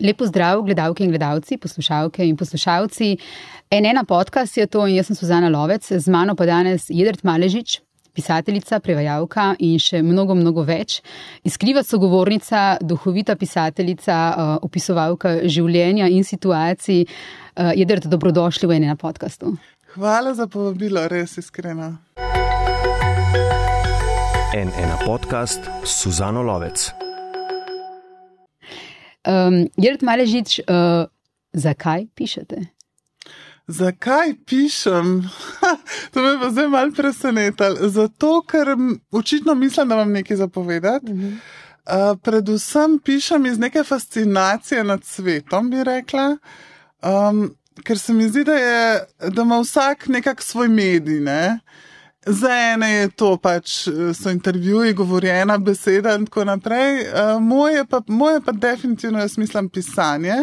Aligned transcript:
Lepo 0.00 0.26
zdrav, 0.26 0.62
gledalke 0.62 1.04
in 1.04 1.10
gledalci, 1.10 1.56
poslušalke 1.58 2.26
in 2.26 2.36
poslušalci. 2.36 3.16
En 3.70 3.86
ena 3.86 4.04
podcast 4.04 4.56
je 4.56 4.66
to 4.66 4.86
in 4.86 4.94
jaz 4.94 5.06
sem 5.10 5.16
Suzana 5.16 5.48
Lovec, 5.48 5.88
z 5.90 6.08
mano 6.08 6.36
pa 6.36 6.46
danes 6.46 6.86
Jedrt 6.88 7.24
Maležič, 7.24 7.80
pisateljica, 8.14 8.78
prevajalka 8.80 9.54
in 9.58 9.78
še 9.82 10.02
mnogo, 10.02 10.36
mnogo 10.38 10.62
več. 10.66 11.00
Iskriva 11.42 11.82
sogovornica, 11.82 12.78
duhovita 12.80 13.36
pisateljica, 13.36 14.18
uh, 14.30 14.54
opisovalka 14.62 15.40
življenja 15.46 16.06
in 16.06 16.24
situacij. 16.24 17.04
Uh, 17.58 17.74
Jedrt, 17.74 18.06
dobrodošli 18.06 18.70
v 18.70 18.78
en 18.78 18.88
ena 18.90 18.96
podkastu. 18.96 19.56
Hvala 19.96 20.34
za 20.38 20.46
povabilo, 20.46 21.08
res 21.10 21.38
iskreno. 21.42 21.96
En 24.54 24.70
ena 24.78 24.96
podcast, 25.04 25.66
Suzano 25.84 26.46
Lovec. 26.46 27.07
Um, 29.28 29.68
Jrd 29.76 30.02
Maležič, 30.02 30.60
uh, 30.64 31.04
zakaj 31.52 32.06
pišete? 32.16 32.64
Zakaj 33.68 34.32
pišem? 34.48 35.20
Ha, 35.60 35.76
to 36.12 36.22
me 36.24 36.38
pa 36.40 36.48
zdaj 36.50 36.68
malo 36.72 36.92
presenetilo. 36.96 37.88
Zato, 37.92 38.40
ker 38.48 38.72
očitno 39.12 39.54
mislim, 39.54 39.88
da 39.88 40.00
vam 40.00 40.12
nekaj 40.12 40.36
zapovedati. 40.36 41.12
Uh, 41.12 42.16
predvsem 42.24 42.98
pišem 43.04 43.46
iz 43.46 43.58
neke 43.58 43.84
fascinacije 43.84 44.84
nad 44.84 45.04
svetom, 45.04 45.70
bi 45.70 45.84
rekla. 45.84 46.36
Um, 47.04 47.50
ker 47.84 47.98
se 47.98 48.12
mi 48.12 48.28
zdi, 48.28 48.44
da, 48.44 48.54
je, 48.54 49.04
da 49.28 49.42
ima 49.42 49.60
vsak 49.60 50.08
nekak 50.08 50.42
svoj 50.42 50.68
medij. 50.68 51.20
Ne? 51.20 51.60
Za 52.28 52.50
ene 52.52 52.90
je 52.92 53.08
to 53.08 53.36
pač 53.40 53.86
so 54.14 54.30
intervjuji, 54.30 54.92
govorjena 54.94 55.58
beseda 55.58 56.14
in 56.14 56.26
tako 56.26 56.44
naprej. 56.44 57.00
Uh, 57.08 57.38
moje, 57.42 57.86
pa, 57.88 58.02
moje 58.06 58.40
pa 58.44 58.52
definitivno 58.52 59.18
jaz 59.18 59.38
mislim 59.38 59.68
pisanje. 59.68 60.36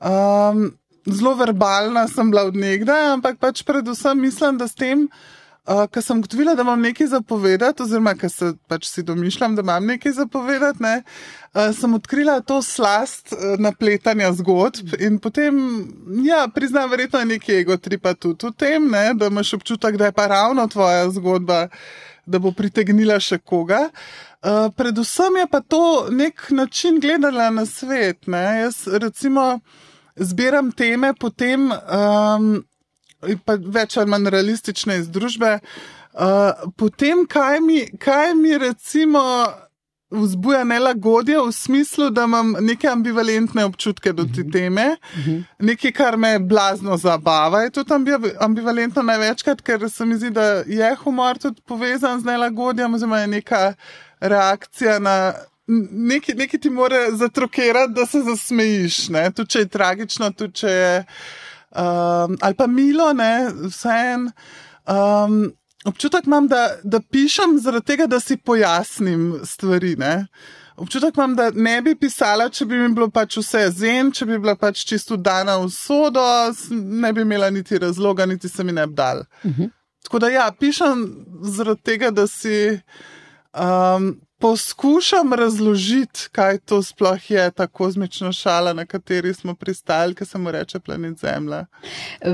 Um, 0.00 0.74
zelo 1.06 1.34
verbalna 1.34 2.08
sem 2.08 2.30
bila 2.30 2.42
od 2.50 2.56
nekdaj, 2.56 3.06
ampak 3.14 3.38
pač 3.40 3.62
predvsem 3.62 4.20
mislim, 4.20 4.58
da 4.58 4.68
s 4.68 4.74
tem, 4.74 5.08
uh, 5.08 5.35
ker 5.66 6.02
sem 6.02 6.20
gotovila, 6.22 6.54
da 6.54 6.62
imam 6.62 6.80
nekaj 6.80 7.06
zapovedati, 7.10 7.82
oziroma 7.82 8.14
ker 8.14 8.30
se 8.30 8.52
pač 8.70 8.86
si 8.86 9.02
domišljam, 9.02 9.56
da 9.56 9.64
imam 9.66 9.86
nekaj 9.86 10.12
zapovedati, 10.12 10.82
ne, 10.82 10.94
uh, 11.02 11.72
sem 11.74 11.94
odkrila 11.94 12.38
to 12.40 12.60
slast 12.62 13.32
uh, 13.32 13.56
napletanja 13.58 14.30
zgodb 14.38 14.94
in 15.02 15.18
potem, 15.18 15.58
ja, 16.26 16.46
priznam, 16.54 16.90
verjetno 16.90 17.18
je 17.18 17.32
nekaj 17.32 17.60
ego 17.60 17.76
tripa 17.76 18.14
tudi 18.14 18.46
v 18.46 18.52
tem, 18.54 18.90
ne, 18.90 19.10
da 19.14 19.26
imaš 19.32 19.56
občutek, 19.58 19.96
da 19.96 20.10
je 20.10 20.16
pa 20.16 20.26
ravno 20.30 20.68
tvoja 20.70 21.10
zgodba, 21.10 21.66
da 22.26 22.38
bo 22.42 22.52
pritegnila 22.54 23.18
še 23.22 23.38
koga. 23.38 23.88
Uh, 24.46 24.68
predvsem 24.76 25.36
je 25.40 25.46
pa 25.50 25.60
to 25.60 26.06
nek 26.10 26.46
način 26.50 27.00
gledanja 27.00 27.50
na 27.50 27.66
svet. 27.66 28.26
Ne. 28.26 28.44
Jaz 28.60 28.84
recimo 28.86 29.60
zbiram 30.16 30.72
teme, 30.72 31.14
potem 31.14 31.70
um, 31.70 32.50
pa 32.58 32.75
več 33.22 33.96
ali 33.96 34.10
manj 34.10 34.30
realistične 34.30 34.98
iz 35.00 35.08
družbe. 35.08 35.58
Uh, 36.16 36.68
potem, 36.76 37.26
kaj 37.28 37.60
mi, 37.60 37.84
kaj 38.00 38.34
mi 38.34 38.58
recimo 38.58 39.22
vzbuja 40.10 40.64
nelagodje 40.64 41.38
v 41.42 41.52
smislu, 41.52 42.10
da 42.10 42.24
imam 42.24 42.54
neke 42.60 42.88
ambivalentne 42.88 43.64
občutke 43.64 44.12
do 44.12 44.24
te 44.24 44.44
teme, 44.52 44.96
nekaj, 45.58 45.92
kar 45.92 46.16
me 46.16 46.38
blazno 46.38 46.96
zabava. 46.96 47.64
Je 47.66 47.70
tudi 47.70 48.14
ambivalentno 48.40 49.02
največkrat, 49.02 49.60
ker 49.66 49.90
se 49.90 50.06
mi 50.06 50.16
zdi, 50.16 50.30
da 50.30 50.62
je 50.66 50.94
humor 51.02 51.38
tudi 51.42 51.60
povezan 51.66 52.20
z 52.20 52.30
nelagodjem, 52.30 52.94
oziroma 52.94 53.20
je 53.24 53.26
neka 53.26 53.62
reakcija 54.20 54.98
na 54.98 55.34
nekaj, 55.90 56.34
nekaj 56.34 56.60
ti 56.60 56.70
mora 56.70 57.10
zatrokirati, 57.10 57.92
da 57.92 58.06
se 58.06 58.22
zasmejiš. 58.22 59.06
Tudi 59.34 59.50
če 59.50 59.58
je 59.58 59.68
tragično, 59.68 60.30
tudi 60.30 60.62
če 60.62 60.70
je. 60.70 61.04
Um, 61.76 62.36
ali 62.40 62.54
pa 62.54 62.66
milo, 62.66 63.12
ne, 63.12 63.48
vse 63.68 63.88
en. 63.88 64.30
Um, 64.88 65.52
občutek 65.84 66.26
imam, 66.26 66.48
da, 66.48 66.68
da 66.84 67.00
pišem 67.00 67.58
zaradi 67.60 67.86
tega, 67.86 68.06
da 68.06 68.20
si 68.20 68.36
pojasnim 68.36 69.40
stvari. 69.44 69.96
Ne. 69.96 70.26
Občutek 70.76 71.16
imam, 71.16 71.36
da 71.36 71.50
ne 71.54 71.82
bi 71.82 71.94
pisala, 72.00 72.48
če 72.50 72.64
bi 72.64 72.80
mi 72.80 72.88
bilo 72.96 73.10
pač 73.12 73.36
vse 73.42 73.66
zen, 73.76 74.12
če 74.12 74.26
bi 74.26 74.38
bila 74.40 74.56
pač 74.56 74.86
čisto 74.88 75.16
dana 75.16 75.58
v 75.60 75.68
sodo, 75.72 76.24
ne 76.70 77.12
bi 77.12 77.26
imela 77.26 77.50
niti 77.50 77.78
razloga, 77.78 78.26
niti 78.26 78.48
se 78.48 78.64
mi 78.64 78.72
ne 78.72 78.86
bi 78.86 78.94
dal. 78.94 79.24
Uh 79.44 79.50
-huh. 79.50 79.70
Tako 80.04 80.18
da 80.18 80.28
ja, 80.28 80.52
pišem 80.60 81.24
zaradi 81.42 81.82
tega, 81.82 82.10
da 82.10 82.26
si. 82.26 82.80
Um, 83.52 84.14
poskušam 84.46 85.32
razložiti, 85.32 86.28
kaj 86.32 86.58
to 86.58 86.82
sploh 86.82 87.30
je 87.30 87.50
ta 87.50 87.66
kozmična 87.66 88.30
šala, 88.32 88.72
na 88.72 88.84
kateri 88.86 89.34
smo 89.34 89.54
pristali, 89.54 90.14
ki 90.14 90.24
se 90.24 90.38
mu 90.38 90.50
reče 90.50 90.78
planet 90.80 91.18
Zemlja. 91.18 91.64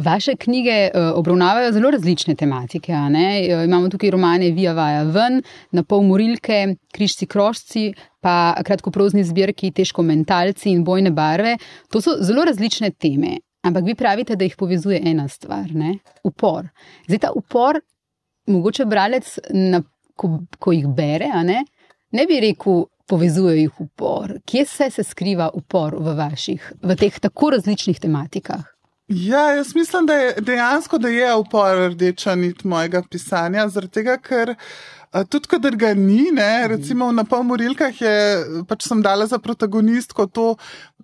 Vaše 0.04 0.34
knjige 0.36 0.70
eh, 0.70 0.90
obravnavajo 1.14 1.72
zelo 1.72 1.90
različne 1.90 2.34
tematike. 2.34 2.92
Eh, 2.92 3.64
imamo 3.64 3.88
tukaj 3.88 4.10
romane 4.10 4.50
Vija 4.50 4.72
Vaja 4.72 5.02
ven, 5.02 5.42
na 5.70 5.82
pol 5.82 6.02
morilke, 6.02 6.74
križci 6.92 7.26
krožci. 7.26 7.92
Pa 8.20 8.54
kratkoprozni 8.64 9.24
zbirki, 9.24 9.72
težko 9.72 10.02
mentalci 10.02 10.70
in 10.70 10.84
bojne 10.84 11.10
barve. 11.10 11.56
To 11.90 12.00
so 12.00 12.18
zelo 12.20 12.44
različne 12.44 12.90
teme, 12.90 13.38
ampak 13.62 13.88
vi 13.88 13.94
pravite, 13.94 14.36
da 14.36 14.44
jih 14.44 14.54
povezuje 14.56 15.00
ena 15.04 15.28
stvar, 15.28 15.72
ne? 15.74 15.96
upor. 16.24 16.68
Zdaj 17.08 17.18
ta 17.18 17.32
upor, 17.34 17.80
mogoče 18.46 18.84
bralec, 18.84 19.38
na, 19.50 19.82
ko, 20.16 20.38
ko 20.58 20.72
jih 20.76 20.86
bere, 20.86 21.32
ne, 21.44 21.64
ne 22.12 22.26
bi 22.26 22.40
rekel, 22.40 22.84
povezuje 23.08 23.58
jih 23.58 23.80
upor. 23.80 24.38
Kje 24.46 24.64
se, 24.66 24.90
se 24.90 25.04
skriva 25.04 25.50
upor 25.54 25.96
v 26.00 26.14
vaših, 26.16 26.72
v 26.82 26.96
teh 26.96 27.18
tako 27.20 27.50
različnih 27.56 28.00
tematikah? 28.00 28.64
Ja, 29.08 29.50
jaz 29.52 29.74
mislim, 29.74 30.06
da 30.06 30.14
je 30.14 30.34
dejansko, 30.40 30.98
da 30.98 31.08
je 31.08 31.34
upor 31.36 31.76
rdeča 31.76 32.34
nit 32.34 32.64
mojega 32.64 33.02
pisanja, 33.10 33.68
zaradi 33.68 33.92
tega, 33.92 34.16
ker. 34.16 34.54
Tudi, 35.28 35.48
kadar 35.48 35.74
ga 35.76 35.90
ni, 35.94 36.30
ne, 36.32 36.68
recimo 36.68 37.10
na 37.12 37.26
pol 37.28 37.42
morilkah 37.44 37.98
je, 38.00 38.12
pač 38.68 38.86
sem 38.88 39.02
dala 39.04 39.26
za 39.28 39.36
protagonistko 39.38 40.24
to 40.26 40.54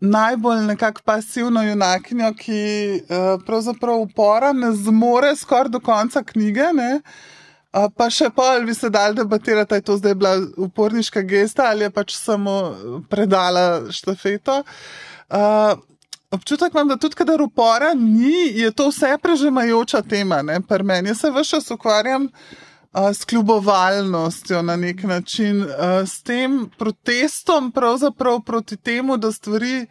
najbolj 0.01 0.63
nekako 0.71 1.05
pasivno 1.05 1.61
junakinjo, 1.67 2.31
ki 2.39 2.63
pravzaprav 3.45 4.01
upora 4.07 4.55
ne 4.57 4.73
zmore 4.73 5.35
skoraj 5.37 5.75
do 5.75 5.83
konca 5.85 6.23
knjige. 6.25 6.71
Ne. 6.73 6.89
Pa 7.97 8.09
še 8.11 8.31
pol 8.35 8.65
bi 8.67 8.75
se 8.75 8.91
dal 8.91 9.15
debatirati, 9.15 9.75
ali 9.75 9.83
je 9.83 9.87
to 9.91 9.97
zdaj 10.01 10.15
bila 10.15 10.37
uporniška 10.57 11.23
gesta 11.23 11.69
ali 11.71 11.85
je 11.87 11.91
pač 11.91 12.15
samo 12.17 12.55
predala 13.11 13.91
štafeto. 13.93 14.63
Uh, 15.29 15.77
občutek 16.31 16.73
imam, 16.73 16.89
da 16.89 16.97
tudi 16.97 17.19
kadar 17.19 17.43
upora 17.43 17.93
ni, 17.95 18.49
je 18.57 18.71
to 18.73 18.89
vse 18.89 19.19
prežemajoča 19.23 20.03
tema. 20.03 20.43
Meni 20.83 21.15
se 21.15 21.31
vse 21.31 21.51
čas 21.51 21.71
ukvarjam 21.71 22.29
uh, 22.29 23.11
s 23.13 23.25
kljubovalnostjo 23.29 24.63
na 24.63 24.77
nek 24.77 25.03
način, 25.03 25.63
uh, 25.63 26.03
s 26.07 26.23
tem 26.23 26.71
protestom 26.79 27.73
pravzaprav 27.73 28.41
proti 28.41 28.77
temu, 28.77 29.17
da 29.17 29.33
stvari. 29.33 29.87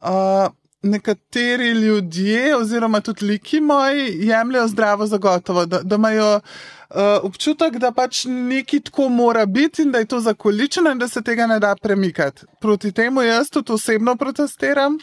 Uh, 0.00 0.52
Nekateri 0.84 1.70
ljudje, 1.70 2.56
oziroma 2.56 3.00
tudi 3.00 3.24
liki 3.24 3.60
moji, 3.60 4.26
jemljajo 4.28 4.68
zdravo 4.68 5.06
za 5.06 5.18
gotovo, 5.18 5.66
da, 5.66 5.80
da 5.82 5.96
imajo 5.96 6.34
uh, 6.36 6.96
občutek, 7.22 7.78
da 7.78 7.92
pač 7.92 8.24
nekaj 8.28 8.80
tako 8.90 9.08
mora 9.08 9.46
biti 9.46 9.82
in 9.82 9.92
da 9.92 9.98
je 9.98 10.10
to 10.12 10.20
zakoličeno 10.20 10.90
in 10.90 10.98
da 10.98 11.08
se 11.08 11.22
tega 11.22 11.46
ne 11.46 11.60
da 11.60 11.76
premikati. 11.82 12.46
Proti 12.60 12.92
temu 12.92 13.22
jaz 13.22 13.50
tudi 13.50 13.72
osebno 13.72 14.16
protestiram. 14.16 14.98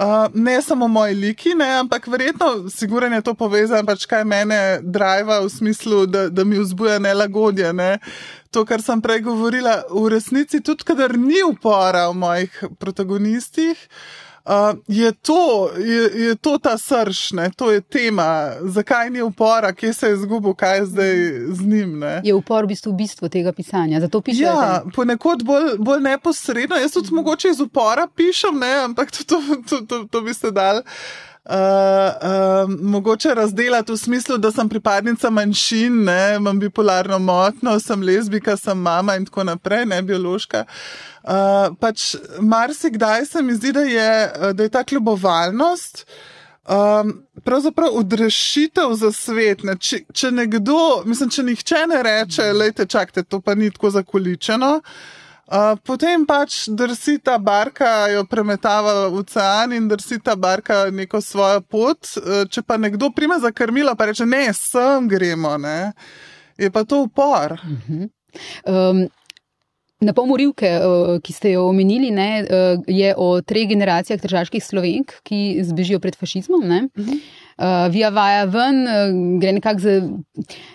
Uh, 0.00 0.06
ne 0.34 0.62
samo 0.62 0.88
moji 0.88 1.14
liki, 1.14 1.54
ne, 1.54 1.68
ampak 1.78 2.06
verjetno, 2.06 2.70
sigurno 2.70 3.16
je 3.16 3.22
to 3.22 3.34
povezano, 3.34 3.84
pač 3.86 4.06
kaj 4.08 4.24
mene 4.24 4.78
driva 4.82 5.42
v 5.44 5.50
smislu, 5.52 6.06
da, 6.06 6.28
da 6.28 6.44
mi 6.44 6.58
vzbuja 6.58 6.98
nelagodje. 6.98 7.72
Ne. 7.72 7.98
To, 8.50 8.64
kar 8.64 8.80
sem 8.82 9.02
prej 9.04 9.20
govorila, 9.28 9.82
v 9.90 10.08
resnici 10.08 10.62
tudi, 10.64 10.88
kadar 10.88 11.18
ni 11.18 11.42
upora 11.44 12.08
v 12.08 12.16
mojih 12.16 12.64
protagonistih. 12.78 13.76
Uh, 13.76 14.29
je, 14.88 15.12
to, 15.12 15.70
je, 15.78 16.24
je 16.24 16.34
to 16.34 16.58
ta 16.58 16.78
srč, 16.78 17.32
ne? 17.32 17.50
to 17.56 17.70
je 17.70 17.80
tema, 17.80 18.52
zakaj 18.62 19.10
ni 19.10 19.22
upora, 19.22 19.72
kje 19.72 19.92
se 19.92 20.06
je 20.06 20.14
izgubil, 20.14 20.54
kaj 20.54 20.78
je 20.78 20.86
zdaj 20.86 21.14
z 21.52 21.66
njim. 21.66 21.98
Ne? 21.98 22.20
Je 22.24 22.34
upor 22.34 22.64
v 22.64 22.74
bistvu 22.74 22.92
bistvo 22.92 23.28
tega 23.28 23.52
pisanja, 23.52 24.00
zato 24.00 24.20
pišem. 24.20 24.44
Ja, 24.44 24.82
ponekod 24.94 25.44
bolj, 25.44 25.76
bolj 25.78 26.00
neposredno. 26.00 26.76
Jaz 26.76 26.92
tudi 26.92 27.12
mm. 27.12 27.16
mogoče 27.16 27.48
iz 27.48 27.60
upora 27.60 28.08
pišem, 28.16 28.58
ne? 28.58 28.74
ampak 28.84 29.10
to, 29.10 29.24
to, 29.24 29.40
to, 29.68 29.80
to, 29.86 30.04
to 30.10 30.20
bi 30.20 30.34
se 30.34 30.50
dal. 30.50 30.76
Uh, 30.76 31.29
uh, 31.44 32.74
mogoče 32.80 33.34
razdelati 33.34 33.92
v 33.92 33.96
smislu, 33.96 34.38
da 34.38 34.52
sem 34.52 34.68
pripadnica 34.68 35.30
manjšin, 35.30 36.04
ne, 36.04 36.36
imam 36.36 36.60
bipolarno 36.60 37.18
motno, 37.18 37.78
sem 37.80 38.02
lezbika, 38.02 38.56
sem 38.56 38.78
mama 38.78 39.16
in 39.16 39.24
tako 39.26 39.44
naprej, 39.44 39.86
ne 39.86 40.02
biološka. 40.02 40.64
Uh, 41.22 41.76
pač 41.80 42.14
marsikdaj 42.40 43.26
se 43.26 43.42
mi 43.42 43.54
zdi, 43.54 43.72
da 43.72 43.80
je, 43.80 44.32
da 44.52 44.62
je 44.62 44.68
ta 44.68 44.84
kljubovalnost 44.84 46.06
um, 46.68 47.22
pravzaprav 47.44 47.88
odrešitev 47.92 48.94
za 48.94 49.12
svet. 49.12 49.64
Ne. 49.64 49.76
Če, 49.76 50.04
če 50.12 50.30
nekdo, 50.30 51.02
mislim, 51.06 51.30
če 51.30 51.42
nihče 51.42 51.86
ne 51.88 52.02
reče, 52.02 52.52
lejte, 52.52 52.86
čakajte, 52.86 53.22
to 53.22 53.40
pa 53.40 53.54
ni 53.54 53.70
tako 53.70 53.90
zakoličeno. 53.90 54.76
Uh, 54.76 55.19
potem 55.84 56.26
pač 56.26 56.68
drsi 56.68 57.18
ta 57.18 57.38
barka, 57.38 58.08
jo 58.12 58.24
premetava 58.30 59.08
v 59.10 59.22
ocean 59.22 59.72
in 59.74 59.88
drsi 59.90 60.20
ta 60.22 60.36
barka 60.36 60.90
neko 60.90 61.20
svojo 61.20 61.60
pot. 61.60 62.12
Uh, 62.16 62.44
če 62.50 62.62
pa 62.62 62.78
nekdo 62.78 63.10
prime 63.10 63.38
za 63.42 63.50
krmilo, 63.52 63.94
pa 63.96 64.10
reče: 64.10 64.26
Ne, 64.26 64.52
sem 64.54 65.08
gremo, 65.08 65.56
ne? 65.58 65.92
je 66.60 66.70
pa 66.70 66.84
to 66.84 67.02
upor. 67.02 67.52
Uh 67.52 67.88
-huh. 67.88 68.08
um, 68.66 69.08
Na 70.00 70.12
pol 70.12 70.26
morilke, 70.26 70.80
ki 71.22 71.32
ste 71.32 71.50
jo 71.50 71.66
omenili, 71.68 72.10
ne, 72.10 72.46
je 72.86 73.14
o 73.16 73.40
treh 73.42 73.68
generacijah 73.68 74.20
državskih 74.20 74.64
slovenk, 74.64 75.12
ki 75.22 75.60
zbežijo 75.62 76.00
pred 76.00 76.16
fašizmom. 76.16 76.68
Ne. 76.68 76.88
Uh 76.96 77.06
-huh 77.06 77.20
uh, 77.60 77.92
via 77.92 78.10
vaja 78.10 78.44
ven, 78.44 78.82
uh, 78.84 79.40
gre 79.40 79.52
nekako 79.52 79.80
za 79.80 79.96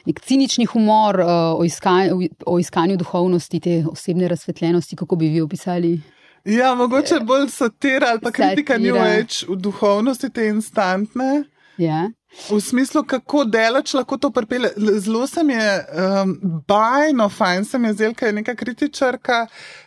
nek 0.06 0.20
cinični 0.22 0.66
humor 0.66 1.20
uh, 1.20 1.30
o, 1.60 1.64
iskanju, 1.66 2.30
o 2.46 2.60
iskanju 2.60 2.98
duhovnosti, 2.98 3.60
te 3.60 3.80
osebne 3.92 4.28
razsvetljenosti, 4.28 4.96
kako 4.96 5.16
bi 5.16 5.30
vi 5.30 5.42
opisali. 5.42 6.00
Ja, 6.46 6.76
mogoče 6.76 7.20
bolj 7.26 7.50
satira 7.50 8.08
ali 8.14 8.22
pa 8.22 8.32
kritika 8.32 8.78
ni 8.78 8.92
več 8.94 9.44
v 9.50 9.58
duhovnosti, 9.58 10.30
te 10.30 10.46
instantne. 10.48 11.44
Ja. 11.78 12.06
V 12.50 12.60
smislu, 12.62 13.02
kako 13.08 13.46
delač 13.48 13.94
lahko 13.96 14.18
to 14.18 14.30
pripelje. 14.32 14.70
Zelo 15.00 15.28
se 15.28 15.44
mi 15.44 15.54
je 15.54 15.72
um, 16.22 16.36
bajno, 16.68 17.30
fajn 17.30 17.66
se 17.66 17.80
mi 17.80 17.88
je 17.88 17.94
zdel, 17.94 18.14
ker 18.14 18.30
je 18.30 18.38
neka 18.42 18.56
kritičarka 18.56 19.46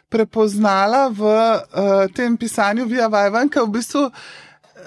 prepoznala 0.08 1.08
v 1.12 1.22
uh, 1.22 2.06
tem 2.16 2.36
pisanju 2.36 2.88
Via 2.88 3.08
Vajvan, 3.12 3.52
ker 3.52 3.68
v 3.68 3.76
bistvu 3.76 4.06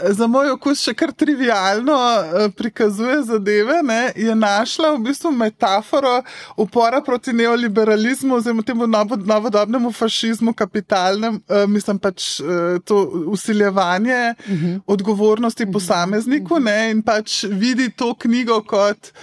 za 0.09 0.27
moj 0.27 0.51
okus 0.55 0.81
še 0.85 0.93
kar 0.97 1.11
trivialno 1.13 1.95
eh, 1.95 2.47
prikazuje 2.57 3.21
zadeve, 3.27 3.81
ne, 3.83 3.99
je 4.15 4.35
našla 4.35 4.93
v 4.95 5.01
bistvu 5.07 5.31
metaforo 5.35 6.21
upora 6.57 7.01
proti 7.05 7.33
neoliberalizmu, 7.33 8.35
oziroma 8.35 8.65
temu 8.65 8.87
novodobnemu 8.87 9.91
fašizmu, 9.91 10.53
kapitalnem, 10.57 11.41
uh, 11.47 11.65
mislim 11.69 11.99
pač 11.99 12.39
uh, 12.39 12.79
to 12.85 13.03
usiljevanje 13.33 14.33
uh 14.37 14.49
mhm. 14.49 14.65
-huh. 14.65 14.79
odgovornosti 14.85 15.65
mhm. 15.65 15.73
posamezniku 15.73 16.59
ne, 16.59 16.91
in 16.91 17.01
pač 17.01 17.43
vidi 17.43 17.89
to 17.91 18.13
knjigo 18.13 18.61
kot. 18.63 19.13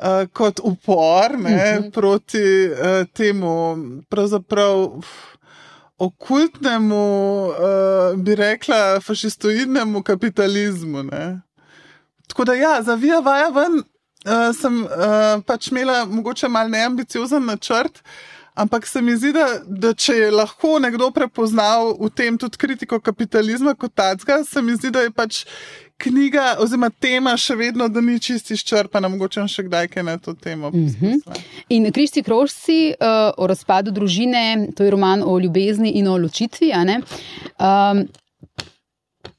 Uh, 0.00 0.24
kot 0.32 0.60
upor 0.64 1.38
ne, 1.38 1.54
uh 1.54 1.60
mhm. 1.60 1.84
-huh. 1.84 1.90
proti 1.90 2.68
uh, 2.70 3.06
temu, 3.12 3.76
pravzaprav. 4.08 4.84
Uf, 4.96 5.29
okultnemu, 6.00 7.04
uh, 7.48 8.16
bi 8.16 8.34
rekla, 8.34 9.00
fašistoidnemu 9.04 10.02
kapitalizmu. 10.02 11.02
Ne? 11.02 11.40
Tako 12.28 12.44
da, 12.44 12.54
ja, 12.54 12.82
za 12.82 12.94
Vija 12.94 13.20
Vaja 13.20 13.48
ven 13.48 13.82
uh, 13.82 14.50
sem 14.56 14.82
uh, 14.84 15.42
pač 15.46 15.68
imela 15.70 16.04
mogoče 16.08 16.48
mal 16.48 16.70
neambiciozen 16.70 17.44
načrt. 17.44 18.00
Ampak 18.54 18.86
se 18.86 19.02
mi 19.02 19.14
zdi, 19.16 19.32
da, 19.32 19.46
da 19.64 19.92
če 19.94 20.16
je 20.16 20.30
lahko 20.34 20.78
nekdo 20.82 21.10
prepoznal 21.14 21.94
v 22.00 22.10
tem 22.16 22.38
tudi 22.38 22.58
kritiko 22.58 22.98
kapitalizma 23.00 23.74
kot 23.78 23.94
tacga, 23.94 24.40
se 24.44 24.62
mi 24.62 24.74
zdi, 24.76 24.90
da 24.90 25.04
je 25.06 25.12
pač 25.14 25.44
knjiga 26.00 26.56
oziroma 26.60 26.90
tema 26.90 27.34
še 27.36 27.54
vedno, 27.58 27.88
da 27.88 28.00
ni 28.00 28.18
čisti 28.20 28.54
izčrpana, 28.56 29.08
mogoče 29.12 29.44
še 29.48 29.66
kdaj 29.68 29.88
kaj 29.92 30.06
na 30.06 30.16
to 30.18 30.34
temo. 30.34 30.70
Mm 30.70 30.86
-hmm. 30.86 31.40
In 31.68 31.92
Kristi 31.92 32.22
Krožci 32.22 32.94
uh, 32.94 33.32
o 33.36 33.46
razpadu 33.46 33.90
družine, 33.90 34.68
to 34.76 34.84
je 34.84 34.90
roman 34.90 35.22
o 35.22 35.38
ljubezni 35.38 35.90
in 35.90 36.08
o 36.08 36.16
ločitvi. 36.16 36.72
Um, 36.72 38.08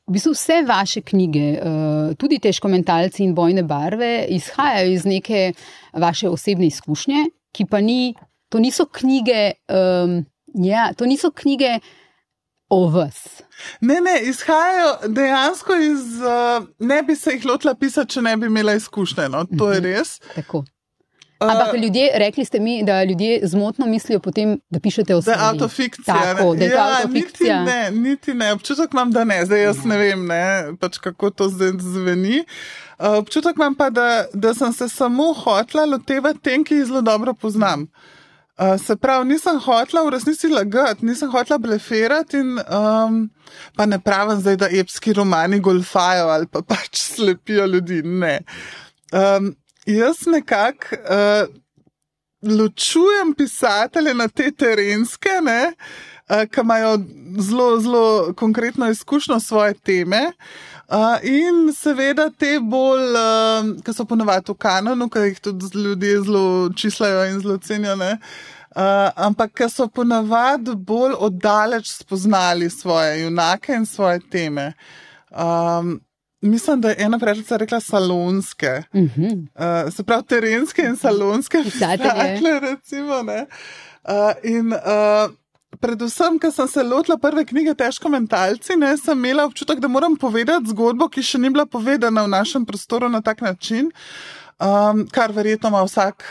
v 0.07 0.13
bistvu 0.13 0.31
vse 0.31 0.63
vaše 0.67 1.01
knjige, 1.01 1.51
uh, 1.51 2.15
tudi 2.15 2.39
težko 2.39 2.67
mentalci 2.67 3.23
in 3.23 3.35
bojne 3.35 3.63
barve, 3.63 4.25
izhajajo 4.29 4.91
iz 4.91 5.05
neke 5.05 5.53
vaše 5.93 6.29
osebne 6.29 6.67
izkušnje, 6.67 7.25
ki 7.51 7.65
pa 7.65 7.81
ni, 7.81 8.15
to 8.49 8.59
niso 8.59 8.85
knjige. 8.85 9.51
Um, 9.69 10.25
Ja, 10.53 10.93
to 10.93 11.05
niso 11.05 11.31
knjige, 11.31 11.79
o 12.71 12.89
vas. 12.89 13.41
Ne, 13.81 14.01
ne, 14.01 14.19
izhajajo 14.31 14.91
dejansko 15.07 15.75
iz. 15.75 16.21
Uh, 16.21 16.67
ne 16.79 17.03
bi 17.03 17.15
se 17.15 17.35
jih 17.35 17.45
lotila 17.45 17.75
pisati, 17.75 18.15
če 18.15 18.21
ne 18.21 18.37
bi 18.37 18.47
imela 18.47 18.73
izkušnje. 18.79 19.27
No? 19.29 19.43
To 19.57 19.71
je 19.71 19.81
mhm. 19.81 19.89
res. 19.89 20.19
Tako. 20.35 20.63
Ampak 21.41 21.73
ljudje, 21.81 22.11
rekli 22.21 22.45
ste 22.45 22.59
mi, 22.59 22.83
da 22.85 23.03
ljudje 23.03 23.39
zmotno 23.43 23.85
mislijo 23.87 24.19
potem, 24.19 24.59
da 24.69 24.79
pišete 24.79 25.15
o 25.15 25.21
sebi. 25.21 25.37
Da 25.37 25.43
je 25.43 25.49
avtofikcija. 25.49 26.15
Tako, 26.15 26.55
da 26.55 26.65
je 26.65 26.69
ja, 26.69 26.87
avtofikcija. 26.87 27.59
Niti 27.59 27.71
ne, 27.71 27.91
niti 27.91 28.33
ne. 28.33 28.51
Občutek 28.53 28.93
imam, 28.93 29.11
da 29.11 29.23
ne. 29.23 29.45
Zdaj 29.45 29.63
jaz 29.63 29.83
ne 29.85 29.97
vem, 29.97 30.25
ne, 30.27 30.43
pač 30.79 30.97
kako 31.01 31.29
to 31.29 31.49
zdaj 31.49 31.71
zveni. 31.79 32.43
Uh, 32.99 33.17
občutek 33.17 33.57
imam 33.57 33.75
pa, 33.75 33.89
da, 33.89 34.25
da 34.33 34.53
sem 34.53 34.73
se 34.73 34.89
samo 34.89 35.33
hotla 35.33 35.85
lotevati 35.85 36.39
tem, 36.39 36.63
ki 36.63 36.75
jih 36.75 36.85
zelo 36.93 37.01
dobro 37.01 37.33
poznam. 37.33 37.87
Uh, 38.57 38.61
Uh, 38.61 38.77
se 38.77 38.95
pravi, 38.95 39.25
nisem 39.25 39.59
hotla 39.59 40.03
v 40.03 40.11
resnici 40.13 40.49
lagati, 40.51 41.05
nisem 41.05 41.31
hotla 41.31 41.57
blefirati 41.57 42.37
in 42.37 42.59
um, 42.59 43.23
pa 43.75 43.85
ne 43.87 43.97
pravim 43.99 44.41
zdaj, 44.41 44.57
da 44.59 44.67
epski 44.69 45.13
romani 45.17 45.59
golfajo 45.59 46.27
ali 46.29 46.47
pa 46.51 46.61
pač 46.61 46.99
slepijo 47.15 47.65
ljudi. 47.65 48.01
Ne. 48.03 48.41
Um, 49.11 49.55
jaz 49.85 50.27
nekako 50.27 50.99
uh, 50.99 51.55
ločujem 52.59 53.33
pisatelje 53.33 54.13
na 54.13 54.27
te 54.27 54.51
terenske, 54.51 55.39
ne, 55.41 55.73
uh, 56.29 56.43
ki 56.51 56.61
imajo 56.61 56.97
zelo, 57.39 57.69
zelo 57.79 58.33
konkretno 58.37 58.91
izkušnjo 58.91 59.39
svoje 59.39 59.73
teme. 59.73 60.33
Uh, 60.91 61.15
in 61.23 61.69
seveda 61.71 62.25
te 62.35 62.57
bolj, 62.59 63.13
uh, 63.15 63.67
ki 63.79 63.93
so 63.95 64.03
ponovadi 64.03 64.51
v 64.51 64.57
kanonu, 64.59 65.05
ki 65.07 65.21
jih 65.23 65.37
tudi 65.39 65.69
ljudje 65.85 66.17
zelo 66.25 66.43
čislajo 66.75 67.21
in 67.29 67.39
zelo 67.39 67.55
cenijo, 67.63 67.95
uh, 67.95 69.07
ampak 69.15 69.53
ki 69.55 69.69
so 69.71 69.87
ponovadi 69.87 70.75
bolj 70.75 71.15
oddaleč 71.15 71.93
spoznali 71.93 72.67
svoje 72.69 73.21
junake 73.21 73.73
in 73.73 73.85
svoje 73.85 74.19
teme. 74.19 74.73
Um, 75.31 76.01
mislim, 76.41 76.81
da 76.81 76.89
je 76.89 76.95
ena 76.99 77.19
prijateljica 77.19 77.57
rekla 77.57 77.79
salonske. 77.79 78.83
Uh 78.93 79.01
-huh. 79.01 79.47
uh, 79.55 79.93
se 79.93 80.03
pravi, 80.03 80.23
terenske 80.23 80.81
in 80.81 80.97
salonske, 80.97 81.63
pisatelje, 81.63 82.59
recimo. 82.59 83.15
Uh, 83.15 84.33
in, 84.43 84.73
uh, 84.73 85.31
predvsem, 85.79 86.37
ker 86.39 86.51
sem 86.51 86.67
se 86.67 86.83
lotila 86.83 87.17
prve 87.21 87.45
knjige 87.47 87.73
Težko 87.77 88.11
mentalci, 88.11 88.75
ne, 88.79 88.93
sem 88.97 89.17
imela 89.17 89.45
občutek, 89.47 89.79
da 89.79 89.87
moram 89.87 90.17
povedati 90.19 90.73
zgodbo, 90.73 91.07
ki 91.09 91.23
še 91.23 91.39
ni 91.41 91.51
bila 91.53 91.65
povedana 91.65 92.25
v 92.25 92.33
našem 92.33 92.65
prostoru 92.67 93.09
na 93.09 93.21
tak 93.21 93.41
način, 93.41 93.91
um, 94.59 95.05
kar 95.11 95.31
verjetno 95.35 95.71
ima 95.73 95.83
vsak. 95.87 96.25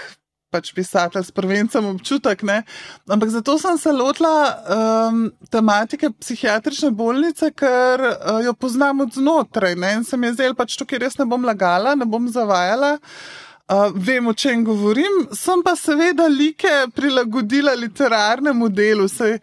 Pač 0.51 0.73
pisatelj 0.75 1.29
s 1.29 1.31
prvencem 1.31 1.85
občutek, 1.87 2.41
ne? 2.43 2.65
ampak 3.07 3.31
zato 3.31 3.55
sem 3.55 3.77
se 3.79 3.93
lotila 3.95 4.33
um, 4.51 5.21
tematike 5.47 6.11
psihiatrične 6.11 6.91
bolnice, 6.91 7.53
ker 7.55 8.03
uh, 8.03 8.41
jo 8.43 8.51
poznam 8.59 9.05
od 9.07 9.15
znotraj. 9.15 9.79
Ne? 9.79 9.93
In 10.01 10.03
sem 10.03 10.27
je 10.27 10.33
zdaj 10.35 10.57
pač 10.59 10.75
tukaj 10.75 10.99
res 11.05 11.15
ne 11.23 11.29
bom 11.31 11.47
lagala, 11.47 11.95
ne 11.95 12.03
bom 12.03 12.27
zavajala. 12.27 12.97
Uh, 12.99 13.50
Uh, 13.71 13.93
vem, 13.95 14.27
o 14.27 14.35
čem 14.35 14.65
govorim, 14.67 15.29
sem 15.33 15.63
pa 15.63 15.77
seveda 15.79 16.27
like 16.27 16.73
prilagodila 16.95 17.75
literarnemu 17.79 18.69
delu. 18.69 19.07
Sej, 19.09 19.37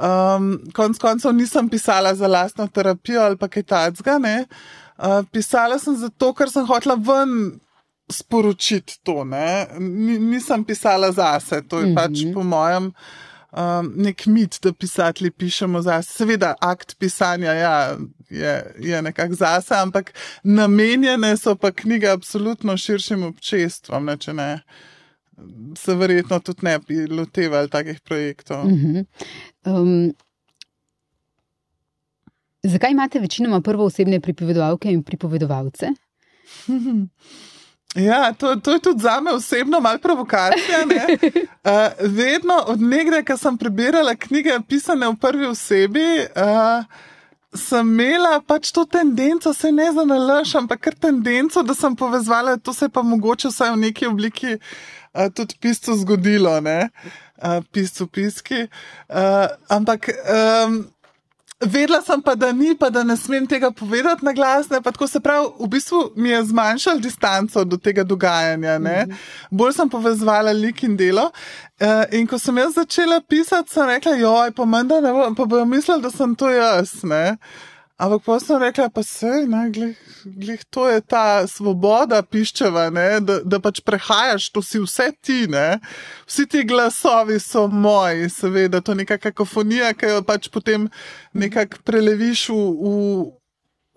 um, 0.00 0.54
konc 0.72 0.96
koncev 0.98 1.34
nisem 1.36 1.68
pisala 1.68 2.14
za 2.14 2.28
lastno 2.28 2.66
terapijo 2.72 3.20
ali 3.20 3.36
pa 3.36 3.50
kaj 3.52 3.66
takega. 3.68 4.16
Uh, 4.96 5.20
pisala 5.32 5.76
sem 5.78 5.96
zato, 5.96 6.32
ker 6.32 6.48
sem 6.48 6.64
hotela 6.64 6.96
ven 6.96 7.60
sporočiti 8.08 8.96
to. 9.04 9.20
N 9.28 10.18
nisem 10.30 10.64
pisala 10.64 11.12
zase, 11.12 11.60
to 11.68 11.80
je 11.80 11.86
mm 11.86 11.92
-hmm. 11.92 11.96
pač 11.96 12.34
po 12.34 12.42
mojem 12.42 12.92
um, 13.52 13.92
nek 13.96 14.26
mit, 14.26 14.58
da 14.62 14.72
pisatelji 14.72 15.30
pišemo 15.30 15.82
zase. 15.82 16.12
Seveda, 16.12 16.54
akt 16.60 16.96
pisanja 16.98 17.52
ja, 17.52 17.96
je, 18.30 18.74
je 18.78 19.02
nekako 19.02 19.34
zase, 19.34 19.74
ampak 19.74 20.12
namenjene 20.42 21.36
so 21.36 21.56
pa 21.56 21.70
knjige 21.72 22.08
absolutno 22.08 22.76
širšim 22.76 23.22
občestvom. 23.22 24.04
Ne, 24.04 24.16
če 24.16 24.32
ne, 24.36 24.50
se 25.78 25.94
verjetno 25.94 26.40
tudi 26.40 26.66
ne 26.66 26.78
bi 26.78 27.06
lotevali 27.06 27.70
takih 27.70 28.00
projektov. 28.00 28.64
-hmm. 28.66 29.04
um, 29.64 30.14
zakaj 32.62 32.90
imate 32.90 33.18
večinoma 33.20 33.60
prvo 33.60 33.84
osebne 33.84 34.20
pripovedovalke 34.20 34.92
in 34.92 35.02
pripovedovalce? 35.02 35.86
Ja, 37.96 38.32
to, 38.32 38.56
to 38.56 38.72
je 38.72 38.80
tudi 38.80 39.02
za 39.02 39.20
me 39.20 39.32
osebno 39.32 39.80
malo 39.80 39.98
provokacija. 39.98 40.78
Uh, 40.84 42.08
vedno 42.18 42.54
od 42.66 42.80
nekdaj, 42.80 43.24
ko 43.24 43.36
sem 43.36 43.58
prebirala 43.58 44.14
knjige, 44.14 44.58
pisane 44.68 45.08
v 45.08 45.16
prvi 45.16 45.46
osebi, 45.46 46.04
uh, 46.36 46.84
sem 47.56 47.88
imela 48.00 48.40
pač 48.46 48.72
to 48.72 48.84
tendenco, 48.84 49.54
se 49.54 49.72
ne 49.72 49.92
za 49.92 50.04
nalaš, 50.04 50.54
ampak 50.54 50.80
kar 50.80 50.94
tendenco, 50.94 51.62
da 51.62 51.74
sem 51.74 51.96
povezala, 51.96 52.56
to 52.56 52.72
se 52.72 52.84
je 52.84 52.88
pa 52.92 53.02
mogoče 53.02 53.48
vsaj 53.48 53.72
v 53.72 53.80
neki 53.88 54.06
obliki 54.06 54.58
uh, 54.58 55.32
tudi 55.34 55.56
piscu 55.60 55.96
zgodilo, 55.96 56.58
uh, 56.60 57.64
piscu 57.72 58.06
piski. 58.06 58.66
Uh, 59.08 59.48
ampak. 59.68 60.10
Um, 60.66 60.84
Vedela 61.64 62.02
sem 62.02 62.20
pa, 62.20 62.34
da 62.34 62.50
ni, 62.52 62.74
pa 62.76 62.90
da 62.92 63.00
ne 63.04 63.14
smem 63.16 63.46
tega 63.48 63.70
povedati 63.72 64.24
na 64.24 64.32
glas. 64.32 64.68
Ne, 64.68 64.80
tako 64.84 65.06
se 65.08 65.20
pravi, 65.20 65.46
v 65.60 65.68
bistvu 65.72 66.00
mi 66.16 66.28
je 66.28 66.42
zmanjšal 66.44 67.00
distanco 67.00 67.64
do 67.64 67.76
tega 67.76 68.04
dogajanja. 68.04 68.78
Mm 68.78 68.84
-hmm. 68.84 69.14
Bolj 69.50 69.72
sem 69.72 69.88
povezvala 69.88 70.52
lik 70.52 70.82
in 70.82 70.96
delo. 70.96 71.30
Uh, 71.80 72.18
in 72.18 72.26
ko 72.26 72.38
sem 72.38 72.58
jaz 72.58 72.74
začela 72.74 73.20
pisati, 73.20 73.72
sem 73.72 73.88
rekla, 73.88 74.12
joj, 74.12 74.50
pa 74.50 74.64
menda 74.64 75.00
ne 75.00 75.12
bom, 75.12 75.34
pa 75.34 75.44
bojo 75.44 75.64
mislili, 75.64 76.02
da 76.02 76.10
sem 76.10 76.34
to 76.34 76.50
jaz. 76.50 77.02
Ne. 77.02 77.36
Ampak 77.96 78.26
pa 78.26 78.36
sem 78.36 78.58
rekla, 78.60 78.90
pa 78.92 79.00
se, 79.02 79.46
ne, 79.48 79.70
glih, 79.72 79.96
glih, 80.24 80.64
to 80.68 80.84
je 80.84 81.00
ta 81.00 81.46
svoboda 81.48 82.18
piščeva, 82.20 82.90
ne, 82.92 83.06
da, 83.24 83.38
da 83.40 83.56
pač 83.56 83.80
prehajaš, 83.80 84.50
to 84.52 84.60
si 84.60 84.82
vse 84.82 85.06
ti, 85.24 85.46
ne. 85.48 85.78
Vsi 86.28 86.44
ti 86.44 86.60
glasovi 86.68 87.38
so 87.40 87.64
moji, 87.72 88.28
seveda, 88.28 88.82
to 88.84 88.92
je 88.92 89.00
neka 89.00 89.16
kakofonija, 89.16 89.94
ki 89.96 90.12
jo 90.12 90.20
pač 90.28 90.50
potem 90.52 90.90
nekako 91.32 91.80
preleviš 91.88 92.50
v, 92.52 92.60
v, 92.84 92.92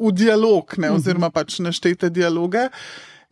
v 0.07 0.15
dialog, 0.15 0.79
ne, 0.79 0.95
oziroma 0.95 1.27
pač 1.35 1.59
naštete 1.59 2.07
dialoge. 2.07 2.69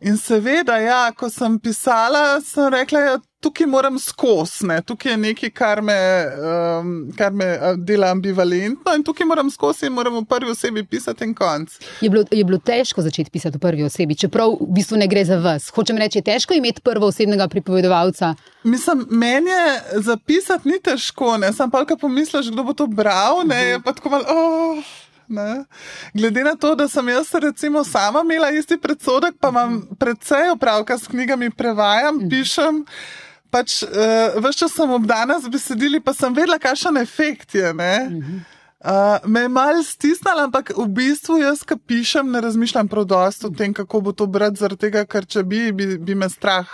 In 0.00 0.14
seveda, 0.14 0.76
ja, 0.78 1.08
ko 1.10 1.26
sem 1.26 1.56
pisala, 1.58 2.38
sem 2.46 2.68
rekla, 2.70 3.00
da 3.02 3.06
ja, 3.10 3.14
tukaj 3.42 3.66
moram 3.66 3.96
skosne, 3.98 4.76
tukaj 4.86 5.12
je 5.12 5.16
nekaj, 5.18 5.50
kar 5.50 5.80
me, 5.82 5.96
um, 6.38 6.92
kar 7.18 7.34
me 7.34 7.48
dela 7.82 8.12
ambivalentno 8.14 8.94
in 8.94 9.02
tukaj 9.02 9.26
moram 9.26 9.50
skozi 9.50 9.88
in 9.90 9.96
moram 9.96 10.20
v 10.20 10.22
prvi 10.30 10.54
osebi 10.54 10.84
pisati 10.86 11.26
en 11.26 11.32
konc. 11.34 11.74
Je 12.00 12.10
bilo, 12.10 12.22
je 12.30 12.44
bilo 12.44 12.60
težko 12.62 13.02
začeti 13.02 13.34
pisati 13.34 13.58
v 13.58 13.64
prvi 13.64 13.82
osebi, 13.88 14.14
čeprav 14.14 14.54
v 14.60 14.70
bistvu 14.78 15.00
ne 15.02 15.10
gre 15.10 15.24
za 15.26 15.40
vas. 15.42 15.66
Hočem 15.74 15.98
reči, 15.98 16.22
je 16.22 16.28
težko 16.30 16.54
imeti 16.54 16.84
prvo 16.86 17.10
osebnega 17.10 17.48
pripovedovalca. 17.50 18.36
Mislim, 18.62 19.02
meni 19.10 19.50
je 19.50 20.02
zapisati 20.12 20.68
ni 20.68 20.78
težko, 20.78 21.36
ne, 21.42 21.50
sem 21.52 21.74
pa 21.74 21.82
kaj 21.82 21.98
pomisliš, 21.98 22.54
kdo 22.54 22.70
bo 22.70 22.78
to 22.78 22.86
bral, 22.86 23.42
ne, 23.42 23.58
uh 23.58 23.66
-huh. 23.66 23.70
je 23.72 23.82
pa 23.82 23.92
tako 23.98 24.14
malo. 24.14 24.24
Oh. 24.30 24.84
Ne? 25.28 25.64
Glede 26.14 26.44
na 26.44 26.56
to, 26.56 26.74
da 26.74 26.88
sem 26.88 27.08
jaz 27.08 27.34
recimo 27.34 27.84
sama 27.84 28.20
imela 28.24 28.50
isti 28.50 28.78
predsodek, 28.80 29.36
pa 29.40 29.48
imam 29.48 29.82
predvsej 29.98 30.50
opravka 30.54 30.98
s 30.98 31.08
knjigami, 31.08 31.50
prevajam, 31.50 32.16
mhm. 32.16 32.28
pišem. 32.28 32.84
Pač, 33.50 33.82
uh, 33.82 33.88
eh, 33.88 34.40
Vse 34.44 34.58
čas 34.58 34.72
sem 34.76 34.90
obdana 34.90 35.38
z 35.40 35.48
besedili, 35.48 36.00
pa 36.04 36.12
sem 36.12 36.34
vedela, 36.34 36.58
kakšen 36.60 36.96
efekt 37.00 37.54
je. 37.54 37.72
Uh, 37.72 39.18
me 39.24 39.40
je 39.40 39.48
mal 39.48 39.80
stisnila, 39.82 40.44
ampak 40.44 40.70
v 40.76 40.84
bistvu 40.92 41.40
jaz, 41.40 41.64
ki 41.64 41.78
pišem, 41.80 42.28
ne 42.30 42.40
razmišljam 42.44 42.88
prav 42.88 43.08
dosto 43.08 43.48
o 43.48 43.50
tem, 43.50 43.72
kako 43.74 44.00
bo 44.00 44.12
to 44.12 44.26
brati, 44.26 44.60
zaradi 44.60 44.84
tega, 44.84 45.06
ker 45.08 45.24
če 45.26 45.42
bi, 45.42 45.72
bi, 45.72 45.96
bi 45.96 46.14
me 46.14 46.28
strah 46.28 46.68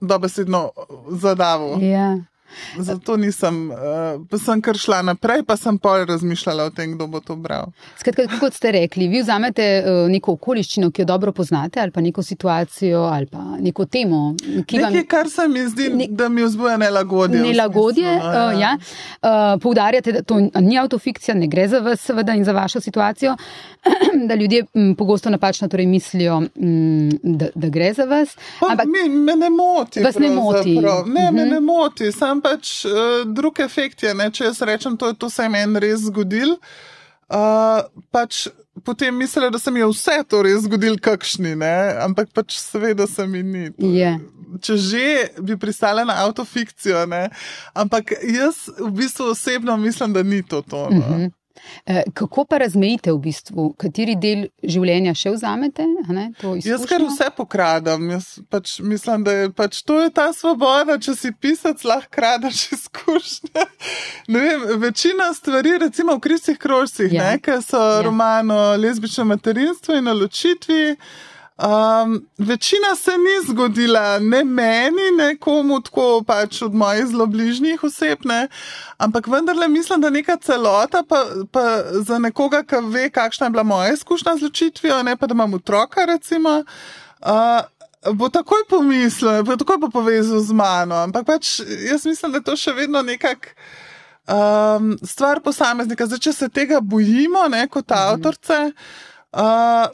dobesedno. 0.00 0.70
Yeah. 1.80 1.82
Ja. 1.82 2.37
Zato 2.78 3.16
nisem, 3.16 3.70
uh, 3.70 4.40
sem 4.44 4.62
kar 4.62 4.76
šla 4.76 5.02
naprej, 5.02 5.42
pa 5.46 5.56
sem 5.56 5.78
pol 5.78 6.04
razmišljala 6.08 6.68
o 6.68 6.70
tem, 6.70 6.94
kdo 6.94 7.06
bo 7.06 7.20
to 7.20 7.36
bral. 7.36 7.72
Skratka, 8.00 8.26
kot 8.40 8.54
ste 8.54 8.72
rekli, 8.72 9.08
vi 9.08 9.22
vzamete 9.22 9.66
uh, 9.82 10.10
neko 10.10 10.36
okoliščino, 10.38 10.90
ki 10.90 11.02
jo 11.02 11.08
dobro 11.08 11.32
poznate, 11.32 11.80
ali 11.80 11.94
pa 11.94 12.00
neko 12.04 12.22
situacijo, 12.22 13.02
ali 13.12 13.26
pa 13.26 13.42
neko 13.60 13.84
temo. 13.84 14.34
Nekaj, 14.46 14.82
vam... 14.82 14.98
kar 15.08 15.30
se 15.30 15.48
mi 15.48 15.66
zdi, 15.68 15.88
ne... 15.94 16.08
da 16.10 16.28
mi 16.28 16.44
vzbuja 16.44 16.76
nelagodje. 16.76 17.42
Nelagodje, 17.42 18.06
smislu, 18.08 18.32
no, 18.32 18.46
uh, 18.46 18.60
ja. 18.60 18.74
Uh, 19.22 19.60
poudarjate, 19.62 20.12
da 20.12 20.22
to 20.22 20.40
ni 20.60 20.78
autofikcija, 20.78 21.34
ne 21.34 21.46
gre 21.46 21.68
za 21.68 21.82
vas, 21.84 22.00
seveda, 22.00 22.34
in 22.34 22.44
za 22.44 22.52
vašo 22.52 22.80
situacijo, 22.80 23.36
da 24.28 24.34
ljudje 24.34 24.64
m, 24.74 24.94
pogosto 24.94 25.30
napačno 25.30 25.68
torej 25.68 25.86
mislijo, 25.86 26.42
m, 26.56 27.10
da, 27.22 27.48
da 27.54 27.68
gre 27.68 27.92
za 27.92 28.04
vas. 28.04 28.36
Ampak 28.70 28.86
mi, 28.86 29.08
me 29.08 29.36
ne 29.36 29.50
moti. 29.50 30.00
Vas 30.00 30.18
ne 30.18 30.30
moti. 30.30 30.74
Ne, 30.74 30.88
uh 30.88 31.04
-huh. 31.04 31.06
me 31.06 31.30
mhm. 31.30 31.50
ne 31.50 31.60
moti. 31.60 32.12
Sam 32.12 32.37
pač 32.44 32.84
uh, 32.88 33.24
drug 33.26 33.60
efekt 33.60 34.02
je, 34.02 34.14
ne? 34.14 34.30
če 34.30 34.48
jaz 34.50 34.62
rečem, 34.66 34.96
to, 34.96 35.12
to 35.12 35.30
se 35.30 35.46
je 35.46 35.52
meni 35.52 35.82
res 35.84 36.06
zgodil. 36.08 36.56
Uh, 37.28 37.84
pač 38.14 38.46
potem 38.84 39.16
mislijo, 39.16 39.50
da 39.50 39.58
se 39.58 39.70
mi 39.70 39.80
je 39.80 39.90
vse 39.90 40.16
to 40.28 40.42
res 40.42 40.62
zgodil, 40.64 40.98
kakšni, 41.02 41.54
ne? 41.58 41.74
ampak 42.04 42.32
pač 42.34 42.58
seveda 42.60 43.06
se 43.06 43.26
mi 43.26 43.42
ni. 43.42 43.70
Yeah. 43.78 44.20
Če 44.64 44.78
že 44.80 45.06
bi 45.44 45.58
pristala 45.60 46.06
na 46.08 46.22
avtofikcijo, 46.24 47.04
ne? 47.10 47.28
ampak 47.76 48.14
jaz 48.24 48.68
v 48.78 48.90
bistvu 49.02 49.32
osebno 49.34 49.76
mislim, 49.76 50.16
da 50.16 50.22
ni 50.22 50.42
to 50.42 50.62
to. 50.62 50.88
No? 50.90 50.98
Uh 50.98 51.04
-huh. 51.04 51.30
Eh, 51.86 52.02
kako 52.14 52.44
pa 52.44 52.58
razmejite 52.58 53.12
v 53.12 53.18
bistvu, 53.18 53.68
kateri 53.80 54.16
del 54.16 54.46
življenja 54.62 55.14
še 55.16 55.32
vzamete? 55.34 55.86
Jaz 56.64 56.84
kar 56.88 57.04
vse 57.04 57.30
pokradam. 57.36 58.10
Jaz 58.12 58.38
pač 58.50 58.78
mislim, 58.84 59.24
da 59.24 59.36
je 59.36 59.52
pač 59.52 59.82
to 59.86 60.00
je 60.02 60.10
ta 60.14 60.28
svoboda, 60.36 60.98
če 61.00 61.16
si 61.18 61.32
pisac, 61.32 61.84
lahko 61.88 62.12
kradeš 62.18 62.66
izkušnje. 62.78 63.66
Vem, 64.34 64.66
večina 64.82 65.30
stvari, 65.34 65.78
recimo 65.80 66.18
v 66.18 66.24
kristih 66.28 66.58
krožcih, 66.60 67.12
ja. 67.12 67.32
ki 67.40 67.60
so 67.64 67.80
ja. 67.80 68.02
romano 68.06 68.76
lezbično 68.76 69.24
materinstvo 69.28 69.96
in 69.98 70.08
o 70.08 70.14
ločitvi. 70.14 70.96
Um, 71.58 72.26
večina 72.38 72.96
se 72.96 73.10
ni 73.10 73.46
zgodila, 73.48 74.18
ne 74.18 74.44
meni, 74.44 75.10
ne 75.16 75.36
komu 75.36 75.80
tako 75.80 76.22
pač 76.26 76.62
od 76.62 76.74
mojih 76.74 77.06
zelo 77.06 77.26
bližnjih 77.26 77.84
oseb, 77.84 78.18
ne? 78.24 78.48
ampak 78.98 79.26
vendarle 79.26 79.68
mislim, 79.68 80.00
da 80.00 80.10
neka 80.10 80.36
celota, 80.36 81.02
pa, 81.08 81.24
pa 81.50 81.82
za 82.06 82.18
nekoga, 82.18 82.62
ki 82.62 82.76
ve, 82.92 83.10
kakšna 83.10 83.46
je 83.46 83.50
bila 83.50 83.62
moja 83.62 83.92
izkušnja 83.92 84.36
z 84.36 84.42
ločitvijo, 84.42 85.02
ne 85.02 85.16
pa 85.16 85.26
da 85.26 85.34
imam 85.34 85.54
otroka, 85.54 86.04
recimo. 86.04 86.62
Uh, 87.20 87.66
Bo 88.14 88.28
takoj 88.30 88.62
pomislil, 88.70 89.42
bo 89.42 89.56
takoj 89.58 89.80
po 89.80 89.90
povezal 89.90 90.38
z 90.40 90.54
mano, 90.54 90.94
ampak 90.94 91.26
pač 91.26 91.58
jaz 91.90 92.06
mislim, 92.06 92.32
da 92.32 92.38
je 92.38 92.44
to 92.46 92.54
še 92.56 92.72
vedno 92.72 93.02
nekak 93.02 93.50
um, 94.30 94.94
stvar 95.02 95.42
posameznika. 95.42 96.06
Zdaj, 96.06 96.22
če 96.22 96.32
se 96.32 96.48
tega 96.48 96.78
bojimo, 96.80 97.48
ne 97.50 97.66
kot 97.66 97.90
mhm. 97.90 97.98
avtorce, 97.98 98.60
uh, 99.32 99.86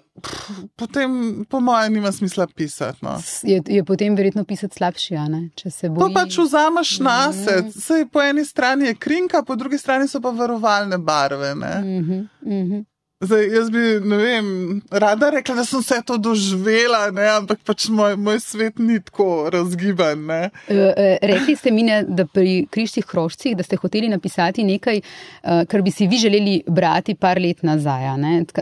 potem, 0.76 1.44
po 1.50 1.60
mojem, 1.60 1.92
nima 1.92 2.12
smisla 2.12 2.46
pisati. 2.46 2.98
No. 3.02 3.18
Je, 3.42 3.62
je 3.66 3.84
potem 3.84 4.16
verjetno 4.16 4.44
pisati 4.44 4.76
slabši, 4.76 5.14
če 5.54 5.70
se 5.70 5.88
bo. 5.88 6.00
To 6.00 6.14
pač 6.14 6.38
vzameš 6.38 6.98
na 7.00 7.32
sebe. 7.32 7.68
Mm. 7.68 8.08
Po 8.12 8.22
eni 8.22 8.44
strani 8.44 8.86
je 8.86 8.94
krinka, 8.94 9.42
po 9.42 9.56
drugi 9.56 9.78
strani 9.78 10.08
so 10.08 10.20
pa 10.20 10.30
varovalne 10.30 10.98
barve. 10.98 11.54
Mm 11.54 11.62
-hmm, 11.62 12.28
mm 12.42 12.70
-hmm. 12.70 12.84
Zdaj, 13.20 13.46
jaz 13.54 13.70
bi, 13.70 13.78
ne 14.04 14.16
vem, 14.16 14.46
rada 14.90 15.28
rekla, 15.30 15.54
da 15.54 15.64
sem 15.64 15.80
vse 15.80 16.00
to 16.06 16.16
doživela, 16.18 17.06
ne? 17.14 17.28
ampak 17.36 17.60
pač 17.64 17.86
moj, 17.88 18.16
moj 18.18 18.40
svet 18.42 18.80
ni 18.82 18.98
tako 19.00 19.46
razgiban. 19.54 20.24
E, 20.30 20.50
e, 20.74 21.06
rekli 21.22 21.54
ste 21.56 21.70
mi, 21.70 21.86
da 21.86 22.26
pri 22.26 22.66
križnih 22.70 23.06
krožcih, 23.06 23.54
da 23.56 23.62
ste 23.62 23.78
hoteli 23.78 24.10
napisati 24.10 24.66
nekaj, 24.66 24.98
e, 24.98 25.58
kar 25.70 25.86
bi 25.86 25.94
si 25.94 26.08
vi 26.10 26.18
želeli 26.18 26.56
brati 26.66 27.14
par 27.14 27.38
let 27.40 27.62
nazaj. 27.62 28.10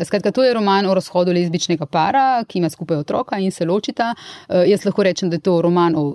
Skratka, 0.05 0.31
to 0.31 0.45
je 0.45 0.55
roman 0.55 0.87
o 0.87 0.95
razhodu 0.95 1.33
lezbičnega 1.33 1.87
para, 1.87 2.45
ki 2.45 2.61
ima 2.61 2.71
skupaj 2.71 3.01
otroka 3.07 3.41
in 3.41 3.51
se 3.51 3.65
ločita. 3.65 4.13
E, 4.49 4.67
jaz 4.69 4.85
lahko 4.85 5.09
rečem, 5.09 5.31
da 5.33 5.41
je 5.41 5.49
to 5.49 5.63
roman 5.63 5.97
o. 5.97 6.11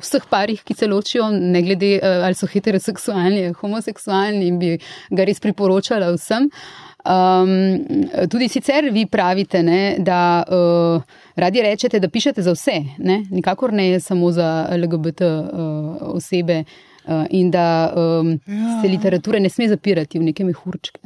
Vseh 0.00 0.22
parih, 0.30 0.62
ki 0.64 0.72
se 0.72 0.86
ločijo, 0.88 1.26
ne 1.28 1.60
glede 1.60 1.98
ali 2.00 2.32
so 2.32 2.46
heteroseksualni 2.48 3.42
ali 3.44 3.56
homoseksualni, 3.58 4.46
in 4.48 4.56
bi 4.56 4.70
ga 5.12 5.26
res 5.28 5.42
priporočala 5.44 6.08
vsem. 6.14 6.46
Uh, 6.48 6.89
Um, 7.04 7.84
tudi 8.28 8.48
sicer 8.48 8.90
vi 8.92 9.06
pravite, 9.06 9.62
ne, 9.62 9.96
da 9.98 10.44
uh, 10.44 11.02
radi 11.36 11.62
rečete, 11.62 12.00
da 12.00 12.08
pišete 12.08 12.42
za 12.42 12.52
vse, 12.52 12.76
ne? 12.98 13.24
nikakor 13.30 13.72
ne 13.72 14.00
samo 14.00 14.32
za 14.32 14.68
LGBT 14.76 15.20
uh, 15.20 16.14
osebe 16.14 16.64
uh, 17.04 17.24
in 17.30 17.50
da 17.50 17.92
um, 17.96 18.30
ja. 18.46 18.80
se 18.82 18.88
literature 18.88 19.40
ne 19.40 19.48
sme 19.48 19.68
zapirati 19.68 20.18
v 20.18 20.28
neke 20.28 20.44
mehurčke. 20.44 21.00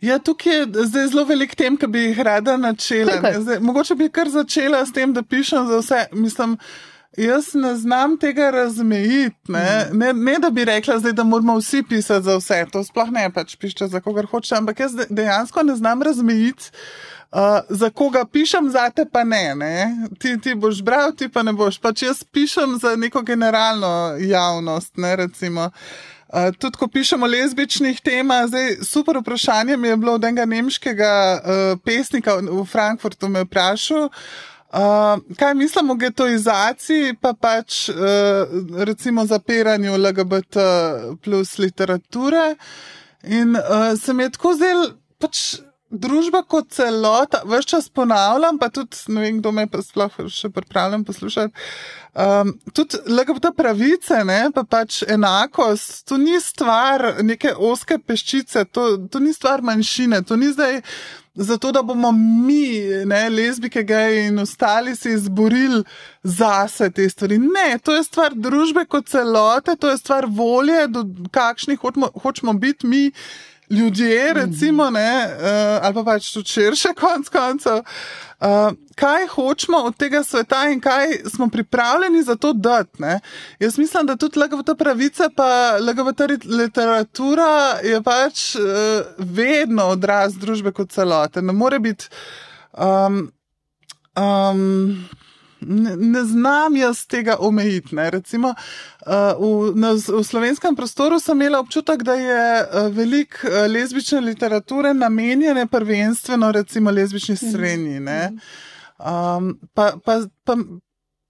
Ja, 0.00 0.18
tukaj 0.18 0.54
je 0.54 0.66
zdaj 0.86 1.06
zelo 1.06 1.24
velik 1.24 1.54
tem, 1.54 1.76
ki 1.76 1.86
bi 1.86 2.04
jih 2.08 2.20
rada 2.24 2.56
načela. 2.56 3.18
Zdaj, 3.40 3.58
mogoče 3.60 3.94
bi 3.94 4.08
kar 4.08 4.30
začela 4.30 4.84
s 4.86 4.92
tem, 4.92 5.12
da 5.12 5.22
pišem 5.22 5.66
za 5.66 5.80
vse. 5.82 6.04
Mislim, 6.12 6.56
Jaz 7.16 7.54
ne 7.54 7.76
znam 7.76 8.18
tega 8.18 8.50
razmejiti. 8.50 9.52
Ne? 9.52 9.86
Mm. 9.92 9.98
Ne, 9.98 10.12
ne 10.12 10.38
da 10.38 10.50
bi 10.50 10.64
rekla, 10.64 10.98
zdaj, 10.98 11.12
da 11.12 11.24
moramo 11.24 11.56
vsi 11.58 11.82
pisati 11.88 12.24
za 12.24 12.36
vse, 12.36 12.66
to 12.72 12.84
sploh 12.84 13.10
ne 13.10 13.30
pač 13.34 13.56
pišete 13.56 13.86
za 13.88 14.00
kogar 14.00 14.26
hoče, 14.26 14.54
ampak 14.54 14.80
jaz 14.80 14.92
dejansko 15.10 15.62
ne 15.62 15.76
znam 15.76 16.02
razmejiti. 16.02 16.70
Uh, 17.32 17.40
za 17.68 17.90
koga 17.90 18.24
pišem, 18.24 18.70
za 18.70 18.90
te 18.90 19.04
pa 19.12 19.24
ne, 19.24 19.54
ne? 19.54 20.08
Ti, 20.18 20.38
ti 20.40 20.54
boš 20.54 20.82
bral, 20.82 21.12
ti 21.12 21.28
pa 21.28 21.42
ne 21.42 21.52
boš. 21.52 21.76
Pač 21.80 22.02
jaz 22.02 22.22
pišem 22.24 22.78
za 22.80 22.96
neko 22.96 23.22
generalno 23.22 24.16
javnost. 24.20 24.96
Ne, 24.96 25.16
uh, 25.16 25.68
tudi 26.58 26.76
ko 26.78 26.88
pišemo 26.88 27.26
o 27.26 27.28
lezbičnih 27.28 28.00
temah, 28.00 28.46
zdaj 28.48 28.76
super 28.84 29.16
vprašanje 29.20 29.76
mi 29.76 29.88
je 29.88 29.96
bilo 29.96 30.12
od 30.12 30.24
enega 30.24 30.44
nemškega 30.44 31.40
uh, 31.40 31.80
pesnika 31.84 32.36
v 32.36 32.64
Frankfurtu 32.64 33.28
me 33.28 33.44
vprašal. 33.44 34.08
Uh, 34.08 34.57
kaj 35.38 35.54
mislimo 35.54 35.92
o 35.92 35.96
getoizaciji, 35.96 37.14
pa 37.20 37.32
pač 37.32 37.88
uh, 37.88 37.96
recimo 38.84 39.26
zapiranju 39.26 39.96
LGBT 39.96 40.56
plus 41.24 41.58
literature. 41.58 42.56
In 43.22 43.56
uh, 43.56 43.96
se 44.00 44.14
mi 44.14 44.22
je 44.22 44.30
tako 44.30 44.54
zdel, 44.54 44.84
pač 45.18 45.58
družba 45.88 46.42
kot 46.44 46.68
celota, 46.76 47.40
vse 47.48 47.68
čas 47.68 47.88
ponavljam, 47.88 48.58
pa 48.60 48.68
tudi 48.68 48.96
ne 49.08 49.22
vem, 49.22 49.38
kdo 49.40 49.52
me 49.56 49.64
pa 49.70 49.80
sploh 49.82 50.18
še 50.28 50.50
pripravljam 50.52 51.04
poslušati. 51.08 51.54
Um, 52.18 52.52
tudi 52.76 53.00
LGBT 53.08 53.54
pravice, 53.56 54.20
ne, 54.28 54.50
pa 54.54 54.66
pač 54.68 55.00
enakost, 55.08 56.02
to 56.08 56.18
ni 56.20 56.36
stvar 56.44 57.22
neke 57.24 57.54
oske 57.54 57.98
peščice, 58.04 58.66
to, 58.72 58.90
to 59.08 59.22
ni 59.22 59.32
stvar 59.32 59.64
manjšine, 59.64 60.20
to 60.28 60.36
ni 60.36 60.52
zdaj 60.52 60.82
zato, 61.38 61.72
da 61.72 61.82
bomo 61.82 62.12
mi, 62.12 62.80
ne, 63.06 63.28
lezbike, 63.30 63.82
geji 63.82 64.26
in 64.26 64.38
ostali 64.38 64.96
se 64.96 65.12
izborili 65.12 65.84
zase 66.22 66.90
te 66.90 67.08
stvari. 67.08 67.38
Ne, 67.38 67.78
to 67.82 67.94
je 67.94 68.04
stvar 68.04 68.34
družbe 68.34 68.84
kot 68.84 69.08
celote, 69.08 69.76
to 69.76 69.90
je 69.90 69.98
stvar 69.98 70.26
volje, 70.28 70.86
do 70.88 71.04
kakšnih 71.30 71.78
hočemo, 71.78 72.10
hočemo 72.22 72.52
biti 72.52 72.86
mi 72.86 73.10
ljudje, 73.70 74.32
recimo, 74.34 74.90
ne, 74.90 75.26
uh, 75.26 75.84
ali 75.86 75.94
pa 75.94 76.04
pač 76.04 76.32
tudi 76.32 76.48
širše, 76.48 76.94
konc 76.98 77.28
koncev. 77.28 77.82
Uh, 78.40 78.72
kaj 78.94 79.26
hočemo 79.26 79.78
od 79.78 79.96
tega 79.96 80.22
sveta 80.22 80.68
in 80.70 80.80
kaj 80.80 81.16
smo 81.34 81.48
pripravljeni 81.48 82.22
za 82.22 82.36
to 82.36 82.52
dati? 82.52 83.02
Ne? 83.02 83.20
Jaz 83.58 83.78
mislim, 83.78 84.06
da 84.06 84.16
tudi 84.16 84.40
LGBT 84.40 84.78
pravice, 84.78 85.28
pa 85.36 85.78
LGBT 85.80 86.20
literatura 86.44 87.78
je 87.84 88.02
pač 88.02 88.54
uh, 88.54 88.62
vedno 89.18 89.88
odraz 89.94 90.38
družbe 90.38 90.72
kot 90.72 90.90
celote. 90.90 91.42
Ne 91.42 91.52
more 91.52 91.78
biti. 91.78 92.08
Um, 92.72 93.32
um, 94.14 95.08
ne, 95.60 95.96
ne 95.96 96.24
znam 96.24 96.76
jaz 96.76 97.06
tega 97.06 97.36
omejiti. 97.40 97.96
Recimo, 98.10 98.48
uh, 98.48 99.12
v, 99.38 99.72
na, 99.74 99.92
v 99.92 100.24
slovenskem 100.24 100.76
prostoru 100.76 101.20
sem 101.20 101.40
imela 101.40 101.60
občutek, 101.60 102.02
da 102.02 102.14
je 102.14 102.62
uh, 102.62 102.94
veliko 102.94 103.48
uh, 103.48 103.66
lezbične 103.72 104.20
literature 104.20 104.94
namenjene 104.94 105.66
prvenstveno 105.66 106.52
recimo 106.52 106.90
lezbični 106.90 107.34
mhm. 107.34 107.52
srednji. 107.52 108.00
Um, 108.98 109.58
pa, 109.74 109.92
pa, 110.04 110.20
pa, 110.44 110.56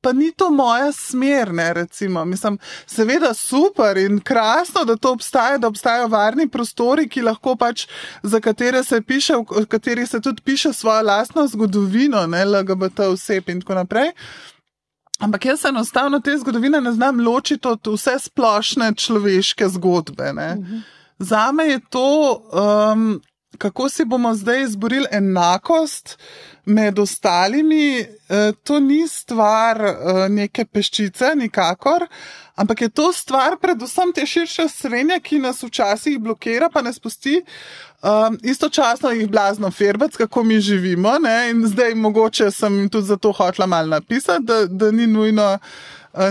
pa 0.01 0.13
ni 0.13 0.33
to 0.33 0.51
moja 0.51 0.93
smer, 0.93 1.53
ne, 1.55 1.73
recimo. 1.75 2.25
Mislim, 2.25 2.59
seveda 2.87 3.35
super 3.35 3.97
in 3.99 4.21
krasno, 4.21 4.85
da 4.85 4.97
to 4.97 5.13
obstaja, 5.13 5.59
da 5.59 5.69
obstajajo 5.69 6.09
varni 6.09 6.49
prostori, 6.49 7.09
ki 7.09 7.23
lahko 7.23 7.57
pač, 7.57 7.87
za 8.23 8.41
katere 8.41 8.85
se 8.85 9.01
piše, 9.03 9.35
v 9.51 9.67
kateri 9.67 10.07
se 10.07 10.21
tudi 10.21 10.43
piše 10.43 10.73
svojo 10.73 11.03
lastno 11.03 11.47
zgodovino, 11.47 12.27
ne, 12.27 12.45
LGBT 12.45 13.01
oseb 13.13 13.49
in 13.49 13.61
tako 13.61 13.75
naprej. 13.75 14.13
Ampak 15.19 15.45
jaz 15.45 15.65
enostavno 15.65 16.21
te 16.21 16.37
zgodovine 16.39 16.81
ne 16.81 16.93
znam 16.93 17.21
ločiti 17.21 17.69
od 17.69 17.87
vse 17.87 18.19
splošne 18.19 18.95
človeške 18.95 19.69
zgodbe. 19.69 20.33
Mhm. 20.33 20.79
Za 21.19 21.53
me 21.53 21.65
je 21.65 21.81
to, 21.91 22.43
um, 22.93 23.21
kako 23.59 23.89
si 23.89 24.05
bomo 24.05 24.35
zdaj 24.35 24.63
izborili 24.63 25.07
enakost 25.11 26.19
med 26.69 26.99
ostalimi, 26.99 28.01
eh, 28.01 28.53
to 28.63 28.81
ni 28.81 29.09
stvar 29.09 29.81
eh, 29.81 30.29
neke 30.29 30.65
peščice, 30.65 31.33
nikakor, 31.37 32.05
ampak 32.57 32.83
je 32.85 32.89
to 32.89 33.09
stvar 33.13 33.57
predvsem 33.61 34.13
te 34.13 34.27
širše 34.27 34.69
srednje, 34.69 35.21
ki 35.25 35.41
nas 35.41 35.63
včasih 35.65 36.19
blokira, 36.21 36.69
pa 36.69 36.83
ne 36.83 36.93
spusti. 36.93 37.41
Um, 37.99 38.37
istočasno 38.47 39.11
jih 39.11 39.27
blazno 39.31 39.71
ferbec, 39.75 40.17
kako 40.17 40.45
mi 40.45 40.61
živimo. 40.61 41.17
Ne? 41.19 41.51
In 41.51 41.65
zdaj 41.67 41.95
mogoče 41.95 42.51
sem 42.55 42.85
tudi 42.89 43.07
zato 43.07 43.33
hotla 43.33 43.67
malo 43.67 43.89
napisati, 43.89 44.45
da, 44.45 44.67
da 44.67 44.91
ni 44.91 45.07
nujno. 45.07 45.59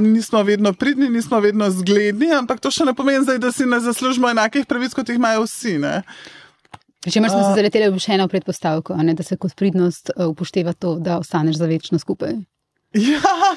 Nismo 0.01 0.41
vedno 0.43 0.73
pridni, 0.73 1.09
nismo 1.09 1.39
vedno 1.39 1.69
zgledni, 1.71 2.31
ampak 2.33 2.59
to 2.59 2.71
še 2.73 2.83
ne 2.83 2.95
pomeni, 2.97 3.23
zdaj, 3.23 3.37
da 3.39 3.51
si 3.55 3.63
ne 3.65 3.77
zaslužimo 3.79 4.27
enakih 4.29 4.65
pravic, 4.67 4.91
kot 4.97 5.07
jih 5.09 5.19
imajo 5.19 5.45
vsi. 5.45 5.77
Ne? 5.79 6.01
Pričemer 7.01 7.29
smo 7.29 7.43
se 7.43 7.55
zaleteli 7.55 7.89
v 7.93 8.01
še 8.01 8.17
eno 8.17 8.27
predpostavko, 8.27 8.97
ne, 9.05 9.13
da 9.13 9.23
se 9.23 9.37
kot 9.37 9.55
pridnost 9.55 10.11
uh, 10.15 10.27
upošteva 10.31 10.73
to, 10.73 10.97
da 10.99 11.19
ostaneš 11.21 11.59
za 11.61 11.69
večno 11.69 11.99
skupaj. 11.99 12.39
Ja, 12.93 13.55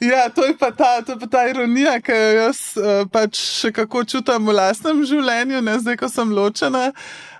ja 0.00 0.28
to, 0.28 0.44
je 0.44 0.56
ta, 0.58 1.02
to 1.02 1.12
je 1.12 1.18
pa 1.18 1.26
ta 1.26 1.46
ironija, 1.48 1.96
ki 2.00 2.12
jo 2.12 2.34
jaz 2.36 2.58
uh, 2.76 3.06
pač 3.10 3.40
še 3.40 3.72
kako 3.74 4.04
čutim 4.04 4.46
v 4.46 4.54
lastnem 4.54 5.00
življenju, 5.08 5.62
ne 5.64 5.78
zdaj, 5.80 5.96
ko 6.00 6.10
sem 6.12 6.34
ločena. 6.36 6.90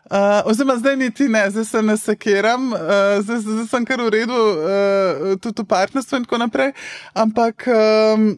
Uh, 0.07 0.47
oziroma, 0.47 0.79
zdaj 0.79 0.97
niti 0.97 1.27
ne, 1.29 1.45
zdaj 1.51 1.65
se 1.67 1.83
ne 1.83 1.97
sekiram, 1.99 2.71
uh, 2.73 3.19
zdaj, 3.27 3.41
zdaj 3.45 3.69
sem 3.73 3.87
kar 3.87 4.03
v 4.03 4.11
redu, 4.15 4.35
uh, 4.39 5.37
tudi 5.43 5.63
v 5.63 5.69
partnerstvu 5.71 6.21
in 6.21 6.27
tako 6.27 6.41
naprej. 6.41 6.73
Ampak 7.15 7.67
um, 7.69 8.29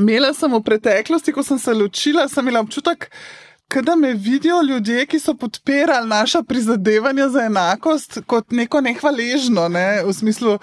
imela 0.00 0.32
sem 0.34 0.52
v 0.52 0.62
preteklosti, 0.66 1.36
ko 1.36 1.44
sem 1.46 1.60
se 1.60 1.76
ločila, 1.76 2.26
sem 2.32 2.48
imela 2.48 2.64
občutek, 2.64 3.10
da 3.10 3.45
da 3.82 3.96
me 3.96 4.12
vidijo 4.12 4.62
ljudje, 4.62 5.06
ki 5.06 5.18
so 5.18 5.34
podpirali 5.34 6.08
naša 6.08 6.42
prizadevanja 6.42 7.28
za 7.28 7.40
enakost, 7.40 8.18
kot 8.26 8.50
neko 8.50 8.80
nehvaležno, 8.80 9.68
ne? 9.68 10.02
v 10.04 10.12
smislu. 10.12 10.58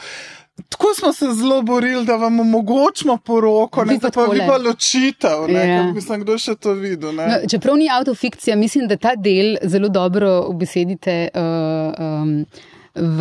Tako 0.70 0.94
smo 0.94 1.14
se 1.14 1.26
zelo 1.34 1.62
borili, 1.62 2.06
da 2.06 2.16
vam 2.16 2.40
omogočimo 2.40 3.18
poroko, 3.18 3.86
ne 3.86 4.00
pa 4.00 4.10
da 4.10 4.28
bi 4.28 4.40
bilo 4.40 4.58
ločitev. 4.58 5.50
Ja. 5.50 5.84
Mislim, 5.94 6.22
kdo 6.22 6.38
še 6.38 6.56
to 6.56 6.74
videl. 6.78 7.16
No, 7.16 7.40
čeprav 7.50 7.78
ni 7.78 7.90
avtofikcija, 7.90 8.56
mislim, 8.56 8.88
da 8.88 8.98
ta 8.98 9.16
del 9.16 9.58
zelo 9.64 9.90
dobro 9.90 10.44
obesedite. 10.48 11.30
Uh, 11.34 12.06
um, 12.06 12.46
v, 12.96 13.20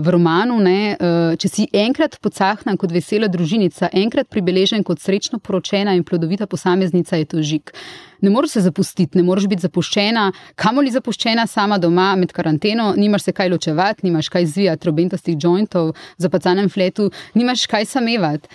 v 0.00 0.06
romanu, 0.08 0.56
ne, 0.56 0.96
eh, 0.96 1.36
če 1.36 1.48
si 1.48 1.66
enkrat 1.76 2.16
pocahnan 2.24 2.78
kot 2.80 2.92
vesela 2.92 3.28
družinica, 3.28 3.90
enkrat 3.92 4.30
pribeležen 4.32 4.84
kot 4.84 5.00
srečno 5.00 5.38
poročena 5.38 5.92
in 5.92 6.04
plodovita 6.04 6.48
posameznica, 6.48 7.20
je 7.20 7.28
to 7.28 7.42
žig. 7.44 7.72
Ne 8.22 8.30
moreš 8.30 8.56
se 8.56 8.64
zapustiti, 8.64 9.18
ne 9.18 9.26
moreš 9.26 9.48
biti 9.50 9.66
zapuščena, 9.66 10.30
kamoli 10.56 10.92
zapuščena 10.94 11.46
sama 11.46 11.76
doma 11.78 12.14
med 12.16 12.32
karanteno, 12.32 12.94
nimaš 12.96 13.28
se 13.28 13.36
kaj 13.36 13.50
ločevati, 13.52 14.06
nimaš 14.08 14.30
kaj 14.32 14.46
zvijati 14.46 14.88
robentastih 14.88 15.36
jointov 15.36 15.92
za 16.16 16.30
pacanem 16.32 16.70
fletu, 16.72 17.10
nimaš 17.34 17.66
kaj 17.66 17.84
samevati. 17.92 18.48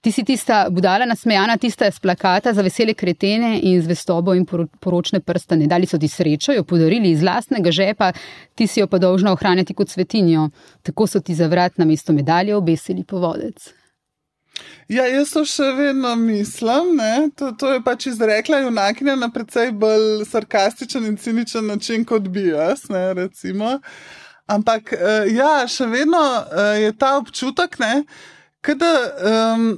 Ti 0.00 0.12
si 0.12 0.22
tista 0.24 0.68
budala 0.70 1.06
nasmejana, 1.10 1.56
tista 1.58 1.90
s 1.90 1.98
plakata 1.98 2.52
za 2.54 2.62
vesele 2.62 2.94
kretene 2.94 3.58
in 3.62 3.80
zvestobo 3.82 4.34
in 4.34 4.44
poročne 4.80 5.20
prstane. 5.20 5.66
Dali 5.66 5.86
so 5.86 5.98
ti 5.98 6.08
srečo, 6.08 6.52
jo 6.54 6.62
podarili 6.64 7.10
iz 7.10 7.22
lastnega 7.22 7.70
žepa, 7.70 8.12
ti 8.54 8.66
si 8.66 8.80
jo 8.80 8.86
pa 8.86 8.98
dolžna 8.98 9.32
ohranjati 9.32 9.74
kot 9.74 9.90
svetinjo. 9.90 10.50
Tako 10.82 11.06
so 11.06 11.20
ti 11.20 11.34
za 11.34 11.46
vrat 11.46 11.78
na 11.78 11.84
mesto 11.84 12.12
medalje 12.12 12.54
obesili 12.54 13.04
povodec. 13.04 13.72
Ja, 14.88 15.04
jaz 15.06 15.34
to 15.34 15.42
še 15.44 15.66
vedno 15.76 16.14
mislim. 16.16 16.94
To, 17.36 17.50
to 17.58 17.72
je 17.74 17.82
pač 17.82 18.06
izrekla 18.12 18.62
junakinja 18.64 19.16
na 19.18 19.28
precej 19.34 19.72
bolj 19.74 20.24
sarkastičen 20.30 21.06
in 21.06 21.18
ciničen 21.18 21.66
način 21.66 22.06
kot 22.06 22.30
bi 22.30 22.48
jaz. 22.52 22.86
Ne, 22.88 23.12
Ampak 24.46 24.94
uh, 24.94 25.26
ja, 25.28 25.66
še 25.68 25.90
vedno 25.90 26.22
uh, 26.22 26.78
je 26.78 26.94
ta 26.96 27.16
občutek, 27.18 27.76
da 28.78 28.94
um, 29.54 29.68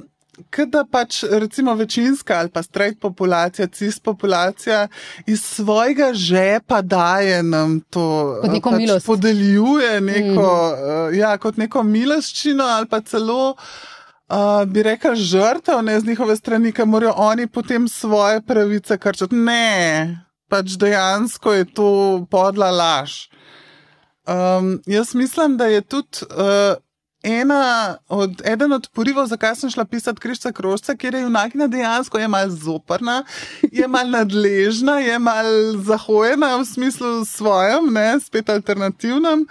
da 0.67 0.83
pač 0.91 1.23
recimo 1.23 1.73
večinska 1.75 2.39
ali 2.39 2.49
pa 2.49 2.63
strejt 2.63 2.99
populacija, 2.99 3.67
cis 3.67 3.99
populacija 3.99 4.87
iz 5.25 5.43
svojega 5.43 6.13
žepa 6.13 6.81
daje 6.81 7.43
nam 7.43 7.79
to, 7.89 8.37
kot 8.41 8.51
neko 8.51 8.69
pač 8.69 8.77
milost. 8.77 9.05
Podeljuje 9.05 10.01
neko, 10.01 10.75
mm. 10.77 11.07
uh, 11.07 11.17
ja, 11.17 11.37
kot 11.37 11.57
neko 11.57 11.83
miloščino 11.83 12.63
ali 12.63 12.87
pa 12.87 13.01
celo. 13.01 13.55
Uh, 14.31 14.63
bi 14.65 14.83
rekel, 14.83 15.15
žrtev 15.15 15.81
ne 15.83 15.99
z 15.99 16.07
njihove 16.07 16.35
strani, 16.35 16.71
ki 16.71 16.85
morajo 16.85 17.13
oni 17.17 17.47
potem 17.47 17.87
svoje 17.87 18.41
pravice 18.41 18.97
krčati. 18.97 19.35
Ne, 19.35 20.23
pač 20.47 20.77
dejansko 20.79 21.53
je 21.53 21.65
to 21.65 21.89
podla 22.31 22.71
laž. 22.71 23.27
Um, 24.27 24.77
jaz 24.85 25.15
mislim, 25.15 25.57
da 25.57 25.65
je 25.65 25.81
tudi 25.81 26.23
uh, 26.29 26.79
ena 27.23 27.97
od, 28.09 28.41
eden 28.45 28.73
od 28.73 28.87
porivov, 28.93 29.27
zakaj 29.29 29.55
sem 29.55 29.69
šla 29.69 29.85
pisati 29.85 30.19
Krišča 30.19 30.51
Krožca, 30.51 30.95
ker 30.95 31.15
je 31.15 31.21
junakina 31.21 31.67
dejansko 31.67 32.19
je 32.19 32.27
mal 32.27 32.49
zoprna, 32.49 33.23
je 33.71 33.87
mal 33.87 34.09
nadležna, 34.09 34.99
je 34.99 35.19
mal 35.19 35.77
zahojena 35.85 36.55
v 36.57 36.65
smislu 36.65 37.25
svojem, 37.25 37.93
ne, 37.93 38.19
spet 38.19 38.49
alternativnem. 38.49 39.47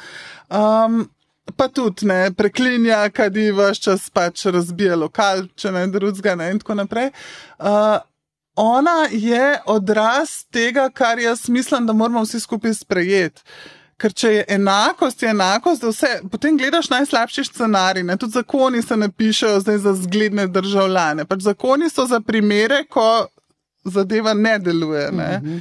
Um, 0.51 1.09
Pa 1.57 1.67
tudi 1.69 2.07
ne 2.07 2.31
preklinja, 2.31 3.09
kadi 3.11 3.51
vaš 3.51 3.81
čas 3.83 4.05
pač 4.15 4.45
razbija 4.47 4.95
lokal, 4.97 5.49
če 5.59 5.73
ne 5.75 5.83
drugega, 5.91 6.37
ne 6.39 6.47
in 6.53 6.61
tako 6.63 6.77
naprej. 6.79 7.11
Uh, 7.59 7.99
ona 8.55 9.09
je 9.11 9.59
odraz 9.67 10.45
tega, 10.53 10.91
kar 10.95 11.19
jaz 11.19 11.49
mislim, 11.49 11.87
da 11.87 11.93
moramo 11.93 12.23
vsi 12.23 12.41
skupaj 12.41 12.75
sprejeti. 12.75 13.43
Ker 14.01 14.15
če 14.17 14.31
je 14.33 14.45
enakost, 14.57 15.23
je 15.23 15.29
enakost, 15.29 15.85
vse, 15.85 16.09
potem 16.33 16.57
gledaš 16.57 16.89
najslabši 16.89 17.45
scenarij. 17.51 18.05
Ne? 18.09 18.17
Tudi 18.17 18.39
zakoni 18.39 18.81
se 18.83 18.97
ne 18.97 19.11
pišejo 19.13 19.59
zdaj 19.61 19.79
za 19.85 19.93
zgledne 20.07 20.47
državljane. 20.49 21.27
Pač 21.29 21.45
zakoni 21.45 21.91
so 21.93 22.07
za 22.09 22.23
primere, 22.25 22.85
ko 22.89 23.27
zadeva 23.85 24.33
ne 24.35 24.59
deluje. 24.59 25.11
Ne? 25.13 25.29
Uh 25.43 25.49
-huh. 25.49 25.61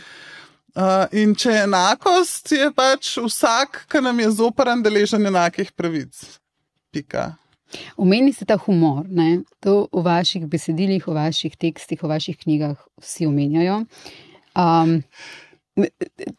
uh, 0.75 1.19
in 1.19 1.35
če 1.35 1.51
je 1.51 1.63
enakost, 1.63 2.51
je 2.51 2.71
pač 2.75 3.17
vsak, 3.17 3.85
ki 3.91 4.01
nam 4.01 4.19
je 4.19 4.31
zoporen, 4.31 4.83
deležen 4.83 5.25
enakih 5.25 5.71
pravic. 5.71 6.39
Pika. 6.91 7.33
Umeni 7.97 8.33
se 8.33 8.45
ta 8.45 8.57
humor, 8.57 9.05
ne? 9.09 9.41
to 9.59 9.87
v 9.91 10.03
vaših 10.03 10.47
besedilih, 10.47 11.07
v 11.07 11.13
vaših 11.13 11.57
tekstih, 11.57 12.03
v 12.03 12.07
vaših 12.07 12.37
knjigah 12.37 12.77
vsi 13.01 13.25
omenjajo. 13.25 13.83
Um, 14.55 15.03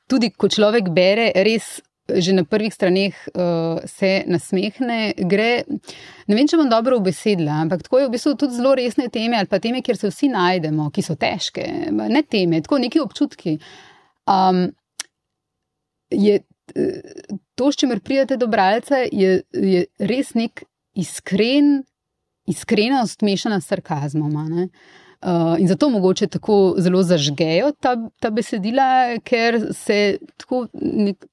tudi 0.08 0.30
ko 0.30 0.48
človek 0.48 0.90
bere 0.94 1.30
res 1.34 1.80
že 2.16 2.32
na 2.32 2.44
prvih 2.44 2.74
straneh 2.74 3.14
uh, 3.34 3.80
se 3.86 4.24
nasmehne, 4.26 5.14
gre. 5.30 5.64
Ne 6.26 6.36
vem, 6.36 6.48
če 6.48 6.58
bom 6.60 6.70
dobro 6.70 6.98
ubesedila, 7.00 7.60
ampak 7.64 7.86
tako 7.86 8.02
je 8.02 8.08
v 8.08 8.14
bistvu 8.16 8.34
tudi 8.40 8.58
zelo 8.58 8.74
resne 8.78 9.08
teme 9.12 9.38
ali 9.38 9.50
pa 9.50 9.60
teme, 9.62 9.82
kjer 9.82 9.98
se 9.98 10.10
vsi 10.10 10.30
najdemo, 10.32 10.90
ki 10.94 11.04
so 11.04 11.16
težke, 11.20 11.66
ne 11.90 12.22
teme, 12.22 12.62
tako 12.64 12.80
neki 12.82 13.02
občutki. 13.02 13.56
Um, 14.30 14.68
je 16.10 16.40
to, 17.54 17.72
s 17.72 17.76
čimer 17.76 18.00
pridete 18.00 18.36
do 18.36 18.46
bralca, 18.46 19.04
je, 19.12 19.42
je 19.52 19.84
res 19.98 20.34
nek 20.34 20.64
iskren, 20.98 21.80
iskrenost 22.50 23.22
mešana 23.26 23.60
s 23.60 23.70
sarkazmom. 23.70 24.36
Uh, 25.20 25.60
in 25.60 25.68
zato 25.68 25.90
mogoče 25.92 26.26
tako 26.26 26.74
zelo 26.80 27.02
zažgejo 27.04 27.74
ta, 27.80 27.96
ta 28.20 28.30
besedila, 28.32 29.18
ker 29.24 29.58
se 29.76 30.18
tako 30.40 30.66
nek, 30.80 31.26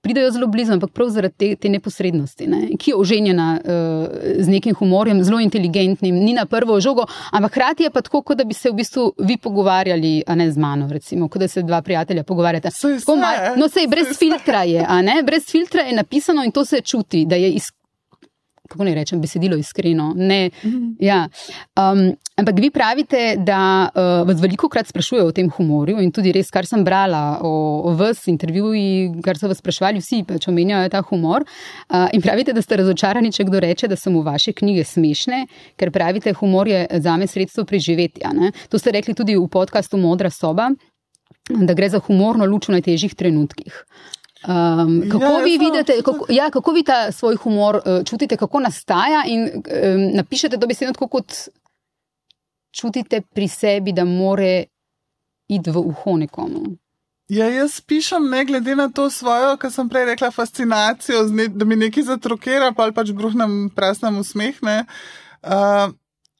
pridajo 0.00 0.30
zelo 0.30 0.46
blizu, 0.46 0.72
ampak 0.72 0.90
prav 0.90 1.08
zaradi 1.08 1.34
te, 1.36 1.48
te 1.56 1.68
neposrednosti, 1.68 2.46
ne? 2.46 2.60
ki 2.78 2.90
je 2.90 2.96
oženjena 2.96 3.48
uh, 3.60 4.06
z 4.38 4.48
nekim 4.48 4.74
humorjem, 4.74 5.22
zelo 5.24 5.40
inteligentnim, 5.40 6.14
ni 6.14 6.32
na 6.32 6.46
prvo 6.46 6.80
žogo, 6.80 7.06
ampak 7.30 7.52
hkrati 7.52 7.82
je 7.82 7.90
pa 7.90 8.00
tako, 8.00 8.22
kot 8.22 8.38
da 8.38 8.44
bi 8.44 8.54
se 8.54 8.70
v 8.70 8.78
bistvu 8.80 9.12
vi 9.18 9.36
pogovarjali, 9.36 10.22
a 10.26 10.34
ne 10.34 10.50
z 10.52 10.58
mano, 10.58 10.88
recimo, 10.88 11.28
kot 11.28 11.42
da 11.42 11.48
se 11.48 11.62
dva 11.62 11.82
prijatelja 11.82 12.24
pogovarjata. 12.24 12.70
No, 13.56 13.68
sej 13.68 13.88
brez 13.90 14.16
filtra 14.18 14.62
je, 14.62 14.84
a 14.88 15.02
ne, 15.02 15.20
brez 15.26 15.50
filtra 15.50 15.82
je 15.82 15.96
napisano 15.96 16.44
in 16.44 16.52
to 16.52 16.64
se 16.64 16.80
čuti, 16.80 17.24
da 17.26 17.36
je 17.36 17.52
iz 17.52 17.70
kako 18.70 18.86
ne 18.86 18.94
rečem, 18.94 19.20
besedilo 19.20 19.58
iskreno. 19.58 20.12
Ne, 20.16 20.50
mm. 20.62 20.96
ja. 21.02 21.24
um, 21.74 22.04
ampak 22.36 22.60
vi 22.62 22.70
pravite, 22.70 23.34
da 23.46 23.90
uh, 23.90 24.28
vas 24.28 24.40
veliko 24.40 24.68
krat 24.70 24.88
sprašujejo 24.88 25.26
o 25.28 25.34
tem 25.34 25.50
humorju 25.50 26.00
in 26.00 26.12
tudi 26.14 26.32
res, 26.32 26.52
kar 26.54 26.68
sem 26.68 26.84
brala 26.86 27.40
o, 27.42 27.52
o 27.90 27.94
vas, 27.98 28.22
intervjuji, 28.30 29.22
kar 29.26 29.40
so 29.40 29.50
vas 29.50 29.58
sprašvali, 29.60 30.02
vsi 30.02 30.22
pač 30.28 30.48
omenjajo 30.52 30.92
ta 30.94 31.02
humor. 31.10 31.46
Uh, 31.88 32.06
in 32.14 32.22
pravite, 32.22 32.54
da 32.56 32.62
ste 32.62 32.78
razočarani, 32.80 33.32
če 33.34 33.48
kdo 33.50 33.64
reče, 33.66 33.90
da 33.90 33.98
so 33.98 34.12
mu 34.14 34.22
vaše 34.26 34.54
knjige 34.56 34.86
smešne, 34.86 35.42
ker 35.80 35.92
pravite, 35.94 36.34
humor 36.38 36.70
je 36.70 36.86
za 37.02 37.16
me 37.18 37.26
sredstvo 37.26 37.66
preživetja. 37.66 38.32
Ne? 38.36 38.54
To 38.70 38.78
ste 38.78 38.94
rekli 38.94 39.16
tudi 39.18 39.36
v 39.36 39.50
podkastu 39.50 39.98
Modra 40.00 40.30
soba. 40.30 40.70
Da 41.50 41.74
gre 41.74 41.88
za 41.90 41.98
humorno 41.98 42.46
luč 42.46 42.68
v 42.68 42.76
najtežjih 42.76 43.16
trenutkih. 43.18 43.74
Um, 44.48 45.02
kako 45.10 45.24
ja, 45.24 45.44
vi 45.44 45.58
vidite, 45.58 46.02
kako, 46.02 46.26
ja, 46.28 46.50
kako 46.50 46.72
vi 46.72 46.82
ta 46.82 47.12
svoj 47.12 47.36
humor 47.36 47.76
uh, 47.76 48.04
čutite, 48.04 48.36
kako 48.36 48.60
nastaja 48.60 49.24
in 49.26 49.42
um, 49.44 50.10
napišete 50.14 50.56
to 50.56 50.66
besedo 50.66 50.92
tako, 50.92 51.08
kot 51.08 51.32
čutite 52.72 53.20
pri 53.20 53.48
sebi, 53.48 53.92
da 53.92 54.04
more 54.04 54.64
iti 55.48 55.70
v 55.70 55.78
uho 55.78 56.16
nekomu? 56.16 56.62
Ja, 57.28 57.46
jaz 57.46 57.80
pišem 57.80 58.30
ne 58.30 58.44
glede 58.44 58.74
na 58.76 58.88
to 58.88 59.10
svojo, 59.10 59.56
kar 59.56 59.70
sem 59.70 59.88
prej 59.88 60.04
rekla, 60.04 60.30
fascinacijo, 60.34 61.22
ne, 61.30 61.46
da 61.48 61.64
mi 61.64 61.76
nekaj 61.76 62.08
zatrokera, 62.08 62.72
pa 62.72 62.88
pač 62.96 63.12
bruhnem 63.14 63.68
prasnem 63.76 64.18
usmehne. 64.18 64.84
Uh, 65.42 65.92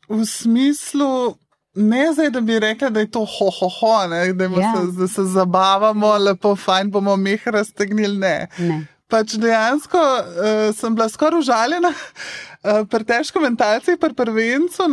v 0.08 0.24
smislu, 0.26 1.36
Ne 1.80 2.12
zdaj, 2.12 2.30
da 2.30 2.40
bi 2.40 2.58
rekla, 2.60 2.90
da 2.90 3.00
je 3.00 3.10
to 3.10 3.24
ho, 3.24 3.50
ho, 3.60 3.68
ho 3.80 4.06
ne, 4.06 4.32
da, 4.32 4.44
ja. 4.44 4.72
se, 4.76 5.00
da 5.00 5.08
se 5.08 5.24
zabavamo, 5.24 6.14
lepo, 6.18 6.56
fajn 6.56 6.90
bomo 6.90 7.16
meh 7.16 7.46
raztegnili. 7.48 8.18
Ne. 8.18 8.48
ne. 8.58 8.86
Pač 9.10 9.34
dejansko 9.42 9.98
uh, 9.98 10.74
sem 10.76 10.94
bila 10.94 11.08
skoraj 11.10 11.42
užaljena. 11.42 11.90
Uh, 12.60 12.82
pri 12.86 13.06
težko 13.08 13.40
mentalcih, 13.40 13.96
pri 13.98 14.12
prvencu, 14.14 14.86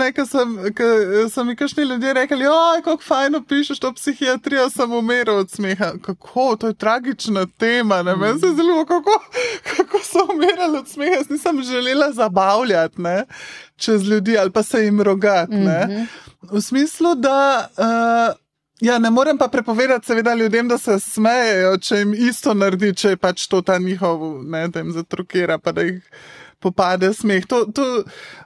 ker 0.77 1.27
so 1.29 1.43
mi 1.43 1.55
kašni 1.59 1.83
ljudje 1.83 2.13
rekli, 2.15 2.47
oj, 2.47 2.81
kako 2.85 3.03
fajno 3.03 3.43
pišeš 3.43 3.81
to 3.83 3.91
psihiatrijo, 3.93 4.69
sem 4.73 4.93
umiral 4.93 5.43
od 5.43 5.51
smeha. 5.51 5.91
Kako, 6.01 6.55
to 6.55 6.71
je 6.71 6.77
tragična 6.79 7.45
tema, 7.57 8.01
ne 8.07 8.15
vem, 8.15 8.35
mm. 8.35 8.39
se 8.39 8.53
zelo, 8.55 8.85
kako, 8.85 9.19
kako 9.75 9.99
so 10.03 10.25
umirali 10.33 10.77
od 10.77 10.87
smeha, 10.87 11.19
jaz 11.19 11.29
nisem 11.29 11.61
želela 11.63 12.11
zabavljati, 12.11 13.01
ne, 13.01 13.25
čez 13.75 14.07
ljudi 14.07 14.37
ali 14.37 14.51
pa 14.51 14.63
se 14.63 14.85
jim 14.85 15.01
rogati. 15.01 15.55
Mm 15.55 15.67
-hmm. 15.67 16.07
V 16.41 16.61
smislu, 16.61 17.15
da. 17.15 17.69
Uh, 17.77 18.35
Ja, 18.81 18.99
ne 19.01 19.09
morem 19.09 19.37
pa 19.37 19.47
prepovedati, 19.49 20.05
seveda, 20.05 20.35
ljudem, 20.37 20.67
da 20.69 20.77
se 20.77 20.99
smejejo, 21.01 21.77
če 21.81 21.95
jim 21.97 22.11
isto 22.13 22.53
naredi, 22.53 22.91
če 22.93 23.15
je 23.15 23.17
pač 23.17 23.47
to 23.49 23.63
ta 23.65 23.79
njihov, 23.81 24.43
ne, 24.45 24.67
da 24.69 24.83
jim 24.83 24.91
zatrukira, 24.93 25.57
pa 25.57 25.73
da 25.73 25.81
jih 25.87 26.03
popade 26.61 27.09
smeh. 27.13 27.45
To, 27.49 27.63
to, 27.73 28.03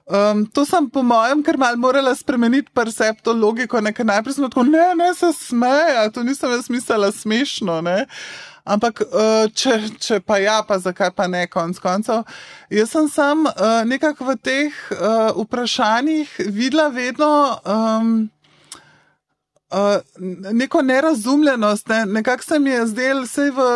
um, 0.08 0.46
to 0.48 0.64
sem, 0.66 0.88
po 0.92 1.04
mojem, 1.04 1.44
kar 1.44 1.60
mal 1.60 1.76
morala 1.80 2.16
spremeniti 2.16 2.72
percepto 2.76 3.36
logiko, 3.36 3.82
nekaj 3.84 4.08
najprej 4.08 4.38
sem 4.38 4.48
tako, 4.48 4.64
ne, 4.72 4.86
ne 4.96 5.12
se 5.20 5.34
smeja, 5.36 6.08
to 6.16 6.24
nisem 6.24 6.56
jaz 6.56 6.72
mislila 6.72 7.12
smešno, 7.12 7.82
ne. 7.84 8.06
Ampak, 8.64 9.02
uh, 9.10 9.48
če, 9.58 9.78
če 9.98 10.20
pa 10.22 10.38
ja, 10.42 10.60
pa 10.68 10.78
zakaj 10.78 11.12
pa 11.18 11.26
ne, 11.32 11.48
konc 11.50 11.80
koncev. 11.82 12.22
Jaz 12.70 12.94
sem 12.94 13.08
sam 13.10 13.48
uh, 13.50 13.82
nekako 13.90 14.32
v 14.32 14.36
teh 14.38 14.84
uh, 14.94 15.32
vprašanjih 15.40 16.36
videla 16.46 16.92
vedno 16.94 17.32
um, 17.66 18.14
neko 20.52 20.82
nerazumljenost, 20.84 21.88
ne? 21.88 22.06
nekako 22.06 22.44
se 22.44 22.60
mi 22.60 22.70
je 22.70 22.88
zdel, 22.92 23.24
vse 23.24 23.52
v. 23.56 23.70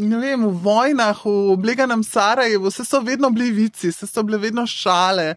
Ne 0.00 0.18
vem, 0.22 0.42
v 0.46 0.52
vojnah, 0.62 1.18
v 1.24 1.52
obleganem 1.52 2.02
Sarajevu, 2.06 2.70
vse 2.70 2.84
so 2.86 3.00
vedno 3.02 3.30
bili 3.34 3.50
vici, 3.50 3.90
vse 3.90 4.06
so 4.06 4.22
bile 4.22 4.38
vedno 4.38 4.62
šale. 4.66 5.34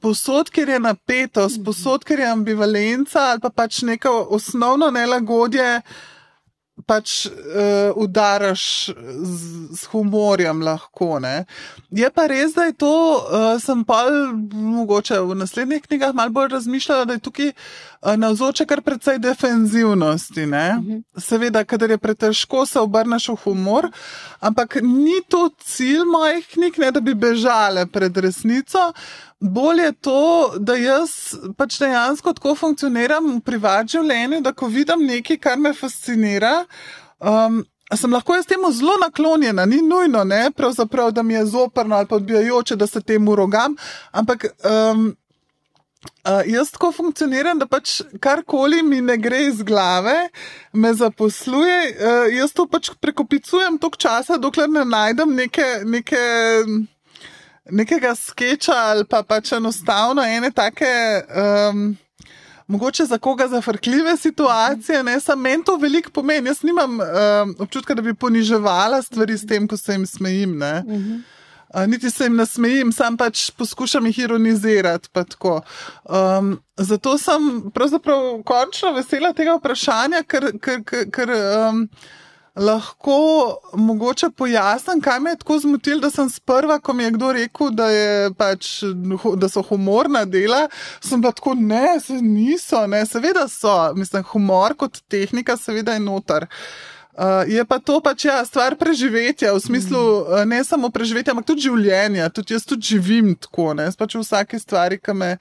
Posod, 0.00 0.52
ker 0.54 0.70
je 0.70 0.78
napetost, 0.80 1.58
posod, 1.66 2.06
ker 2.06 2.22
je 2.22 2.28
ambivalenca 2.30 3.32
ali 3.32 3.42
pa 3.42 3.50
pač 3.50 3.82
neko 3.82 4.12
osnovno 4.38 4.90
nelagodje, 4.94 5.80
uh, 5.82 6.17
pač 6.88 7.26
uh, 7.28 7.92
udaraš 8.00 8.88
z, 8.88 9.42
z 9.76 9.90
humorjem 9.92 10.62
lahko. 10.64 11.18
Ne? 11.20 11.44
Je 11.92 12.08
pa 12.10 12.24
res, 12.30 12.54
da 12.56 12.64
je 12.70 12.74
to, 12.80 12.92
uh, 13.20 13.50
sem 13.60 13.84
pa 13.84 14.06
mogoče 14.52 15.20
v 15.20 15.36
naslednjih 15.42 15.84
knjigah 15.84 16.14
malo 16.16 16.32
bolj 16.32 16.48
razmišljala, 16.56 17.04
da 17.04 17.18
je 17.18 17.24
tukaj 17.28 17.52
uh, 17.52 18.16
navzoče 18.16 18.66
kar 18.66 18.82
precej 18.82 19.20
defenzivnosti. 19.20 20.46
Mhm. 20.48 21.02
Seveda, 21.20 21.64
kadar 21.68 21.90
je 21.90 21.98
pretežko, 21.98 22.64
se 22.66 22.80
obrneš 22.80 23.28
v 23.28 23.38
humor, 23.44 23.90
ampak 24.40 24.80
ni 24.82 25.20
to 25.28 25.50
cilj 25.64 26.08
mojih 26.08 26.46
knjig, 26.54 26.78
ne 26.78 26.92
da 26.96 27.04
bi 27.04 27.14
bežale 27.14 27.86
pred 27.86 28.16
resnico. 28.16 28.92
Bolje 29.40 29.82
je 29.82 29.92
to, 29.92 30.52
da 30.58 30.74
jaz 30.74 31.10
pač 31.56 31.78
dejansko 31.78 32.32
tako 32.34 32.56
funkcioniram 32.58 33.36
v 33.36 33.40
privatnem 33.46 33.88
življenju, 33.92 34.40
da 34.42 34.52
ko 34.52 34.66
vidim 34.66 35.04
nekaj, 35.06 35.38
kar 35.38 35.60
me 35.62 35.70
fascinira, 35.78 36.64
um, 37.22 37.60
sem 37.94 38.12
lahko 38.12 38.34
jaz 38.34 38.48
temu 38.50 38.72
zelo 38.74 38.96
naklonjena, 38.98 39.64
ni 39.66 39.78
nujno, 39.82 40.24
ne, 40.24 40.50
da 41.12 41.22
mi 41.22 41.34
je 41.34 41.44
zoprno 41.46 41.96
ali 41.96 42.06
pa 42.06 42.16
odbijajoče, 42.16 42.76
da 42.76 42.86
se 42.86 43.00
temu 43.00 43.36
rogam, 43.36 43.76
ampak. 44.12 44.50
Um, 44.64 45.14
Uh, 46.22 46.46
jaz 46.46 46.70
tako 46.70 46.92
funkcioniram, 46.92 47.58
da 47.58 47.66
pač 47.66 48.02
karkoli 48.22 48.82
mi 48.86 49.00
ne 49.00 49.16
gre 49.18 49.40
iz 49.48 49.62
glave, 49.66 50.28
me 50.72 50.92
zaposluje. 50.94 51.78
Uh, 51.90 52.34
jaz 52.36 52.52
to 52.54 52.68
pač 52.70 52.90
prekopicujem 53.00 53.80
toliko 53.82 53.98
časa, 53.98 54.36
dokler 54.38 54.70
ne 54.70 54.84
najdem 54.86 55.34
neke, 55.34 55.66
neke 55.84 56.20
nekega 57.70 58.14
sketcha 58.14 58.74
ali 58.74 59.04
pa 59.04 59.22
pač 59.22 59.52
enostavno 59.52 60.22
ene 60.22 60.50
take. 60.50 61.22
Um, 61.70 61.96
Mogoče 62.68 63.04
za 63.04 63.18
koga 63.18 63.46
zafrkljive 63.48 64.16
situacije, 64.16 65.02
ne 65.02 65.20
samo 65.20 65.42
meni 65.42 65.64
to 65.64 65.76
veliko 65.76 66.10
pomeni. 66.10 66.48
Jaz 66.48 66.62
nimam 66.62 67.00
um, 67.00 67.54
občutka, 67.58 67.94
da 67.94 68.02
bi 68.02 68.14
poniževala 68.14 69.02
stvari 69.02 69.38
s 69.38 69.46
tem, 69.46 69.68
ko 69.68 69.76
se 69.76 69.92
jim 69.92 70.06
smejim. 70.06 70.60
Uh, 70.62 71.86
niti 71.86 72.10
se 72.10 72.24
jim 72.24 72.36
ne 72.36 72.46
smejim, 72.46 72.92
sam 72.92 73.16
pač 73.16 73.50
poskušam 73.50 74.06
jih 74.06 74.18
ironizirati. 74.18 75.08
Um, 75.16 76.60
zato 76.76 77.18
sem 77.18 77.70
pravzaprav 77.74 78.42
končno 78.44 78.92
vesela 78.92 79.32
tega 79.32 79.56
vprašanja, 79.56 80.22
ker. 80.28 80.52
ker, 80.60 80.84
ker, 80.84 81.10
ker 81.10 81.32
um, 81.32 81.86
lahko 82.58 83.56
mogoče 83.72 84.30
pojasnim, 84.36 85.00
kaj 85.00 85.20
me 85.20 85.30
je 85.30 85.36
tako 85.36 85.58
zmotilo, 85.58 86.00
da 86.00 86.10
sem 86.10 86.30
sprva, 86.30 86.78
ko 86.80 86.92
mi 86.92 87.04
je 87.04 87.10
kdo 87.10 87.32
rekel, 87.32 87.70
da, 87.70 87.88
je 87.90 88.30
pač, 88.34 88.82
da 89.36 89.48
so 89.48 89.62
humorna 89.62 90.24
dela, 90.24 90.66
sem 91.00 91.22
pa 91.22 91.32
tako, 91.32 91.54
ne, 91.54 92.00
se 92.00 92.20
niso, 92.22 92.86
ne, 92.86 93.04
seveda 93.06 93.48
so, 93.48 93.94
mislim, 93.96 94.24
humor 94.32 94.74
kot 94.76 95.02
tehnika, 95.08 95.56
seveda 95.56 95.94
je 95.96 96.00
notar. 96.00 96.48
Uh, 97.18 97.42
je 97.50 97.64
pa 97.66 97.80
to 97.82 97.98
pač 98.00 98.28
ja, 98.28 98.44
stvar 98.46 98.76
preživetja, 98.78 99.50
v 99.50 99.60
smislu 99.60 99.98
uh, 99.98 100.44
ne 100.46 100.60
samo 100.64 100.86
preživetja, 100.94 101.34
ampak 101.34 101.48
tudi 101.48 101.66
življenja. 101.66 102.28
Tudi 102.30 102.54
jaz 102.54 102.62
tudi 102.62 102.94
živim 102.94 103.32
tako, 103.34 103.72
ne, 103.74 103.88
pač 103.98 104.14
v 104.14 104.22
vsaki 104.22 104.60
stvari, 104.62 105.00
ki 105.02 105.16
me, 105.18 105.32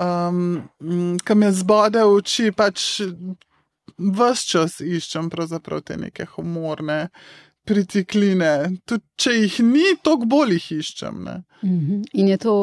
um, 0.00 0.62
me 0.80 1.52
zbode 1.52 2.00
v 2.00 2.16
oči, 2.22 2.48
pač 2.56 3.02
vse 4.00 4.48
čas 4.48 4.80
iščem 4.80 5.30
te 5.84 5.96
neke 5.96 6.26
humorne 6.36 7.08
pritikline. 7.68 8.80
Tudi 8.88 9.04
če 9.20 9.34
jih 9.36 9.58
ni, 9.66 9.96
toliko 10.02 10.26
bolj 10.26 10.56
jih 10.58 10.70
iščem. 10.80 11.24
Ne? 11.24 11.42
Mhm. 11.62 12.02
In 12.14 12.28
je 12.28 12.38
to 12.38 12.54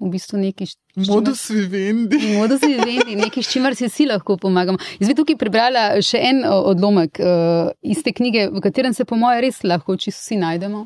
v 0.00 0.10
bistvu 0.10 0.40
nekaj. 0.40 0.72
Modus 1.08 1.46
vivendi. 1.50 2.18
Modus 2.38 2.64
vivendi, 2.64 3.16
nekaj, 3.18 3.42
s 3.42 3.52
čimer 3.52 3.76
si 3.78 3.88
vsi 3.88 4.08
lahko 4.10 4.36
pomagamo. 4.40 4.80
Jaz 5.00 5.10
bi 5.10 5.16
tukaj 5.18 5.38
prebrala 5.40 5.84
še 6.04 6.20
en 6.30 6.42
odlomek 6.46 7.20
uh, 7.22 7.70
iz 7.82 8.02
te 8.04 8.14
knjige, 8.14 8.48
v 8.54 8.64
katerem 8.64 8.96
se, 8.96 9.06
po 9.08 9.18
mojem, 9.20 9.44
res 9.46 9.62
lahko 9.66 9.96
čisto 9.96 10.20
vsi 10.20 10.40
najdemo, 10.42 10.84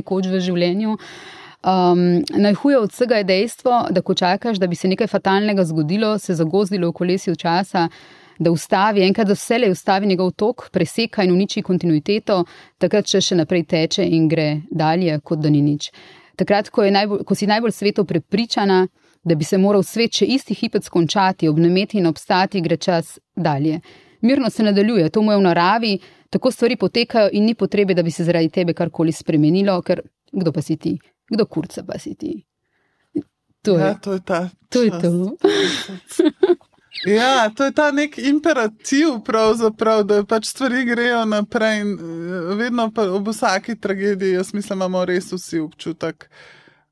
nekoč 0.00 0.28
v 0.32 0.42
življenju. 0.44 0.98
Um, 1.64 2.20
najhuje 2.36 2.76
od 2.76 2.92
vsega 2.92 3.22
je 3.22 3.28
dejstvo, 3.30 3.86
da 3.94 4.02
ko 4.04 4.12
čakaš, 4.14 4.60
da 4.60 4.68
bi 4.68 4.76
se 4.76 4.90
nekaj 4.90 5.08
fatalnega 5.08 5.64
zgodilo, 5.64 6.18
se 6.20 6.36
zagozdilo 6.36 6.90
v 6.90 6.96
kolesju 6.98 7.38
časa, 7.40 7.86
da 8.38 8.50
ustavi, 8.50 9.02
enkrat 9.06 9.28
za 9.28 9.34
vse 9.38 9.58
le 9.58 9.70
ustavi 9.70 10.06
njegov 10.06 10.32
tok, 10.36 10.68
preseka 10.72 11.22
in 11.22 11.32
uniči 11.32 11.62
kontinuiteto, 11.62 12.44
takrat 12.78 13.06
še, 13.06 13.20
še 13.20 13.38
naprej 13.38 13.64
teče 13.70 14.04
in 14.04 14.28
gre 14.28 14.48
dalje, 14.70 15.20
kot 15.24 15.42
da 15.42 15.50
ni 15.50 15.62
nič 15.62 15.90
takrat, 16.36 16.70
ko, 16.70 16.84
najbolj, 16.90 17.24
ko 17.26 17.34
si 17.34 17.46
najbolj 17.46 17.72
sveto 17.72 18.04
prepričana, 18.04 18.86
da 19.24 19.34
bi 19.34 19.44
se 19.44 19.58
moral 19.58 19.82
svet 19.82 20.20
še 20.20 20.26
isti 20.36 20.54
hipec 20.54 20.88
končati, 20.92 21.48
obnemeti 21.48 21.98
in 21.98 22.06
obstati, 22.06 22.60
gre 22.60 22.76
čas 22.76 23.18
dalje. 23.36 23.80
Mirno 24.24 24.50
se 24.50 24.64
nadaljuje, 24.64 25.08
to 25.10 25.22
mu 25.22 25.32
je 25.32 25.38
v 25.38 25.44
naravi, 25.44 25.94
tako 26.30 26.50
stvari 26.50 26.76
potekajo 26.76 27.30
in 27.32 27.46
ni 27.48 27.54
potrebe, 27.54 27.94
da 27.94 28.02
bi 28.02 28.10
se 28.10 28.24
zaradi 28.24 28.50
tebe 28.50 28.74
karkoli 28.74 29.12
spremenilo, 29.12 29.78
ker 29.82 30.02
kdo 30.32 30.52
pa 30.52 30.62
si 30.62 30.76
ti, 30.76 30.98
kdo 31.30 31.46
kurca 31.46 31.84
pa 31.86 31.98
si 31.98 32.14
ti. 32.14 32.34
To 33.64 33.78
je, 33.78 33.84
ja, 33.84 33.94
to 33.96 34.12
je 34.12 34.20
ta. 34.20 34.48
To 34.68 34.82
je 34.82 34.90
to. 35.00 35.10
Ja, 37.02 37.50
to 37.50 37.64
je 37.64 37.72
ta 37.72 37.90
nek 37.92 38.18
imperativ, 38.18 39.18
da 40.04 40.24
pač 40.24 40.46
stvari 40.46 40.84
grejo 40.84 41.24
naprej. 41.24 41.80
Eh, 41.80 42.54
vedno 42.56 42.90
pa 42.94 43.08
ob 43.10 43.28
vsaki 43.28 43.76
tragediji, 43.76 44.38
jaz 44.38 44.54
mislim, 44.54 44.78
imamo 44.78 45.04
res 45.04 45.32
vsi 45.32 45.60
občutek. 45.60 46.28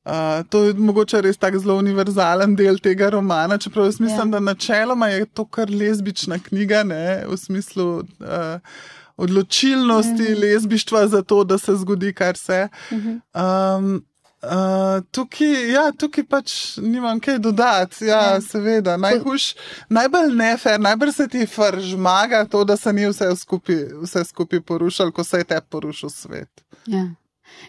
Uh, 0.05 0.43
to 0.51 0.65
je 0.65 0.75
mogoče 0.75 1.21
res 1.23 1.37
tako 1.39 1.61
zelo 1.63 1.77
univerzalen 1.79 2.57
del 2.59 2.81
tega 2.83 3.07
romana, 3.15 3.55
čeprav 3.59 3.87
jaz 3.87 4.01
mislim, 4.01 4.33
ja. 4.33 4.33
da 4.33 4.41
načeloma 4.41 5.09
je 5.09 5.27
to 5.27 5.45
kar 5.47 5.71
lezbična 5.71 6.41
knjiga, 6.43 6.83
ne, 6.83 7.23
v 7.29 7.37
smislu 7.39 7.87
uh, 7.99 8.81
odločilnosti 9.17 10.23
mhm. 10.33 10.41
lezbištva 10.41 11.07
za 11.09 11.23
to, 11.23 11.45
da 11.45 11.59
se 11.59 11.77
zgodi 11.77 12.13
kar 12.13 12.37
se. 12.37 12.69
Mhm. 12.93 13.21
Um, 13.35 14.03
Uh, 14.43 15.05
tukaj, 15.15 15.71
ja, 15.71 15.85
tukaj 15.95 16.25
pač 16.27 16.53
nimam 16.83 17.21
kaj 17.23 17.39
dodati. 17.39 18.09
Ja, 18.09 18.21
ja. 18.35 18.41
Seveda, 18.43 18.97
najhujš, 18.99 19.53
najbolj 19.89 20.35
nefer, 20.35 20.81
najbolj 20.83 21.13
se 21.13 21.29
ti 21.29 21.47
žmaga 21.79 22.45
to, 22.51 22.65
da 22.65 22.77
se 22.77 22.93
ni 22.93 23.07
vse 23.07 23.31
skupaj, 23.37 23.85
vse 24.03 24.25
skupaj 24.25 24.61
porušil, 24.61 25.13
ko 25.13 25.25
se 25.25 25.39
je 25.39 25.45
te 25.45 25.61
porušil 25.61 26.11
svet. 26.11 26.65
Ja. 26.87 27.07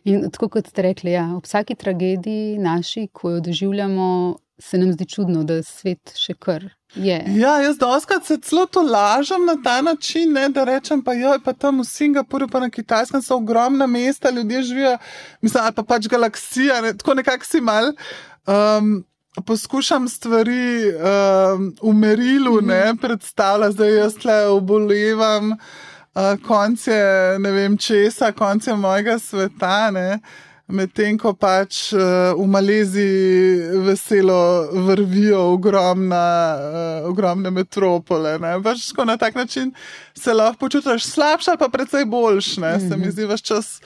In 0.03 0.31
tako 0.31 0.49
kot 0.49 0.67
ste 0.67 0.81
rekli, 0.81 1.11
ja, 1.11 1.27
ob 1.35 1.45
vsaki 1.45 1.75
tragediji 1.75 2.57
naši, 2.57 3.07
ko 3.13 3.35
jo 3.35 3.39
doživljamo, 3.39 4.37
se 4.57 4.77
nam 4.77 4.93
zdi 4.93 5.05
čudno, 5.05 5.43
da 5.43 5.61
svet 5.63 6.15
še 6.17 6.33
kar 6.33 6.71
je. 6.95 7.23
Ja, 7.27 7.57
jaz 7.61 7.77
doskrat 7.77 8.25
se 8.25 8.37
celo 8.37 8.65
to 8.65 8.81
lažem 8.81 9.45
na 9.45 9.55
ta 9.63 9.81
način, 9.81 10.33
ne, 10.33 10.49
da 10.49 10.63
rečem, 10.63 11.01
pa 11.03 11.13
jo, 11.13 11.37
pa 11.45 11.53
tam 11.53 11.81
v 11.81 11.85
Singapurju, 11.85 12.47
pa 12.47 12.59
na 12.59 12.69
Kitajskem 12.69 13.21
so 13.21 13.35
ogromna 13.35 13.87
mesta, 13.87 14.29
ljudje 14.29 14.61
živijo, 14.61 14.97
mislim, 15.41 15.63
ali 15.63 15.73
pa 15.73 15.83
pač 15.83 16.07
galaksija, 16.07 16.81
ne, 16.81 16.93
tako 16.97 17.13
nekako 17.13 17.45
si 17.45 17.61
mal. 17.61 17.93
Um, 18.47 19.03
Poskušam 19.45 20.05
stvari 20.09 20.93
um, 20.93 21.73
v 21.81 21.93
merilu 21.93 22.61
mm 22.61 22.69
-hmm. 22.69 22.97
predstavljati, 23.01 23.77
da 23.77 23.85
jaz 23.85 24.15
tle 24.15 24.47
obolevam, 24.47 25.51
uh, 25.51 26.47
konce 26.47 26.91
ne 27.39 27.51
vem 27.51 27.77
česa, 27.77 28.31
konce 28.31 28.75
mojega 28.75 29.19
sveta. 29.19 29.91
Ne. 29.91 30.19
Medtem 30.67 31.17
ko 31.19 31.33
pač 31.35 31.91
uh, 31.91 32.31
v 32.39 32.45
Maleziji 32.47 33.83
veselo 33.83 34.71
vrvijo 34.87 35.41
ogromna, 35.53 36.27
uh, 36.55 37.09
ogromne 37.09 37.51
metropole. 37.51 38.37
Pač, 38.63 38.87
na 39.05 39.17
tak 39.17 39.35
način 39.35 39.73
se 40.15 40.33
lahko 40.33 40.63
počutiš 40.63 41.03
slabša, 41.03 41.57
pa 41.59 41.67
predvsej 41.67 42.05
boljš. 42.05 42.57
Mm 42.57 42.63
-hmm. 42.63 42.89
Se 42.89 42.97
mi 42.97 43.11
zdi, 43.11 43.27
da 43.27 43.33
je 43.33 43.37
čas 43.37 43.81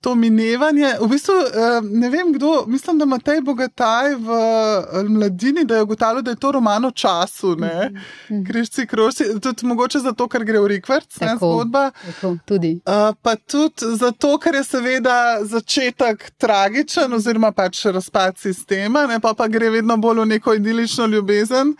to 0.00 0.14
minevanje. 0.14 0.94
V 1.00 1.08
bistvu, 1.08 1.34
eh, 1.34 1.80
ne 1.82 2.10
vem 2.10 2.32
kdo, 2.32 2.64
mislim, 2.66 2.98
da 2.98 3.04
ima 3.04 3.18
tej 3.18 3.40
bogataj 3.40 4.14
v 4.14 4.30
eh, 4.30 5.02
mladini, 5.08 5.64
da 5.64 5.76
je 5.76 5.82
ugotavljal, 5.82 6.22
da 6.22 6.30
je 6.30 6.36
to 6.36 6.52
roman 6.52 6.84
o 6.84 6.90
času, 6.90 7.56
ne, 7.56 7.90
mm 7.90 7.96
-hmm. 8.34 8.46
križci, 8.46 8.86
krožci, 8.86 9.40
tudi 9.40 9.66
mogoče 9.66 9.98
zato, 9.98 10.28
ker 10.28 10.44
gre 10.44 10.60
v 10.60 10.66
rikvrc, 10.66 11.20
ne, 11.20 11.36
zgodba. 11.36 11.90
Tako, 12.06 12.36
tudi. 12.44 12.80
Uh, 12.86 13.16
pa 13.22 13.36
tudi 13.36 13.96
zato, 13.96 14.38
ker 14.38 14.54
je 14.54 14.64
seveda 14.64 15.38
začetek 15.42 16.30
tragičen, 16.30 17.12
oziroma 17.12 17.52
pač 17.52 17.84
razpad 17.84 18.38
sistema, 18.38 19.06
ne, 19.06 19.20
pa 19.20 19.34
pa 19.34 19.48
gre 19.48 19.70
vedno 19.70 19.96
bolj 19.96 20.20
v 20.20 20.26
neko 20.26 20.54
idilično 20.54 21.06
ljubezen. 21.06 21.74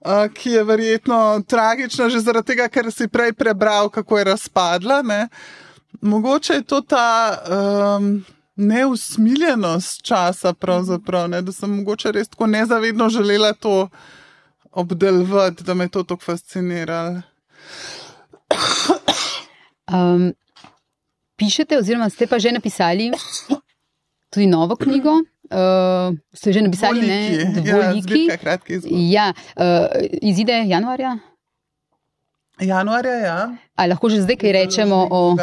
Uh, 0.00 0.32
ki 0.34 0.50
je 0.50 0.64
verjetno 0.64 1.42
tragična, 1.46 2.08
že 2.08 2.20
zaradi 2.20 2.46
tega, 2.46 2.68
ker 2.68 2.92
si 2.92 3.08
prej 3.08 3.32
prebral, 3.32 3.88
kako 3.88 4.18
je 4.18 4.24
razpadla. 4.24 5.00
Uh, 5.00 5.63
mogoče 6.00 6.52
je 6.52 6.62
to 6.62 6.80
ta 6.80 7.38
um, 7.98 8.24
neusmiljenost 8.56 10.02
časa, 10.02 10.54
ne? 11.28 11.42
da 11.42 11.52
sem 11.52 11.70
mogoče 11.70 12.12
res 12.12 12.28
tako 12.28 12.46
nezavedno 12.46 13.08
želela 13.08 13.52
to 13.52 13.88
obdelovati, 14.72 15.64
da 15.64 15.74
me 15.74 15.84
je 15.84 15.88
to 15.88 16.02
tako 16.02 16.22
fasciniralo. 16.22 17.22
Um, 19.92 20.32
pišete, 21.36 21.78
oziroma 21.78 22.10
ste 22.10 22.26
pa 22.26 22.38
že 22.38 22.52
napisali 22.52 23.10
tudi 24.30 24.46
novo 24.46 24.76
knjigo. 24.76 25.12
Uh, 25.44 26.16
ste 26.32 26.52
že 26.52 26.62
napisali 26.62 27.00
nekaj, 27.00 27.54
kar 27.54 27.96
je 27.96 28.02
zelo 28.02 28.38
kratko. 28.40 28.72
Izide 30.22 30.64
januarja? 30.66 31.18
Januarja, 32.60 33.12
ja. 33.12 33.56
Ali 33.76 33.90
lahko 33.90 34.08
že 34.08 34.22
zdaj 34.22 34.36
kaj 34.36 34.52
rečemo 34.52 35.08
o, 35.10 35.36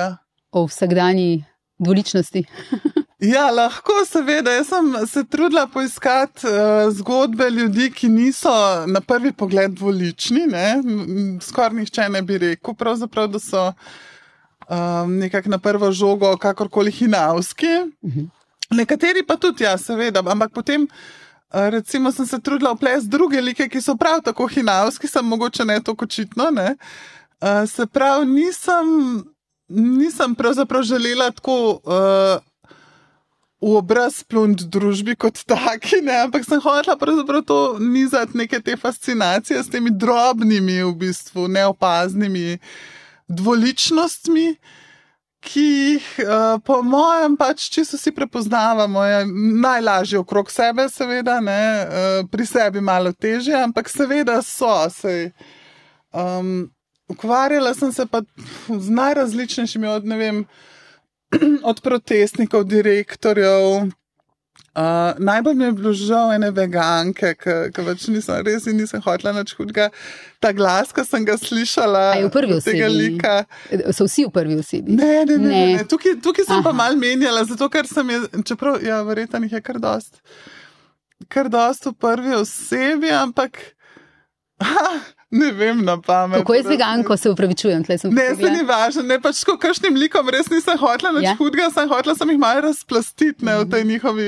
o 0.52 0.66
vsakdanji 0.66 1.44
dvoličnosti. 1.80 2.44
ja, 3.34 3.50
lahko, 3.52 3.94
seveda. 4.06 4.52
Jaz 4.52 4.68
sem 4.68 5.08
se 5.08 5.24
trudila 5.24 5.68
poiskati 5.68 6.48
uh, 6.48 6.94
zgodbe 6.94 7.50
ljudi, 7.50 7.92
ki 7.92 8.10
niso 8.10 8.52
na 8.88 9.02
prvi 9.02 9.32
pogled 9.32 9.72
dvolični. 9.72 10.46
Skoraj 11.42 11.78
nihče 11.80 12.10
ne 12.10 12.22
bi 12.22 12.38
rekel, 12.38 12.76
da 13.28 13.40
so 13.40 13.72
um, 14.70 15.18
nekako 15.18 15.50
na 15.50 15.58
prvo 15.58 15.92
žogo, 15.92 16.38
kakorkoli 16.38 16.92
hinavski. 16.92 17.68
Uh 18.02 18.10
mhm. 18.10 18.20
-huh. 18.20 18.30
Nekateri 18.72 19.26
pa 19.28 19.36
tudi, 19.38 19.64
ja, 19.64 19.78
seveda. 19.78 20.24
Ampak 20.26 20.52
potem. 20.54 20.88
Recimo, 21.54 22.12
sem 22.12 22.26
se 22.26 22.40
trudila 22.40 22.72
vplesti 22.74 23.10
druge 23.10 23.42
like, 23.42 23.70
ki 23.70 23.82
so 23.82 23.98
prav 23.98 24.22
tako 24.24 24.48
hinavski, 24.48 25.08
sem 25.08 25.26
mogoče 25.26 25.66
ne 25.66 25.84
tako 25.84 26.06
očitno. 26.06 26.52
Ne? 26.52 26.76
Uh, 27.42 27.70
se 27.70 27.86
pravi, 27.86 28.26
nisem 28.26 28.86
nisem 29.76 30.36
pravzaprav 30.36 30.84
želela 30.84 31.32
tako 31.32 31.82
uh, 31.84 32.44
v 33.62 33.76
obraz 33.78 34.24
plunt 34.26 34.64
družbi 34.74 35.16
kot 35.16 35.44
taki, 35.46 36.02
ne? 36.02 36.24
ampak 36.26 36.46
sem 36.46 36.62
hotela 36.62 36.98
pravzaprav 36.98 37.44
to 37.46 37.78
nizati 37.80 38.38
neke 38.38 38.60
te 38.60 38.78
fascinacije 38.78 39.64
s 39.64 39.70
temi 39.70 39.94
drobnimi, 39.94 40.82
v 40.84 40.94
bistvu 41.06 41.48
neopaznimi 41.48 42.58
dvoličnostmi. 43.30 44.56
Ki 45.42 45.62
jih, 45.62 46.08
uh, 46.22 46.60
po 46.62 46.84
mojem, 46.86 47.34
pač 47.34 47.64
čisto 47.74 47.98
si 47.98 48.12
prepoznavamo, 48.14 49.02
je 49.04 49.22
najlažje 49.58 50.20
okrog 50.20 50.52
sebe, 50.54 50.86
seveda, 50.90 51.40
ne, 51.42 51.64
uh, 51.82 52.28
pri 52.30 52.46
sebi 52.46 52.82
malo 52.82 53.10
težje, 53.10 53.56
ampak 53.58 53.90
seveda 53.90 54.38
so. 54.46 54.70
Sej, 54.94 55.32
um, 56.14 56.70
Ukvarjala 57.12 57.74
sem 57.76 57.91
se 57.91 58.06
pa 58.08 58.21
z 58.67 58.89
najrazličnejšimi, 58.89 59.88
od, 59.88 60.06
vem, 60.08 60.45
od 61.71 61.82
protestnikov, 61.84 62.63
direktorjev. 62.71 63.91
Uh, 64.71 65.19
najbolj 65.19 65.54
mi 65.54 65.65
je 65.65 65.71
bilo 65.71 65.91
žal 65.93 66.30
ene 66.32 66.47
veganke, 66.56 67.34
ki 67.36 67.84
več 67.84 68.06
nisem 68.08 68.39
res 68.47 68.69
in 68.71 68.78
nisem 68.80 69.02
hotela 69.04 69.34
nič 69.36 69.52
hudega. 69.58 69.89
Ta 70.39 70.54
glas, 70.56 70.93
ki 70.95 71.04
sem 71.04 71.26
ga 71.28 71.36
slišala, 71.36 72.04
je 72.21 72.30
v 72.30 72.32
prvi 72.32 72.56
osebi. 72.56 73.19
So 73.91 74.08
vsi 74.08 74.30
v 74.30 74.32
prvi 74.32 74.56
osebi. 74.63 74.95
Ne, 74.95 75.26
ne, 75.28 75.36
ne. 75.36 75.50
ne. 75.50 75.65
ne. 75.76 75.84
Tukaj, 75.91 76.15
tukaj 76.24 76.47
sem 76.47 76.62
Aha. 76.62 76.69
pa 76.69 76.71
mal 76.78 76.95
menjala, 76.95 77.43
zato 77.50 77.67
ker 77.74 77.89
sem 77.89 78.15
je, 78.15 78.21
čeprav, 78.47 78.80
ja, 78.86 79.02
verjetno 79.04 79.43
jih 79.43 79.60
je 79.60 79.63
kar 79.67 79.82
dost, 79.84 80.24
kar 81.28 81.52
dost 81.52 81.91
v 81.91 81.97
prvi 82.08 82.39
osebi, 82.39 83.12
ampak. 83.12 83.60
Ha, 84.62 84.89
Ne 85.32 85.52
vem 85.52 85.86
na 85.86 85.96
pamet. 86.02 86.38
Kako 86.38 86.54
je 86.54 86.63
z 86.63 86.67
veganko, 86.67 87.17
se 87.17 87.30
upravičujem. 87.30 87.84
Ne, 87.88 88.36
se 88.36 88.50
ni 88.52 88.63
važno, 88.67 89.04
ne 89.08 89.15
pač 89.22 89.46
ko 89.48 89.56
kakšnim 89.58 89.96
likom 89.96 90.30
res 90.30 90.50
nisem 90.52 90.76
hotela 90.78 91.13
nič 91.15 91.24
ja? 91.30 91.36
hudega, 91.39 91.70
sem 91.72 91.88
hotela 91.88 92.15
sem 92.20 92.34
jih 92.34 92.39
malo 92.39 92.65
razplastiti 92.67 93.46
ne, 93.48 93.56
v 93.62 93.70
tej 93.72 93.86
njihovi. 93.88 94.28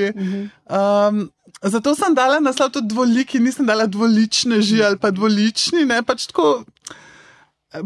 Um, 0.64 1.26
zato 1.60 1.92
sem 1.98 2.16
dala 2.16 2.40
naslov 2.40 2.72
tudi 2.72 2.88
dvoliki, 2.94 3.42
nisem 3.44 3.68
dala 3.68 3.84
dvolične 3.84 4.62
ži 4.64 4.80
ali 4.84 4.96
pa 4.96 5.12
dvolični, 5.12 5.84
ne 5.84 6.00
pač 6.02 6.30
tako. 6.32 6.64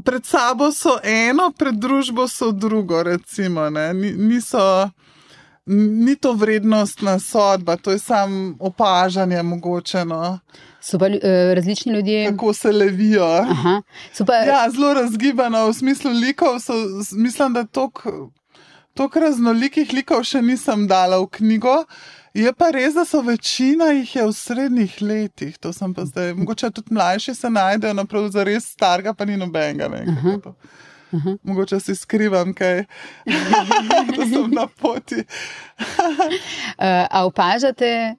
Pred 0.05 0.27
sabo 0.29 0.69
so 0.71 0.99
eno, 1.03 1.51
pred 1.59 1.75
družbo 1.75 2.29
so 2.29 2.53
drugo, 2.53 3.03
recimo. 3.03 3.67
Niso, 3.73 4.91
ni 5.67 6.15
to 6.17 6.35
vrednostna 6.39 7.19
sodba, 7.19 7.77
to 7.77 7.91
je 7.91 7.99
samo 7.99 8.55
opažanje 8.61 9.43
mogoče. 9.43 10.05
No. 10.05 10.39
So 10.89 10.99
pa 10.99 11.07
uh, 11.07 11.21
različni 11.55 11.93
ljudje. 11.93 12.31
Kako 12.31 12.53
se 12.53 12.73
levijo. 12.73 13.27
Aha. 13.27 13.83
Pa, 14.27 14.35
Ja, 14.35 14.71
zelo 14.71 14.95
razgibano 14.95 15.67
v 15.69 15.75
smislu 15.75 16.11
likov. 16.11 16.61
So, 16.61 16.73
mislim, 17.13 17.53
da 17.53 17.65
toliko 17.65 19.21
raznolikih 19.21 19.93
likov 19.93 20.25
še 20.25 20.41
nisem 20.43 20.87
dala 20.89 21.21
v 21.21 21.29
knjigo. 21.39 21.83
Je 22.35 22.53
pa 22.57 22.71
res, 22.73 22.95
da 22.95 23.05
so 23.05 23.21
večina 23.25 23.91
jih 23.99 24.17
je 24.17 24.25
v 24.27 24.33
srednjih 24.33 24.95
letih. 25.03 25.59
To 25.59 25.73
sem 25.73 25.93
pa 25.95 26.07
zdaj. 26.09 26.33
Mogoče 26.39 26.71
tudi 26.71 26.95
mlajši 26.95 27.35
se 27.35 27.51
najdejo, 27.51 27.93
naprav 27.99 28.29
za 28.33 28.45
res 28.49 28.71
starega, 28.73 29.13
pa 29.15 29.25
ni 29.29 29.37
nobenega. 29.37 29.89
Ne, 29.93 30.05
kako 30.07 30.29
je 30.31 30.41
to. 30.41 30.55
Mogoče 31.43 31.81
si 31.81 31.97
skrivam 31.97 32.55
kaj, 32.55 32.85
da 34.17 34.25
sem 34.25 34.51
na 34.53 34.67
poti. 34.67 35.21
uh, 35.21 37.05
a 37.17 37.25
opažate, 37.27 38.17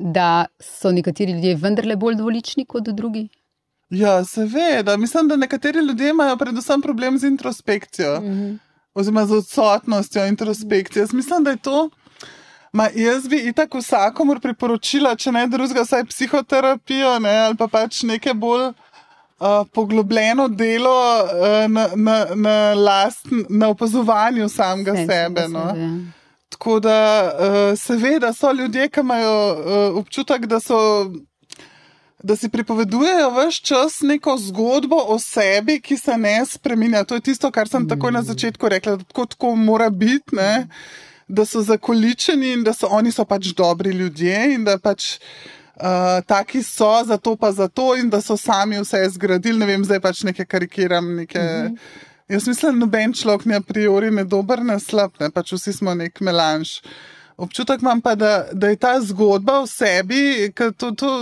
da 0.00 0.46
so 0.60 0.92
nekateri 0.92 1.32
ljudje 1.32 1.54
vendarle 1.56 1.96
bolj 1.96 2.14
dvolični 2.14 2.64
kot 2.64 2.88
drugi? 2.88 3.28
Ja, 3.90 4.24
seveda. 4.24 4.96
Mislim, 4.96 5.28
da 5.28 5.36
nekateri 5.36 5.78
ljudje 5.78 6.10
imajo 6.10 6.36
predvsem 6.36 6.82
problem 6.82 7.18
z 7.18 7.24
introspekcijo. 7.26 8.20
Mhm. 8.20 8.54
oziroma 8.94 9.26
z 9.26 9.32
odsotnostjo 9.32 10.26
introspekcije. 10.26 11.00
Jaz 11.00 11.12
mislim, 11.12 11.44
da 11.44 11.50
je 11.50 11.56
to. 11.56 11.90
Ma, 12.72 12.88
jaz 12.94 13.28
bi 13.28 13.36
itak 13.36 13.74
vsakomur 13.74 14.40
priporočila, 14.40 15.16
če 15.16 15.32
ne 15.32 15.46
drugega, 15.46 15.82
vsaj 15.82 16.04
psihoterapijo 16.04 17.18
ne, 17.18 17.36
ali 17.38 17.56
pa 17.56 17.66
pač 17.68 18.02
neke 18.02 18.34
bolj 18.34 18.68
uh, 18.68 18.74
poglobljeno 19.72 20.48
delo 20.48 21.22
uh, 21.22 21.70
na, 21.70 21.88
na, 21.96 22.26
na, 22.34 22.74
lastn, 22.74 23.44
na 23.48 23.68
opazovanju 23.68 24.48
samega 24.48 24.94
sebe. 24.96 25.12
sebe, 25.12 25.48
No. 25.48 25.58
ja. 25.58 25.90
Tako 26.50 26.80
da, 26.80 26.98
uh, 27.32 27.78
seveda, 27.78 28.32
so 28.32 28.52
ljudje, 28.52 28.88
ki 28.88 29.00
imajo 29.00 29.34
uh, 29.52 29.98
občutek, 29.98 30.46
da 30.46 30.60
so. 30.60 31.10
Da 32.22 32.34
si 32.36 32.50
pripovedujejo 32.52 33.30
vse 33.32 33.62
čas 33.64 34.02
neko 34.04 34.34
zgodbo 34.38 34.96
o 35.08 35.14
sebi, 35.18 35.78
ki 35.80 35.96
se 35.96 36.18
ne 36.20 36.42
spremenja. 36.46 37.04
To 37.08 37.16
je 37.16 37.20
tisto, 37.30 37.48
kar 37.50 37.68
sem 37.68 37.86
takoj 37.88 38.12
na 38.12 38.20
začetku 38.22 38.68
rekla, 38.68 38.98
da 39.00 39.04
tako, 39.08 39.24
tako 39.26 39.54
mora 39.56 39.88
biti, 39.90 40.36
ne? 40.36 40.68
da 41.30 41.44
so 41.44 41.62
zakoličeni 41.62 42.52
in 42.52 42.64
da 42.64 42.72
so 42.72 42.88
oni 42.90 43.12
so 43.12 43.24
pač 43.24 43.54
dobri 43.56 43.90
ljudje 43.90 44.54
in 44.54 44.64
da 44.64 44.78
pač 44.78 45.14
uh, 45.76 46.20
taki 46.26 46.62
so, 46.62 47.04
zato 47.06 47.36
pa 47.36 47.52
zato 47.52 47.94
in 47.96 48.10
da 48.10 48.20
so 48.20 48.36
sami 48.36 48.80
vse 48.80 49.08
zgradili. 49.08 49.58
Ne 49.58 49.66
vem, 49.66 49.84
zdaj 49.84 50.00
pač 50.00 50.22
nekaj 50.26 50.46
karikiram. 50.46 51.14
Neke, 51.16 51.44
Jaz 52.30 52.46
mislim, 52.46 52.78
noben 52.78 53.12
človek 53.12 53.44
ni 53.44 53.54
a 53.58 53.60
priori 53.60 54.10
ne 54.14 54.22
dober, 54.24 54.60
ne 54.62 54.76
slab, 54.80 55.16
ne? 55.18 55.32
pač 55.34 55.50
vsi 55.56 55.72
smo 55.74 55.94
nek 55.98 56.20
melanž. 56.22 56.78
Občutek 57.40 57.82
imam 57.82 57.98
pa, 58.00 58.14
da, 58.14 58.44
da 58.52 58.70
je 58.70 58.78
ta 58.78 58.92
zgodba 59.02 59.64
v 59.64 59.70
sebi, 59.70 60.20
ker 60.54 60.72
to. 60.72 60.94
to 60.94 61.14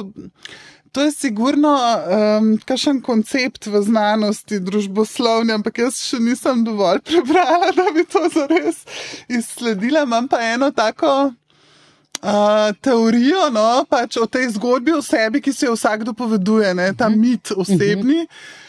To 0.93 1.03
je 1.05 1.13
sigurno 1.13 1.69
um, 1.69 2.47
kakšen 2.65 3.03
koncept 3.05 3.67
v 3.69 3.83
znanosti, 3.85 4.57
družboslovni, 4.59 5.53
ampak 5.53 5.83
jaz 5.85 5.99
še 6.01 6.17
nisem 6.19 6.63
dovolj 6.65 7.03
prebrala, 7.05 7.69
da 7.77 7.85
bi 7.95 8.07
to 8.09 8.25
zares 8.33 8.81
izsledila. 9.29 10.07
Imam 10.09 10.27
pa 10.33 10.41
eno 10.49 10.71
tako 10.73 11.13
uh, 11.29 12.73
teorijo 12.81 13.51
no, 13.53 13.85
pač 13.85 14.17
o 14.17 14.25
tej 14.27 14.49
zgodbi 14.57 14.97
o 14.97 15.05
sebi, 15.05 15.45
ki 15.45 15.53
si 15.53 15.69
jo 15.69 15.77
vsakdo 15.77 16.17
poveduje, 16.17 16.73
ne, 16.75 16.89
ta 16.97 17.13
mit 17.13 17.53
osebni. 17.53 18.25
Uh, 18.25 18.68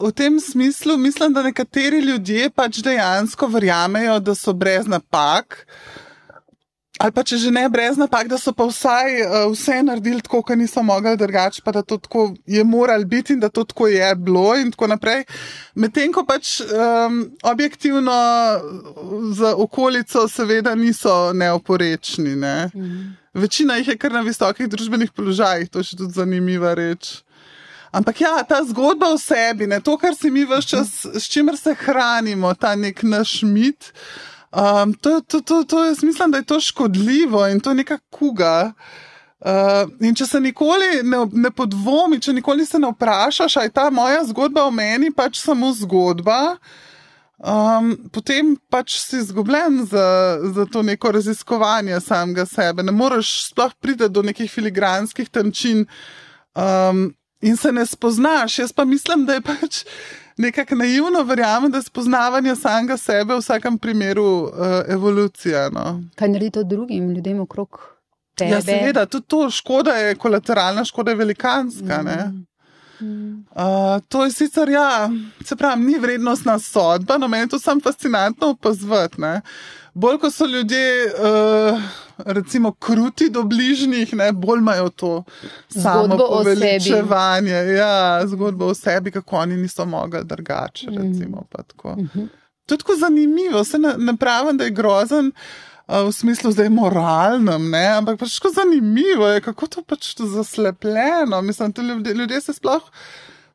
v 0.00 0.12
tem 0.12 0.40
smislu 0.40 0.96
mislim, 0.96 1.32
da 1.32 1.42
nekateri 1.42 2.00
ljudje 2.00 2.50
pač 2.50 2.82
dejansko 2.82 3.46
verjamejo, 3.46 4.18
da 4.20 4.34
so 4.34 4.52
brez 4.52 4.86
napak. 4.86 5.66
Ali 6.96 7.12
pa 7.12 7.20
če 7.20 7.36
že 7.36 7.50
ne 7.52 7.66
brez 7.68 7.98
napak, 8.00 8.24
da 8.24 8.38
so 8.40 8.54
pa 8.56 8.64
vsaj 8.64 9.18
uh, 9.20 9.34
vse 9.52 9.82
naredili 9.84 10.22
tako, 10.24 10.40
kot 10.48 10.56
niso 10.56 10.80
mogli 10.82 11.12
drugače, 11.20 11.60
pa 11.64 11.74
da 11.76 11.82
to 11.84 11.98
tako 12.00 12.30
je 12.48 12.64
moral 12.64 13.04
biti 13.04 13.34
in 13.36 13.40
da 13.40 13.50
to 13.52 13.66
tako 13.68 13.90
je 13.92 14.14
bilo 14.16 14.56
in 14.56 14.70
tako 14.72 14.88
naprej. 14.94 15.26
Medtem 15.76 16.12
ko 16.12 16.24
pač 16.24 16.62
um, 16.64 17.20
objektivno 17.44 18.16
za 19.36 19.52
okolico 19.56 20.24
seveda 20.28 20.74
niso 20.74 21.32
neoporečni. 21.36 22.32
Ne? 22.36 22.70
Večina 23.34 23.76
jih 23.76 23.92
je 23.92 23.98
kar 24.00 24.16
na 24.16 24.24
visokih 24.24 24.68
družbenih 24.68 25.12
položajih, 25.12 25.68
to 25.68 25.84
je 25.84 25.92
še 25.92 26.00
tudi 26.00 26.16
zanimiva 26.16 26.72
reč. 26.74 27.25
Ampak 27.92 28.20
ja, 28.20 28.42
ta 28.48 28.62
zgodba 28.64 29.08
o 29.14 29.18
sebi, 29.18 29.66
ne, 29.66 29.80
to, 29.80 29.96
kar 29.98 30.14
si 30.14 30.30
mi 30.30 30.44
vse 30.44 30.68
čas, 30.68 30.90
s 31.14 31.28
čimer 31.30 31.56
se 31.56 31.74
hranimo, 31.74 32.54
ta 32.54 32.74
nek 32.76 33.02
naš 33.02 33.42
mit. 33.42 33.92
Um, 34.52 34.94
to, 34.94 35.20
to, 35.20 35.40
to, 35.40 35.64
to 35.64 35.84
jaz 35.84 36.02
mislim, 36.02 36.30
da 36.30 36.38
je 36.38 36.44
to 36.44 36.60
škodljivo 36.60 37.46
in 37.48 37.60
to 37.60 37.70
je 37.70 37.74
neka 37.74 37.98
kuga. 38.10 38.72
Uh, 39.40 39.84
in 40.00 40.14
če 40.16 40.26
se 40.26 40.40
nikoli 40.40 41.02
ne, 41.04 41.18
ne 41.32 41.50
podvomi, 41.52 42.16
če 42.24 42.32
nikoli 42.32 42.64
se 42.66 42.78
ne 42.80 42.88
vprašaš, 42.94 43.56
ali 43.56 43.68
je 43.68 43.74
ta 43.76 43.90
moja 43.92 44.24
zgodba 44.24 44.64
o 44.64 44.70
meni 44.72 45.10
pač 45.12 45.42
samo 45.42 45.68
zgodba, 45.76 46.56
um, 47.36 47.92
potem 48.12 48.54
pač 48.72 48.96
si 48.96 49.20
izgubljen 49.20 49.82
za, 49.90 50.06
za 50.56 50.64
to 50.72 50.82
neko 50.82 51.12
raziskovanje 51.12 52.00
samega 52.00 52.46
sebe. 52.48 52.82
Ne 52.82 52.96
moreš 52.96 53.50
sploh 53.50 53.76
priti 53.76 54.08
do 54.08 54.24
nekih 54.24 54.50
filigranskih 54.50 55.28
tančin 55.28 55.84
um, 56.56 57.10
in 57.46 57.56
se 57.56 57.72
ne 57.72 57.86
spoznaš. 57.86 58.58
Jaz 58.58 58.72
pa 58.72 58.84
mislim, 58.84 59.26
da 59.26 59.34
je 59.34 59.40
pač 59.40 59.84
nekako 60.36 60.74
naivno 60.74 61.22
verjamem, 61.22 61.70
da 61.70 61.78
je 61.78 61.82
spoznavanje 61.82 62.56
samega 62.56 62.96
sebe 62.96 63.34
v 63.34 63.38
vsakem 63.38 63.78
primeru 63.78 64.42
uh, 64.42 64.50
evolucija. 64.88 65.68
No. 65.70 66.02
Kaj 66.16 66.28
naredi 66.28 66.50
to 66.50 66.62
drugim 66.62 67.10
ljudem 67.10 67.40
okrog 67.40 67.80
tebe? 68.34 68.50
Ja, 68.50 68.60
seveda, 68.62 69.06
tudi 69.06 69.26
to 69.26 69.50
škoda 69.50 69.90
je 69.90 70.14
kolateralna, 70.14 70.84
škoda 70.84 71.10
je 71.10 71.16
velikanska. 71.16 72.02
Mm. 73.00 73.46
Uh, 73.50 74.00
to 74.08 74.24
je 74.24 74.30
sicer, 74.32 74.68
ja, 74.68 75.10
se 75.44 75.56
pravi, 75.56 75.84
ni 75.84 75.98
vrednostna 75.98 76.58
sodba, 76.58 77.18
no 77.18 77.28
meni 77.28 77.44
je 77.44 77.48
to 77.48 77.58
samo 77.58 77.80
fascinantno 77.80 78.48
opazovati. 78.48 79.16
Bolj 79.94 80.18
ko 80.18 80.30
so 80.30 80.46
ljudje, 80.46 81.12
uh, 81.12 81.80
recimo, 82.18 82.72
kruti 82.72 83.30
do 83.30 83.42
bližnjih, 83.42 84.14
ne, 84.14 84.32
bolj 84.32 84.58
imajo 84.58 84.88
to 84.88 85.24
samo 85.68 86.18
poveličevanje. 86.18 87.52
Ja, 87.52 88.26
zgodbo 88.26 88.66
o 88.66 88.74
sebi, 88.74 89.10
kako 89.10 89.36
oni 89.36 89.56
niso 89.56 89.84
mogli 89.84 90.24
drugače. 90.24 90.86
Recimo, 90.86 91.44
pa 91.50 91.62
tako. 91.62 91.96
To 92.66 92.74
je 92.74 92.78
tako 92.78 92.96
zanimivo, 92.96 93.64
se 93.64 93.78
ne, 93.78 93.94
ne 93.98 94.16
pravim, 94.16 94.56
da 94.56 94.64
je 94.64 94.70
grozen. 94.70 95.32
V 95.88 96.12
smislu, 96.12 96.52
da 96.52 96.62
je 96.62 96.70
moralnem, 96.70 97.70
ne? 97.70 97.86
ampak 97.86 98.18
pač 98.18 98.40
tako 98.40 98.50
zanimivo 98.54 99.28
je, 99.28 99.40
kako 99.40 99.66
to 99.66 99.82
pač 99.82 100.14
to 100.14 100.26
zaslepljeno. 100.26 101.42
Mislim, 101.42 101.72
da 101.72 101.82
ljudje, 101.82 102.14
ljudje 102.14 102.40
se 102.40 102.52
sploh 102.52 102.82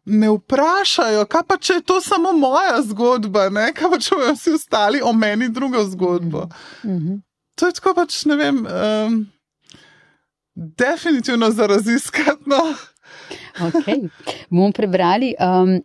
ne 0.05 0.29
vprašajo, 0.29 1.25
kaj 1.25 1.43
pa 1.47 1.57
če 1.57 1.73
je 1.73 1.81
to 1.81 1.99
samo 2.01 2.31
moja 2.33 2.79
zgodba, 2.81 3.49
ne? 3.49 3.69
kaj 3.73 3.91
pa 3.91 3.99
če 3.99 4.15
bojo 4.15 4.33
vsi 4.33 4.53
ostali 4.57 5.01
o 5.03 5.13
meni 5.13 5.49
drugo 5.49 5.83
zgodbo. 5.83 6.47
Mhm. 6.85 7.19
To 7.55 7.67
je 7.67 7.77
tako 7.77 7.93
pač, 7.93 8.23
ne 8.25 8.35
vem, 8.39 8.63
um, 8.65 9.21
definitivno 10.55 11.51
za 11.51 11.67
raziskati. 11.67 12.49
No. 12.49 12.75
Okay. 13.59 14.09
Bomo 14.49 14.71
prebrali. 14.71 15.33
Um, 15.39 15.81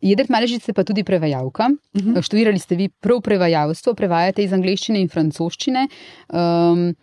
Jedrt 0.00 0.30
Maležic 0.32 0.64
je 0.64 0.72
pa 0.72 0.84
tudi 0.84 1.04
prevajalka. 1.04 1.68
Uh 1.68 2.02
-huh. 2.02 2.22
Študirali 2.22 2.58
ste 2.58 2.76
vi 2.76 2.88
prav 2.88 3.20
prevajalstvo, 3.20 3.94
prevajate 3.94 4.44
iz 4.44 4.52
angleščine 4.52 5.00
in 5.00 5.08
francoščine. 5.08 5.88
Um, 6.28 6.94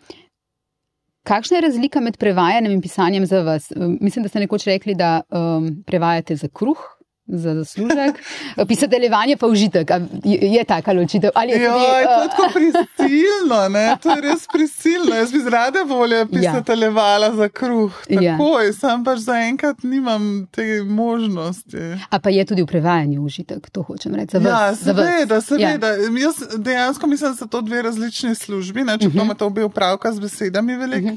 kakšna 1.22 1.56
je 1.56 1.60
razlika 1.60 2.00
med 2.00 2.16
prevajanjem 2.16 2.72
in 2.72 2.80
pisanjem 2.80 3.26
za 3.26 3.42
vas? 3.42 3.72
Um, 3.76 3.98
mislim, 4.00 4.22
da 4.22 4.28
ste 4.28 4.40
nekoč 4.40 4.66
rekli, 4.66 4.94
da 4.94 5.20
um, 5.30 5.82
prevajate 5.86 6.36
za 6.36 6.48
kruh. 6.48 6.97
Za 7.28 7.54
zaslužek, 7.54 8.16
pisateljevanje 8.68 9.36
pa 9.36 9.46
užitek. 9.46 9.90
Je, 10.24 10.38
je 10.50 10.64
taka 10.64 10.92
ločitev? 10.92 11.30
Ali 11.34 11.52
je 11.52 11.62
Ja, 11.62 11.72
tudi, 11.72 11.84
je 11.84 12.04
to 12.04 12.24
uh, 12.24 12.30
tako 12.30 12.52
prisilno, 12.54 13.68
ne? 13.68 13.96
to 14.02 14.10
je 14.10 14.20
res 14.20 14.46
prisilno. 14.46 15.14
Jaz 15.14 15.32
bi 15.32 15.38
z 15.38 15.46
rade 15.46 15.78
volje 15.84 16.26
pisateljevala 16.26 17.34
za 17.34 17.48
kruh. 17.48 17.92
Ja. 18.08 18.32
Tako 18.32 18.60
je, 18.60 18.72
sam 18.72 19.04
pač 19.04 19.18
zaenkrat 19.18 19.82
nimam 19.82 20.46
te 20.46 20.82
možnosti. 20.82 21.78
A 22.10 22.18
pa 22.18 22.30
je 22.30 22.44
tudi 22.44 22.62
v 22.62 22.66
prevajanju 22.66 23.22
užitek, 23.22 23.70
to 23.70 23.82
hočem 23.82 24.14
reči. 24.14 24.38
Za 24.38 24.48
Ja, 24.48 24.74
seveda, 24.74 25.40
seveda. 25.40 25.86
Ja. 25.88 26.08
Jaz 26.18 26.36
dejansko 26.56 27.06
mislim, 27.06 27.30
da 27.30 27.36
so 27.36 27.46
to 27.46 27.60
dve 27.60 27.82
različni 27.82 28.34
službi, 28.34 28.84
ne? 28.84 28.92
čeprav 28.92 29.14
Mhm. 29.14 29.24
imate 29.24 29.44
obe 29.44 29.64
upravka 29.64 30.12
z 30.12 30.20
besedami 30.20 30.76
veliko. 30.76 31.16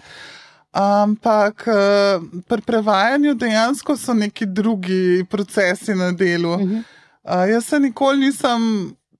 Ampak 0.71 1.67
eh, 1.67 2.19
pri 2.47 2.61
prevajanju 2.61 3.33
dejansko 3.33 3.97
so 3.97 4.13
neki 4.13 4.45
drugi 4.45 5.25
procesi 5.29 5.95
na 5.95 6.11
delu. 6.11 6.57
Mhm. 6.59 6.79
Uh, 7.23 7.49
jaz 7.49 7.65
se 7.65 7.79
nikoli 7.79 8.17
nisem 8.17 8.61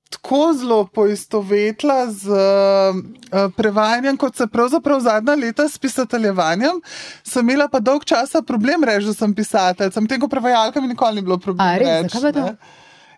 tako 0.10 0.54
zelo 0.54 0.86
poistovetila 0.86 2.08
z 2.12 2.30
uh, 2.30 3.52
prevajanjem, 3.58 4.18
kot 4.18 4.36
se 4.36 4.48
pravzaprav 4.48 5.00
zadnja 5.00 5.36
leta 5.36 5.70
s 5.70 5.78
pisateljevanjem. 5.78 6.82
Sem 7.24 7.50
imela 7.50 7.68
pa 7.68 7.80
dolg 7.80 8.06
časa 8.06 8.42
problem 8.42 8.84
reči, 8.84 9.06
da 9.06 9.14
sem 9.14 9.36
pisatelj. 9.36 9.92
Sem 9.92 10.08
tega 10.08 10.28
prevajalka 10.28 10.82
mi 10.82 10.88
nikoli 10.88 11.16
ni 11.16 11.22
bilo 11.22 11.38
problem. 11.38 11.68
A, 11.68 11.78
res? 11.78 11.88
reči, 11.88 12.18
Zakaj 12.18 12.34
pa 12.34 12.40
to? 12.40 12.46
ne. 12.46 12.58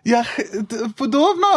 Ja, 0.04 0.24
podobno. 0.96 1.48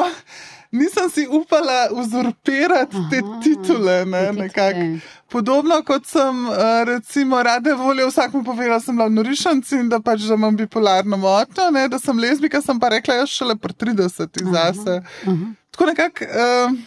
Nisem 0.72 1.09
si 1.09 1.28
upala 1.28 1.88
uzurpirati 1.91 2.97
te 3.09 3.22
Aha, 3.24 3.39
titule. 3.43 4.05
Ne, 4.05 4.26
te 4.34 4.49
titule. 4.49 4.99
Podobno 5.30 5.84
kot 5.84 6.05
sem, 6.05 6.45
eh, 6.47 6.84
recimo, 6.86 7.43
rade 7.43 7.74
volje 7.74 8.05
vsakmu 8.05 8.43
povedala, 8.43 8.74
da 8.74 8.80
sem 8.80 8.95
bila 8.95 9.07
v 9.07 9.11
norišanci 9.11 9.76
in 9.76 9.89
da 9.89 9.99
pač 9.99 10.22
da 10.22 10.34
imam 10.34 10.55
bipolarno 10.55 11.18
motnjo, 11.18 11.72
ne, 11.72 11.88
da 11.88 11.99
sem 11.99 12.20
lezbika, 12.20 12.61
sem 12.61 12.80
pa 12.80 12.89
rekla, 12.89 13.15
jaz 13.15 13.30
šele 13.30 13.55
pri 13.55 13.74
30 13.74 14.43
zase. 14.53 15.01
Aha. 15.28 15.51
Tako 15.72 15.86
nekako 15.86 16.26
uh, 16.26 16.78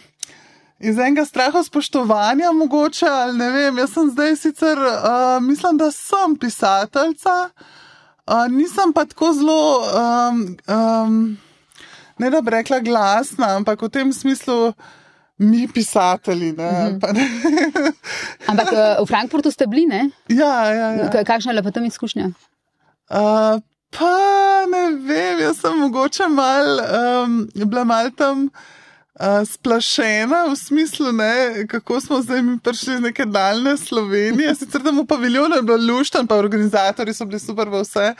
iz 0.79 0.97
enega 0.97 1.25
straha 1.25 1.63
spoštovanja, 1.63 2.51
mogoče, 2.51 3.05
ali 3.05 3.37
ne 3.37 3.51
vem. 3.51 3.77
Jaz 3.77 3.93
sem 3.93 4.09
zdaj 4.09 4.35
sicer, 4.35 4.77
uh, 4.77 5.37
mislim, 5.43 5.77
da 5.77 5.91
sem 5.91 6.35
pisateljica, 6.35 7.49
uh, 7.49 8.47
nisem 8.49 8.93
pa 8.93 9.05
tako 9.05 9.33
zelo, 9.33 9.85
um, 9.85 10.57
um, 10.67 11.37
ne 12.21 12.29
da 12.29 12.39
bi 12.39 12.51
rekla 12.51 12.79
glasna, 12.81 13.55
ampak 13.55 13.81
v 13.81 13.89
tem 13.91 14.13
smislu. 14.13 14.73
Mi, 15.41 15.65
pisatelji. 15.67 16.51
Ne, 16.53 16.69
Mhm. 16.69 16.99
pa 16.99 17.09
ne. 17.11 17.23
Ampak 18.47 18.67
eh, 18.69 18.99
v 18.99 19.05
Frankfurtu 19.05 19.49
ste 19.49 19.65
bili, 19.65 19.87
ne? 19.87 20.01
ja, 20.29 20.69
ja, 20.69 20.87
ja. 20.95 21.07
Ka- 21.09 21.23
Kakšna 21.25 21.51
je 21.51 21.59
bila 21.59 21.73
tam 21.73 21.81
izkušnja? 21.83 22.27
Uh, 23.09 23.57
pa 23.89 24.11
ne 24.65 24.83
vem, 25.01 25.41
jaz 25.41 25.57
sem 25.59 25.73
mogoče 25.75 26.27
mal, 26.29 26.69
um, 27.23 27.33
bila 27.57 27.83
mal 27.83 28.11
tam 28.11 28.45
uh, 28.45 29.41
splašena 29.43 30.45
v 30.45 30.55
smislu, 30.55 31.09
ne, 31.11 31.33
kako 31.65 31.97
smo 31.99 32.21
zdaj 32.21 32.41
mi 32.41 32.59
prišli 32.59 32.93
iz 32.95 33.01
neke 33.01 33.25
daljne 33.25 33.73
Slovenije. 33.79 34.53
Sicer 34.55 34.79
tam 34.79 34.99
v 34.99 35.07
paviljonu 35.07 35.55
je 35.55 35.61
bilo 35.63 35.81
luštan, 35.89 36.23
pa 36.23 36.37
organizatori 36.37 37.11
so 37.11 37.25
bili 37.25 37.39
super 37.39 37.65
v 37.67 37.81
vse. 37.81 38.13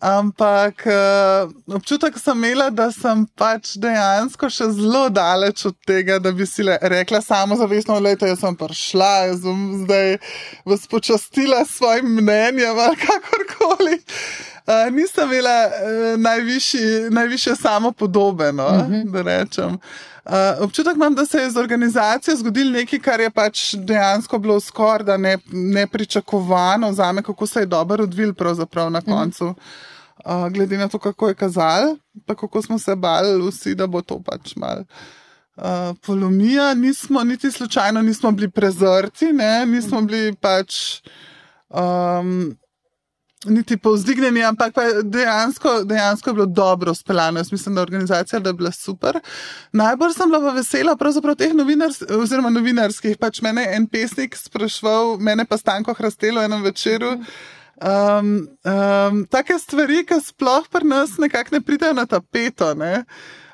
Ampak 0.00 0.86
uh, 0.88 1.50
občutek 1.76 2.16
sem 2.18 2.38
imela, 2.44 2.70
da 2.72 2.86
sem 2.88 3.26
pač 3.36 3.74
dejansko 3.76 4.48
še 4.48 4.70
zelo 4.72 5.10
daleč 5.12 5.66
od 5.68 5.76
tega, 5.84 6.16
da 6.16 6.32
bi 6.32 6.46
si 6.48 6.64
le 6.64 6.78
rekla 6.80 7.20
samozavestno, 7.20 7.98
da 8.00 8.14
jaz 8.16 8.40
sem 8.40 8.56
prišla, 8.56 9.10
jaz 9.28 9.44
bom 9.44 9.84
zdaj 9.84 10.16
vas 10.64 10.88
počastila 10.88 11.66
s 11.66 11.76
svojim 11.76 12.16
mnenjem 12.16 12.80
ali 12.80 12.96
kakorkoli. 13.04 13.98
Uh, 14.70 14.92
nisem 14.94 15.32
imela 15.32 15.66
uh, 15.66 16.20
najvišji, 16.20 17.10
najvišje 17.10 17.56
samopodobe, 17.56 18.52
no, 18.52 18.66
uh 18.66 18.72
-huh. 18.72 19.10
da 19.10 19.22
rečem. 19.22 19.78
Uh, 20.24 20.32
občutek 20.60 20.96
imam, 20.96 21.14
da 21.14 21.26
se 21.26 21.38
je 21.38 21.50
z 21.50 21.56
organizacijo 21.56 22.36
zgodilo 22.36 22.70
nekaj, 22.70 22.98
kar 22.98 23.20
je 23.20 23.30
pač 23.30 23.74
dejansko 23.74 24.38
bilo 24.38 24.60
skoraj 24.60 25.04
da 25.04 25.16
ne, 25.16 25.38
nepričakovano 25.52 26.92
za 26.92 27.12
me, 27.12 27.22
kako 27.22 27.46
se 27.46 27.60
je 27.60 27.66
dobro 27.66 28.04
odvil 28.04 28.34
pravzaprav 28.34 28.90
na 28.90 29.00
koncu. 29.00 29.54
Uh, 30.24 30.48
glede 30.48 30.78
na 30.78 30.88
to, 30.88 30.98
kako 30.98 31.28
je 31.28 31.34
kazal, 31.34 31.96
pa 32.26 32.34
kako 32.34 32.62
smo 32.62 32.78
se 32.78 32.96
bali 32.96 33.48
vsi, 33.48 33.74
da 33.74 33.86
bo 33.86 34.02
to 34.02 34.22
pač 34.22 34.56
mal. 34.56 34.78
Uh, 35.56 35.96
polomija, 36.06 36.74
nismo 36.74 37.24
niti 37.24 37.50
slučajno 37.50 38.02
nismo 38.02 38.32
bili 38.32 38.50
prezrti, 38.50 39.32
ne? 39.32 39.66
nismo 39.66 40.02
bili 40.02 40.34
pač 40.34 41.00
um, 41.68 42.56
niti 43.44 43.76
povzdignjeni, 43.76 44.42
ampak 44.44 44.74
pa 44.74 44.82
dejansko, 45.02 45.84
dejansko 45.84 46.30
je 46.30 46.34
bilo 46.34 46.46
dobro 46.46 46.94
speljano. 46.94 47.40
Jaz 47.40 47.52
mislim, 47.52 47.74
da 47.74 47.82
organizacija 47.82 48.40
da 48.40 48.50
je 48.50 48.54
bila 48.54 48.72
super. 48.72 49.20
Najbolj 49.72 50.12
sem 50.12 50.28
bila 50.28 50.40
pa 50.40 50.54
vesela 50.54 50.96
teh 51.34 51.54
novinars, 51.54 52.02
oziroma 52.02 52.50
novinarskih. 52.50 53.16
Pač 53.16 53.42
mene 53.42 53.62
je 53.62 53.76
en 53.76 53.86
pesnik 53.86 54.36
sprašval, 54.36 55.16
mene 55.18 55.44
pa 55.44 55.56
Stanko 55.56 55.94
Hrastelo 55.94 56.42
enem 56.42 56.62
večeru. 56.62 57.16
Um, 57.80 58.48
um, 58.64 59.26
take 59.30 59.56
stvari, 59.58 60.04
ki 60.04 60.20
sploh 60.20 60.66
pri 60.68 60.84
nas 60.84 61.16
nekako 61.18 61.56
ne 61.56 61.60
pridejo 61.60 61.96
na 61.96 62.04
tapeto. 62.06 62.74
Ne? 62.74 63.04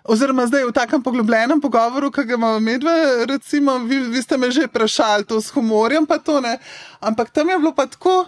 Oziroma, 0.03 0.47
zdaj 0.47 0.65
v 0.67 0.73
takem 0.75 1.03
poglobljenem 1.03 1.61
pogovoru, 1.61 2.11
ki 2.11 2.25
ga 2.27 2.35
imamo 2.35 2.59
medve, 2.61 2.91
recimo, 3.27 3.79
vi, 3.79 4.01
vi 4.11 4.23
ste 4.23 4.37
me 4.37 4.51
že 4.51 4.67
vprašali 4.67 5.27
to 5.27 5.41
s 5.41 5.55
humorjem, 5.55 6.07
pa 6.07 6.19
to 6.19 6.41
ne. 6.41 6.59
Ampak 7.01 7.31
tam 7.31 7.49
je 7.51 7.59
bilo 7.59 7.75
pa 7.75 7.87
tako. 7.87 8.27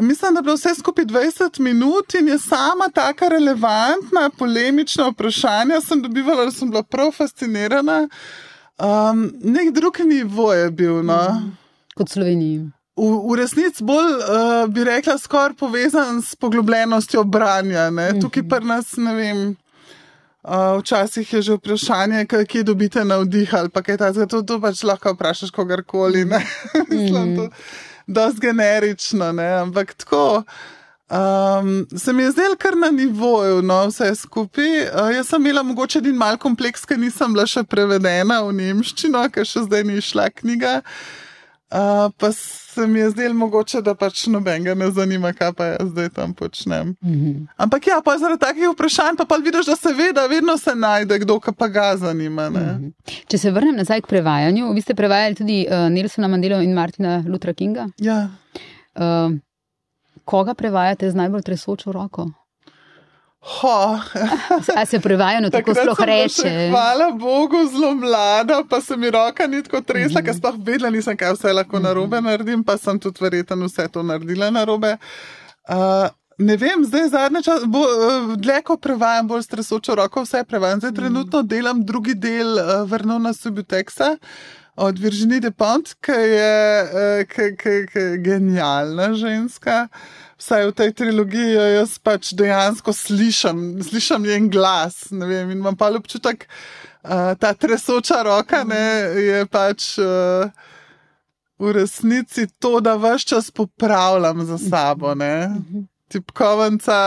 Mislim, 0.00 0.34
da 0.34 0.38
je 0.38 0.42
bilo 0.42 0.54
vse 0.54 0.74
skupaj 0.78 1.04
20 1.04 1.60
minut 1.60 2.14
in 2.14 2.28
je 2.28 2.38
sama 2.38 2.88
taka 2.94 3.28
relevantna, 3.28 4.30
polemična 4.38 5.08
vprašanja 5.08 5.80
sem 5.80 6.02
dobivala, 6.02 6.44
da 6.44 6.50
sem 6.50 6.70
bila 6.70 6.82
prav 6.82 7.10
fascinirana. 7.12 8.08
Um, 8.78 9.32
nek 9.40 9.70
drug 9.74 9.96
nivo 10.04 10.52
je 10.52 10.70
bil. 10.70 11.02
No. 11.02 11.50
Kot 11.94 12.08
Sloveniji. 12.08 12.58
V, 12.96 13.08
v 13.30 13.36
resnici 13.36 13.84
bolj 13.84 14.12
uh, 14.20 14.68
bi 14.68 14.84
rekla, 14.84 15.18
skoraj 15.18 15.56
povezan 15.56 16.22
s 16.22 16.36
poglobljenostjo 16.36 17.24
branja. 17.24 17.90
Ne? 17.90 18.20
Tukaj 18.20 18.48
pa 18.48 18.60
nas 18.60 18.96
ne 18.96 19.14
vem. 19.14 19.56
Uh, 20.46 20.78
včasih 20.78 21.32
je 21.32 21.42
že 21.42 21.56
vprašanje, 21.56 22.26
kje 22.26 22.62
dobite 22.62 23.04
navdih 23.04 23.54
ali 23.54 23.70
kaj 23.70 23.96
takega. 23.96 24.26
To, 24.26 24.42
to 24.42 24.60
pač 24.60 24.84
lahko 24.84 25.16
vprašaš 25.16 25.50
kogarkoli. 25.50 26.24
Mislim, 26.90 27.36
to 27.36 27.48
dosti 28.06 28.40
generično, 28.46 29.32
ne? 29.32 29.50
ampak 29.66 29.94
tako. 29.94 30.44
Um, 31.06 31.86
se 31.96 32.12
mi 32.12 32.22
je 32.22 32.30
zdelo 32.30 32.56
kar 32.58 32.74
na 32.76 32.90
nivoju, 32.90 33.60
no, 33.62 33.84
vse 33.86 34.14
skupaj. 34.14 34.72
Uh, 34.88 35.12
jaz 35.14 35.28
sem 35.30 35.42
imela 35.42 35.62
mogoče 35.62 36.02
en 36.02 36.18
mal 36.18 36.38
kompleks, 36.38 36.82
ker 36.86 36.98
nisem 36.98 37.34
bila 37.34 37.46
še 37.46 37.62
prevedena 37.62 38.40
v 38.42 38.56
nemščino, 38.58 39.22
ker 39.30 39.46
še 39.46 39.68
zdaj 39.68 39.86
ni 39.86 40.02
šla 40.02 40.30
knjiga. 40.34 40.80
Uh, 40.82 41.26
pa 42.18 42.32
se 42.32 42.86
mi 42.86 42.98
je 43.00 43.10
zdelo 43.10 43.34
mogoče, 43.34 43.80
da 43.82 43.94
pač 43.94 44.26
nobenega 44.26 44.74
ne 44.74 44.90
zanima, 44.90 45.32
kaj 45.32 45.52
pa 45.52 45.64
jaz 45.64 45.88
zdaj 45.90 46.08
tam 46.08 46.34
počnem. 46.34 46.94
Mhm. 47.04 47.46
Ampak 47.56 47.86
ja, 47.86 48.00
pa 48.04 48.18
zaradi 48.18 48.40
takih 48.40 48.70
vprašanj 48.72 49.16
pa, 49.18 49.24
pa 49.24 49.36
vidiš, 49.36 49.66
da 49.66 49.76
seveda 49.76 50.26
vedno 50.26 50.56
se 50.58 50.74
najde 50.74 51.18
kdo, 51.18 51.40
ki 51.40 51.52
pa 51.58 51.68
ga 51.68 51.96
zanima. 51.96 52.48
Ne? 52.50 52.60
Mhm. 52.60 52.88
Če 53.28 53.38
se 53.38 53.50
vrnem 53.50 53.76
nazaj 53.76 54.00
k 54.00 54.06
prevajanju, 54.06 54.72
vi 54.72 54.80
ste 54.80 54.94
prevajali 54.94 55.34
tudi 55.34 55.66
uh, 55.66 55.88
Nelsona 55.90 56.28
Mandela 56.28 56.62
in 56.62 56.74
Martina 56.74 57.22
Lutra 57.26 57.54
Kinga. 57.54 57.88
Ja. 57.98 58.28
Uh, 58.94 59.34
koga 60.24 60.54
prevajate 60.54 61.10
z 61.10 61.14
najbolj 61.14 61.42
tresočo 61.42 61.92
roko? 61.92 62.30
Ho. 63.46 63.98
A 64.76 64.86
se 64.86 65.00
prevajanju 65.00 65.50
tako 65.54 65.74
Takrat 65.74 65.84
sploh 65.84 65.96
sem 65.96 66.06
bila 66.06 66.22
reče? 66.22 66.68
Hvala 66.70 67.10
Bogu, 67.10 67.62
zelo 67.70 67.94
mlada, 67.94 68.62
pa 68.70 68.80
se 68.80 68.96
mi 68.96 69.10
roka 69.10 69.46
ni 69.46 69.62
tako 69.62 69.80
tresla, 69.80 70.22
ker 70.22 70.34
sploh 70.34 70.58
vedela 70.58 70.90
nisem, 70.90 71.16
kaj 71.16 71.36
vse 71.36 71.52
lahko 71.54 71.78
narobe 71.78 72.20
naredim, 72.20 72.64
pa 72.64 72.74
sem 72.78 72.98
tudi 72.98 73.22
verjetno 73.22 73.68
vse 73.68 73.86
to 73.92 74.02
naredila 74.02 74.50
narobe. 74.50 74.96
Uh, 75.68 76.08
ne 76.38 76.56
vem, 76.56 76.82
zdaj 76.84 77.08
zadnje 77.14 77.42
čas, 77.46 77.62
bo, 77.70 77.84
uh, 77.86 78.34
dlje 78.36 78.58
ko 78.66 78.76
prevajam, 78.76 79.30
bolj 79.30 79.46
stresočo 79.46 79.94
roko, 79.94 80.26
vse 80.26 80.42
prevajam. 80.44 80.82
Zdaj 80.82 80.92
trenutno 80.98 81.42
delam 81.42 81.84
drugi 81.86 82.14
del 82.14 82.58
uh, 82.58 82.82
Vrnona 82.90 83.32
Subuteksa. 83.32 84.16
Od 84.76 84.98
Virginije 84.98 85.40
de 85.40 85.50
Pont, 85.50 85.94
ki 86.04 86.12
je, 86.12 86.82
eh, 86.82 87.24
ki- 87.24 87.98
je 87.98 88.18
genialna 88.18 89.14
ženska. 89.14 89.88
Vsaj 90.36 90.66
v 90.68 90.72
tej 90.76 90.90
trilogiji 90.92 91.52
jaz 91.56 91.96
pač 92.04 92.34
dejansko 92.36 92.92
slišim, 92.92 93.80
slišim 93.80 94.26
njen 94.28 94.50
glas. 94.52 95.06
Vem, 95.10 95.48
in 95.50 95.62
imam 95.62 95.76
pa 95.76 95.88
občutek, 95.96 96.44
da 97.00 97.34
ta 97.40 97.54
tresoča 97.54 98.20
roka 98.22 98.64
ne, 98.64 98.84
je 99.16 99.46
pač 99.48 99.94
uh, 99.98 100.50
v 101.56 101.72
resnici 101.72 102.46
to, 102.60 102.80
da 102.84 102.98
vse 103.00 103.32
čas 103.32 103.50
popravljam 103.50 104.44
za 104.44 104.58
sabo. 104.58 105.14
Ne. 105.14 105.56
Tipkovnica, 106.12 106.98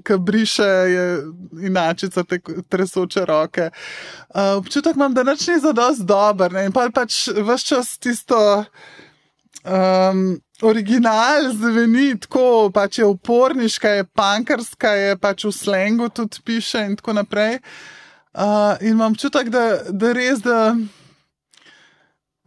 ki 0.00 0.16
briše, 0.18 0.70
je 0.88 1.04
inačica 1.68 2.24
te 2.24 2.40
tresoče 2.68 3.24
roke. 3.28 3.68
Uh, 4.32 4.56
občutek 4.56 4.96
imam, 4.96 5.12
da 5.14 5.22
nič 5.22 5.46
ni 5.52 5.60
za 5.60 5.76
dost 5.76 6.08
dober 6.08 6.52
ne? 6.52 6.64
in 6.64 6.72
pa 6.72 6.88
pač 6.88 7.28
vse 7.28 7.66
čas 7.66 7.98
tisto. 8.00 8.64
Um, 9.64 10.40
original 10.64 11.52
zveni 11.52 12.14
tako, 12.20 12.70
pač 12.74 12.98
je 12.98 13.06
uporniška, 13.06 13.88
je 13.88 14.04
pankarska, 14.04 14.90
je 14.96 15.16
pač 15.16 15.44
v 15.44 15.52
slengu 15.52 16.08
tudi 16.08 16.42
piše 16.44 16.84
in 16.88 16.96
tako 16.96 17.12
naprej. 17.20 17.58
Uh, 18.34 18.74
in 18.80 18.96
imam 18.96 19.12
občutek, 19.12 19.48
da, 19.48 19.64
da 19.90 20.12
res, 20.12 20.40
da, 20.42 20.74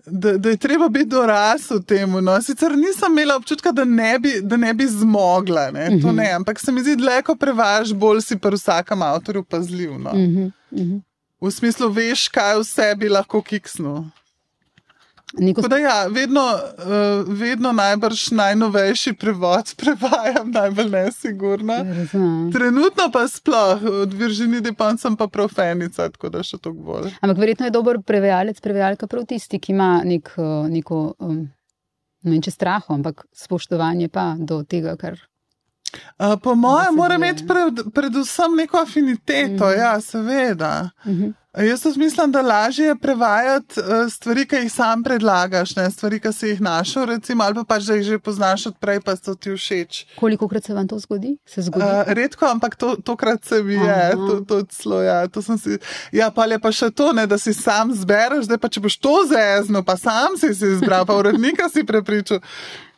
da, 0.05 0.33
da 0.37 0.49
je 0.49 0.57
treba 0.57 0.89
biti 0.89 1.09
dorasel 1.09 1.79
temu. 1.83 2.21
No. 2.21 2.35
Sicer 2.41 2.75
nisem 2.75 3.11
imela 3.11 3.37
občutka, 3.39 3.71
da 3.71 3.85
ne 3.85 4.19
bi, 4.19 4.33
da 4.41 4.57
ne 4.57 4.73
bi 4.73 4.87
zmogla, 4.87 5.69
ne? 5.71 5.89
to 6.01 6.11
ne, 6.11 6.27
ampak 6.35 6.59
se 6.59 6.71
mi 6.71 6.83
zdi, 6.83 6.97
da 6.99 7.21
ko 7.23 7.35
prevaž, 7.35 7.93
bolj 7.93 8.21
si 8.21 8.39
pri 8.39 8.59
vsakem 8.59 9.01
avtorju 9.01 9.43
pazljiv. 9.43 9.95
No. 9.99 10.13
Mhm, 10.13 10.51
mhm. 10.75 11.03
V 11.41 11.51
smislu, 11.53 11.91
veš, 11.93 12.27
kaj 12.33 12.63
vse 12.63 12.95
bi 12.97 13.09
lahko 13.13 13.43
kiksnil. 13.45 14.07
Neko 15.33 15.61
Tako 15.61 15.69
da 15.69 15.77
ja, 15.77 16.07
vedno, 16.07 16.41
uh, 16.41 17.33
vedno 17.39 17.71
najbrž 17.71 18.31
najnovejši 18.31 19.13
prevod 19.13 19.73
prevajam, 19.81 20.51
najbolj 20.51 20.89
nesigurna. 20.89 21.77
Razumem. 21.83 22.51
Trenutno 22.53 23.09
pa 23.13 23.27
sploh, 23.27 23.83
od 24.01 24.13
Virginije 24.13 24.61
Depon 24.61 24.97
sem 24.97 25.17
pa 25.17 25.27
profenica, 25.27 26.09
tako 26.09 26.29
da 26.29 26.43
še 26.43 26.57
toliko 26.57 26.83
bolj. 26.83 27.11
Ampak 27.21 27.43
verjetno 27.43 27.67
je 27.67 27.75
dober 27.75 27.99
prevajalec, 27.99 28.61
prevajalka 28.63 29.07
prav 29.07 29.27
tisti, 29.27 29.59
ki 29.59 29.75
ima 29.75 30.01
nek, 30.07 30.31
uh, 30.37 30.63
neko, 30.71 31.01
um, 31.19 31.41
ne 32.23 32.31
vem, 32.31 32.41
če 32.41 32.55
straho, 32.55 32.95
ampak 32.95 33.27
spoštovanje 33.35 34.07
pa 34.07 34.31
do 34.39 34.63
tega, 34.63 34.95
kar 34.95 35.19
Uh, 36.19 36.35
po 36.43 36.55
mojem, 36.55 36.95
mora 36.95 37.15
imeti 37.15 37.45
pred, 37.47 37.79
predvsem 37.93 38.55
neko 38.55 38.77
afiniteto, 38.77 39.65
mm 39.65 39.69
-hmm. 39.69 39.77
ja, 39.77 40.01
seveda. 40.01 40.89
Mm 41.05 41.11
-hmm. 41.11 41.33
Jaz 41.57 41.97
mislim, 41.97 42.31
da 42.31 42.41
lažje 42.41 42.85
je 42.85 42.95
prevajati 42.95 43.79
uh, 43.79 44.11
stvari, 44.11 44.45
ki 44.45 44.55
jih 44.55 44.73
sam 44.73 45.03
predlagaš, 45.03 45.75
ne 45.75 45.89
stvari, 45.91 46.19
ki 46.19 46.33
si 46.33 46.47
jih 46.47 46.61
našel, 46.61 47.05
recimo, 47.05 47.43
ali 47.43 47.55
pa 47.55 47.63
pač, 47.63 47.87
da 47.89 47.95
jih 47.97 48.05
že 48.05 48.19
poznaš 48.19 48.67
odprej, 48.69 48.99
pa 49.01 49.15
so 49.15 49.33
ti 49.35 49.49
všeč. 49.55 50.03
Koliko 50.19 50.47
krat 50.47 50.63
se 50.63 50.73
vam 50.73 50.87
to 50.87 50.99
zgodi? 50.99 51.37
Se 51.45 51.61
zgodi? 51.61 51.85
Uh, 51.85 52.13
redko, 52.13 52.45
ampak 52.45 52.75
to, 52.75 52.95
tokrat 52.95 53.45
se 53.45 53.63
mi 53.63 53.73
je, 53.73 54.11
to, 54.13 54.39
to 54.45 54.61
celo, 54.69 55.01
ja, 55.01 55.27
to 55.27 55.41
si. 55.41 55.79
Ja, 56.11 56.29
pa 56.31 56.45
je 56.45 56.59
pa 56.59 56.71
še 56.71 56.91
to, 56.91 57.09
ne, 57.13 57.25
da 57.27 57.37
si 57.41 57.53
sam 57.53 57.93
zbereš, 57.93 58.45
zdaj 58.45 58.61
pa 58.61 58.69
če 58.69 58.83
boš 58.85 58.99
to 59.01 59.15
zezno, 59.33 59.81
pa 59.83 59.97
sam 59.97 60.37
si 60.37 60.53
si 60.53 60.75
izbral, 60.77 61.05
pa 61.09 61.17
urednika 61.17 61.69
si 61.73 61.83
prepričal 61.83 62.43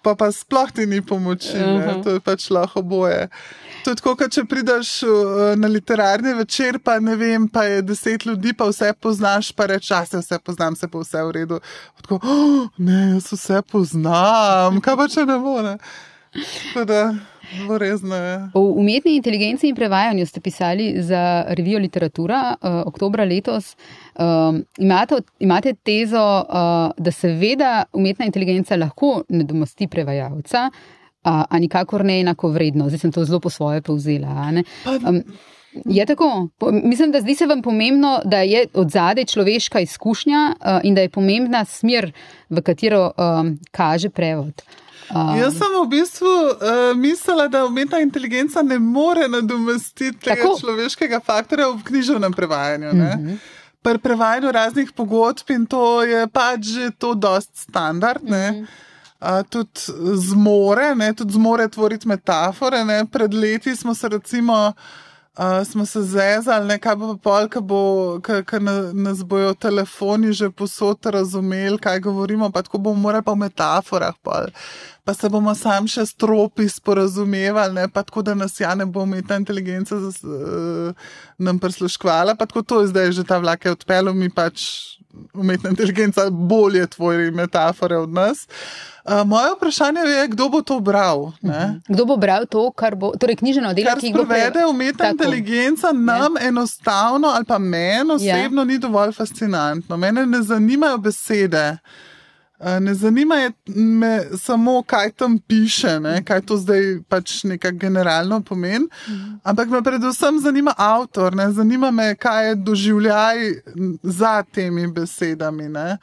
pa 0.01 0.15
pa 0.15 0.31
sploh 0.31 0.71
ti 0.71 0.85
ni 0.85 1.01
pomoči, 1.01 1.57
uh 1.57 1.63
-huh. 1.63 2.03
to 2.03 2.09
je 2.09 2.19
pač 2.19 2.49
lahko 2.49 2.81
boje. 2.81 3.29
To 3.83 3.91
je 3.91 3.95
tako, 3.95 4.15
kot 4.15 4.31
če 4.31 4.43
prideš 4.45 5.01
na 5.55 5.67
literarni 5.67 6.33
večer, 6.33 6.79
pa 6.79 6.99
ne 6.99 7.15
vem, 7.15 7.47
pa 7.47 7.63
je 7.63 7.81
deset 7.81 8.25
ljudi, 8.25 8.53
pa 8.53 8.65
vse 8.65 8.93
poznaš, 9.01 9.51
pa 9.51 9.65
reč, 9.65 9.91
a 9.91 10.05
se 10.05 10.17
vse 10.17 10.39
poznam, 10.39 10.75
se 10.75 10.87
pa 10.87 10.99
vse 10.99 11.23
v 11.23 11.31
redu. 11.31 11.59
Tako, 12.01 12.19
oh, 12.23 12.67
ne, 12.77 13.13
jaz 13.13 13.31
vse 13.31 13.61
poznam, 13.71 14.81
kaj 14.81 14.95
pa 14.95 15.07
če 15.07 15.25
ne 15.25 15.39
bo. 15.39 15.61
Ne? 15.61 15.77
Tako, 16.73 16.85
Resno, 16.85 17.15
o 18.53 18.61
umetni 18.61 19.15
inteligenci 19.15 19.67
in 19.67 19.75
prevajanju 19.75 20.25
ste 20.25 20.41
pisali 20.41 21.01
za 21.01 21.45
revijo 21.47 21.79
Literatura 21.79 22.55
uh, 22.61 22.69
oktobra 22.85 23.23
letos. 23.23 23.75
Um, 24.19 24.63
imate, 24.77 25.21
imate 25.39 25.73
tezo, 25.73 26.43
uh, 26.49 26.91
da 26.97 27.11
seveda 27.11 27.83
umetna 27.93 28.25
inteligenca 28.25 28.75
lahko 28.75 29.23
nadomesti 29.29 29.87
prevajalca, 29.87 30.69
uh, 30.71 31.43
a 31.49 31.59
nikakor 31.59 32.05
ne 32.05 32.19
enako 32.19 32.49
vredno. 32.49 32.89
Zdaj 32.89 32.99
sem 32.99 33.11
to 33.11 33.25
zelo 33.25 33.39
po 33.39 33.49
svoje 33.49 33.81
povzela. 33.81 34.51
Um, 35.07 35.23
je 35.85 36.05
tako? 36.05 36.47
Mislim, 36.83 37.11
da 37.11 37.21
zdi 37.21 37.35
se 37.35 37.45
vam 37.45 37.61
pomembno, 37.61 38.19
da 38.25 38.41
je 38.41 38.65
od 38.73 38.89
zadaj 38.89 39.25
človeška 39.25 39.79
izkušnja 39.79 40.53
uh, 40.59 40.79
in 40.83 40.95
da 40.95 41.01
je 41.01 41.09
pomembna 41.09 41.65
smer, 41.65 42.11
v 42.49 42.61
katero 42.61 43.11
um, 43.17 43.59
kaže 43.71 44.09
prevod. 44.09 44.61
Um, 45.09 45.37
Jaz 45.39 45.57
sem 45.57 45.73
v 45.73 45.87
bistvu 45.89 46.29
uh, 46.29 46.97
mislila, 46.97 47.47
da 47.47 47.65
umetna 47.65 47.99
inteligenca 47.99 48.61
ne 48.61 48.79
more 48.79 49.27
nadomestiti 49.27 50.19
tega 50.19 50.43
tako? 50.43 50.59
človeškega 50.59 51.19
faktorja 51.25 51.69
v 51.73 51.83
književnem 51.83 52.33
prevajanju. 52.33 52.89
Uh 52.89 52.93
-huh. 52.93 53.37
Pri 53.81 53.97
prevajanju 53.97 54.51
raznih 54.51 54.91
pogodb 54.91 55.49
in 55.49 55.65
to 55.65 56.03
je 56.03 56.27
pač 56.27 56.65
že 56.65 56.91
to 56.97 57.13
dost 57.13 57.49
standard. 57.53 58.23
Uh 58.23 58.29
-huh. 58.29 58.67
Uh, 59.21 59.43
tudi 59.49 59.81
zmore, 60.15 60.95
ne, 60.95 61.13
tudi 61.13 61.33
zmore 61.33 61.67
tvoriti 61.67 62.07
metafore. 62.07 62.85
Ne. 62.85 63.05
Pred 63.05 63.33
leti 63.33 63.75
smo 63.75 63.95
se 63.95 64.09
recimo 64.09 64.53
uh, 64.67 65.08
smo 65.65 65.85
se 65.85 66.01
zezali, 66.03 66.79
kaj 66.79 66.95
bo 66.95 67.13
pol, 67.17 67.47
ko 67.47 67.61
bo, 67.61 67.81
nas 68.93 69.23
bojo 69.23 69.53
telefoni 69.53 70.33
že 70.33 70.49
posod 70.49 71.05
razumeli, 71.05 71.77
kaj 71.77 71.99
govorimo, 71.99 72.51
pa 72.51 72.61
tako 72.61 72.77
bomo 72.77 72.99
morali 72.99 73.23
pa 73.23 73.31
v 73.31 73.47
metaforah. 73.47 74.15
Pol. 74.23 74.51
Pa 75.03 75.13
se 75.13 75.29
bomo 75.29 75.55
sam 75.55 75.87
še 75.87 76.05
stropi 76.05 76.67
sporazumevali, 76.69 77.73
ne, 77.73 77.87
pa 77.87 78.03
tako 78.03 78.21
da 78.21 78.35
nas 78.35 78.59
ja 78.59 78.75
ne 78.75 78.85
bo 78.85 79.03
umetna 79.07 79.39
inteligenca 79.39 79.95
uh, 79.95 80.93
nam 81.37 81.59
prisluškvala, 81.59 82.35
pa 82.35 82.45
tako 82.45 82.61
to 82.61 82.81
je 82.81 82.87
zdaj 82.91 83.11
že 83.11 83.23
ta 83.23 83.39
vlak 83.39 83.65
je 83.65 83.71
odpeljal, 83.71 84.13
mi 84.13 84.29
pač 84.29 84.98
umetna 85.33 85.69
inteligenca 85.69 86.29
bolje 86.29 86.87
tvori 86.87 87.31
metafore 87.31 87.97
od 87.97 88.09
nas. 88.09 88.47
Uh, 89.05 89.27
moje 89.27 89.53
vprašanje 89.55 89.99
je, 89.99 90.27
kdo 90.27 90.49
bo 90.49 90.61
to 90.61 90.79
bral? 90.79 91.31
Ne? 91.41 91.65
Mhm. 91.67 91.79
Kdo 91.87 92.05
bo 92.05 92.17
bral 92.17 92.45
to, 92.45 92.71
kar 92.71 92.95
bo, 92.95 93.11
torej 93.19 93.35
knjiženo 93.35 93.73
delo, 93.73 93.95
ki 93.99 94.11
ga 94.11 94.23
prevede 94.23 94.65
umetna 94.65 95.05
tako. 95.05 95.11
inteligenca, 95.11 95.91
nam 95.91 96.35
ja. 96.35 96.47
enostavno 96.47 97.27
ali 97.27 97.45
pa 97.45 97.57
meni 97.57 98.11
osebno 98.11 98.61
ja. 98.61 98.65
ni 98.65 98.77
dovolj 98.79 99.11
fascinantno. 99.11 99.97
Mene 99.97 100.25
ne 100.25 100.41
zanimajo 100.41 100.97
besede. 100.97 101.77
Ne 102.59 102.93
zanima 102.93 103.35
me 103.75 104.23
samo, 104.37 104.83
kaj 104.83 105.11
tam 105.11 105.37
piše, 105.39 105.99
ne? 105.99 106.23
kaj 106.25 106.41
to 106.41 106.57
zdaj 106.57 106.81
pač 107.07 107.43
nekaj 107.43 107.71
generalno 107.71 108.41
pomeni, 108.43 108.87
ampak 109.43 109.69
me 109.69 109.79
predvsem 109.83 110.41
zanima 110.43 110.73
avtor, 110.77 111.35
ne? 111.35 111.51
zanima 111.51 111.91
me, 111.91 112.15
kaj 112.15 112.47
je 112.47 112.55
doživljaj 112.55 113.37
za 114.03 114.43
temi 114.43 114.87
besedami. 114.91 115.69
Ne? 115.69 115.97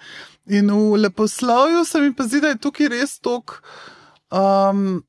In 0.46 0.70
v 0.70 0.96
leposlovju 1.02 1.84
se 1.84 2.00
mi 2.00 2.14
pa 2.14 2.24
zdi, 2.24 2.40
da 2.40 2.54
je 2.54 2.62
tukaj 2.64 2.88
res 2.88 3.18
tok. 3.20 3.60
Um, 4.32 5.04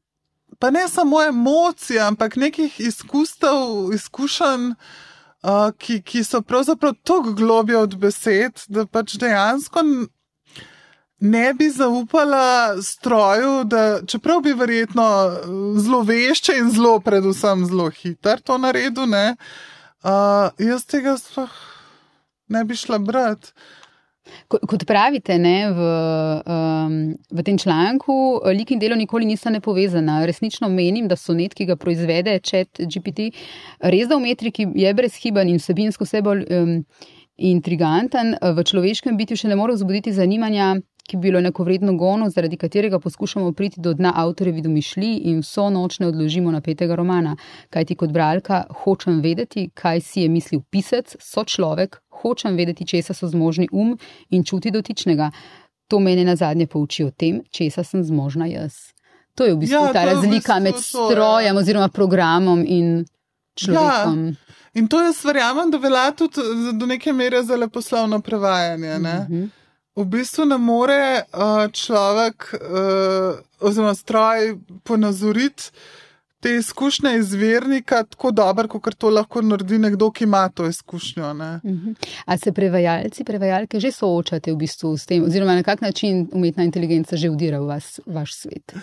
pa 0.59 0.71
ne 0.71 0.83
samo 0.87 1.23
emocije, 1.23 2.01
ampak 2.01 2.35
nekih 2.35 2.75
izkustev, 2.79 3.93
izkušenj, 3.95 4.73
uh, 5.43 5.71
ki, 5.77 6.01
ki 6.01 6.23
so 6.27 6.41
pravzaprav 6.41 6.99
tako 7.03 7.33
globje 7.39 7.77
od 7.77 7.95
besed, 7.95 8.67
da 8.67 8.85
pač 8.85 9.15
dejansko 9.15 9.85
ne 11.19 11.53
bi 11.53 11.69
zaupala 11.69 12.81
stroju, 12.81 13.63
da 13.63 13.99
čeprav 14.07 14.41
bi 14.41 14.53
verjetno 14.53 15.03
eh, 15.03 15.47
zelo 15.81 16.01
vešče 16.01 16.57
in 16.57 16.69
zelo, 16.71 16.99
predvsem, 16.99 17.65
zelo 17.65 17.89
hiter 17.89 18.41
to 18.41 18.57
naredil, 18.57 19.09
ne, 19.09 19.35
uh, 20.03 20.49
jaz 20.59 20.85
tega 20.85 21.17
sploh 21.17 21.51
ne 22.47 22.63
bi 22.63 22.75
šla 22.75 22.99
brati. 22.99 23.51
Kot 24.47 24.83
pravite 24.87 25.37
ne, 25.39 25.71
v, 25.71 25.85
um, 26.51 26.95
v 27.31 27.43
tem 27.47 27.57
članku, 27.57 28.41
lik 28.51 28.73
in 28.75 28.79
delo 28.79 28.95
nikoli 28.95 29.25
nista 29.25 29.49
nepovezana. 29.49 30.19
Resnično 30.27 30.67
menim, 30.69 31.07
da 31.07 31.15
so 31.15 31.35
net, 31.35 31.55
ki 31.55 31.69
ga 31.69 31.77
proizvede 31.79 32.35
Chat 32.43 32.81
GPT, 32.91 33.29
res 33.79 34.09
da 34.11 34.17
v 34.17 34.25
metriki 34.27 34.67
je 34.75 34.93
brezhiben 34.93 35.47
in 35.47 35.61
vsebinsko 35.63 36.07
vse 36.07 36.21
bolj 36.25 36.43
um, 36.51 36.75
intriganten, 37.37 38.35
v 38.41 38.67
človeškem 38.67 39.17
bitju 39.17 39.39
še 39.39 39.51
ne 39.51 39.55
more 39.59 39.75
vzbuditi 39.77 40.11
zanimanja, 40.11 40.75
ki 41.07 41.17
bi 41.17 41.21
bilo 41.21 41.41
neko 41.41 41.63
vredno 41.63 41.93
gono, 41.93 42.29
zaradi 42.29 42.57
katerega 42.57 42.99
poskušamo 42.99 43.51
priti 43.51 43.81
do 43.81 43.93
dna 43.93 44.11
avtorjevi 44.15 44.61
domišlji 44.61 45.13
in 45.31 45.39
vso 45.39 45.69
noč 45.69 45.99
ne 45.99 46.07
odložimo 46.07 46.51
napetega 46.51 46.95
romana. 46.95 47.35
Kaj 47.69 47.85
ti 47.85 47.95
kot 47.95 48.11
bralka 48.11 48.63
hočem 48.83 49.21
vedeti, 49.21 49.69
kaj 49.73 50.01
si 50.01 50.21
je 50.21 50.29
mislil 50.29 50.61
pisec, 50.69 51.15
so 51.19 51.43
človek, 51.43 52.01
hočem 52.21 52.57
vedeti, 52.59 52.87
česa 52.87 53.13
so 53.13 53.27
zmožni 53.27 53.69
um 53.71 53.97
in 54.29 54.43
čuti 54.43 54.71
dotičnega. 54.71 55.31
To 55.87 55.99
mene 55.99 56.25
na 56.27 56.35
zadnje 56.35 56.67
pouči 56.67 57.05
o 57.07 57.11
tem, 57.11 57.41
česa 57.51 57.83
sem 57.83 58.03
zmožna 58.03 58.45
jaz. 58.51 58.91
To 59.35 59.45
je 59.45 59.53
v 59.53 59.57
bistvu 59.63 59.85
ja, 59.85 59.93
ta 59.93 60.03
razlika 60.05 60.57
v 60.57 60.63
bistvu 60.63 60.63
med 60.63 60.75
strojem 60.83 61.55
to, 61.55 61.59
oziroma 61.59 61.87
programom 61.87 62.65
in 62.65 63.05
človekom. 63.55 64.25
Ja. 64.27 64.57
In 64.73 64.87
to 64.87 64.99
jaz 65.01 65.23
verjamem, 65.25 65.71
da 65.71 65.77
velja 65.77 66.11
tudi 66.11 66.43
do 66.73 66.85
neke 66.85 67.13
mere 67.13 67.43
za 67.43 67.55
leposlovno 67.55 68.19
prevajanje. 68.21 68.97
Mm 68.97 69.05
-hmm. 69.05 69.47
V 69.97 70.05
bistvu 70.05 70.45
ne 70.45 70.57
more 70.61 71.23
uh, 71.33 71.71
človek 71.73 72.51
uh, 72.53 73.39
oziroma 73.59 73.95
stroj 73.95 74.57
ponazoriti 74.85 75.71
te 76.39 76.55
izkušnje 76.55 77.15
izvirnika 77.17 78.03
tako 78.03 78.31
dobro, 78.31 78.67
kot 78.67 78.95
to 78.95 79.09
lahko 79.09 79.41
naredi 79.41 79.77
nekdo, 79.77 80.11
ki 80.11 80.23
ima 80.23 80.49
to 80.49 80.67
izkušnjo. 80.67 81.23
Uh 81.23 81.37
-huh. 81.37 81.59
Mhm. 81.65 81.91
A 82.25 82.37
se 82.37 82.51
prevajalci, 82.51 83.23
prevajalke 83.23 83.79
že 83.79 83.91
soočate 83.91 84.51
v 84.51 84.55
bistvu 84.55 84.97
s 84.97 85.05
tem, 85.05 85.23
oziroma 85.23 85.55
na 85.55 85.63
kak 85.63 85.81
način 85.81 86.29
umetna 86.31 86.63
inteligenca 86.63 87.15
že 87.15 87.29
vdira 87.29 87.59
v 87.59 87.65
vas, 87.65 87.99
vaš 88.05 88.33
svet? 88.33 88.73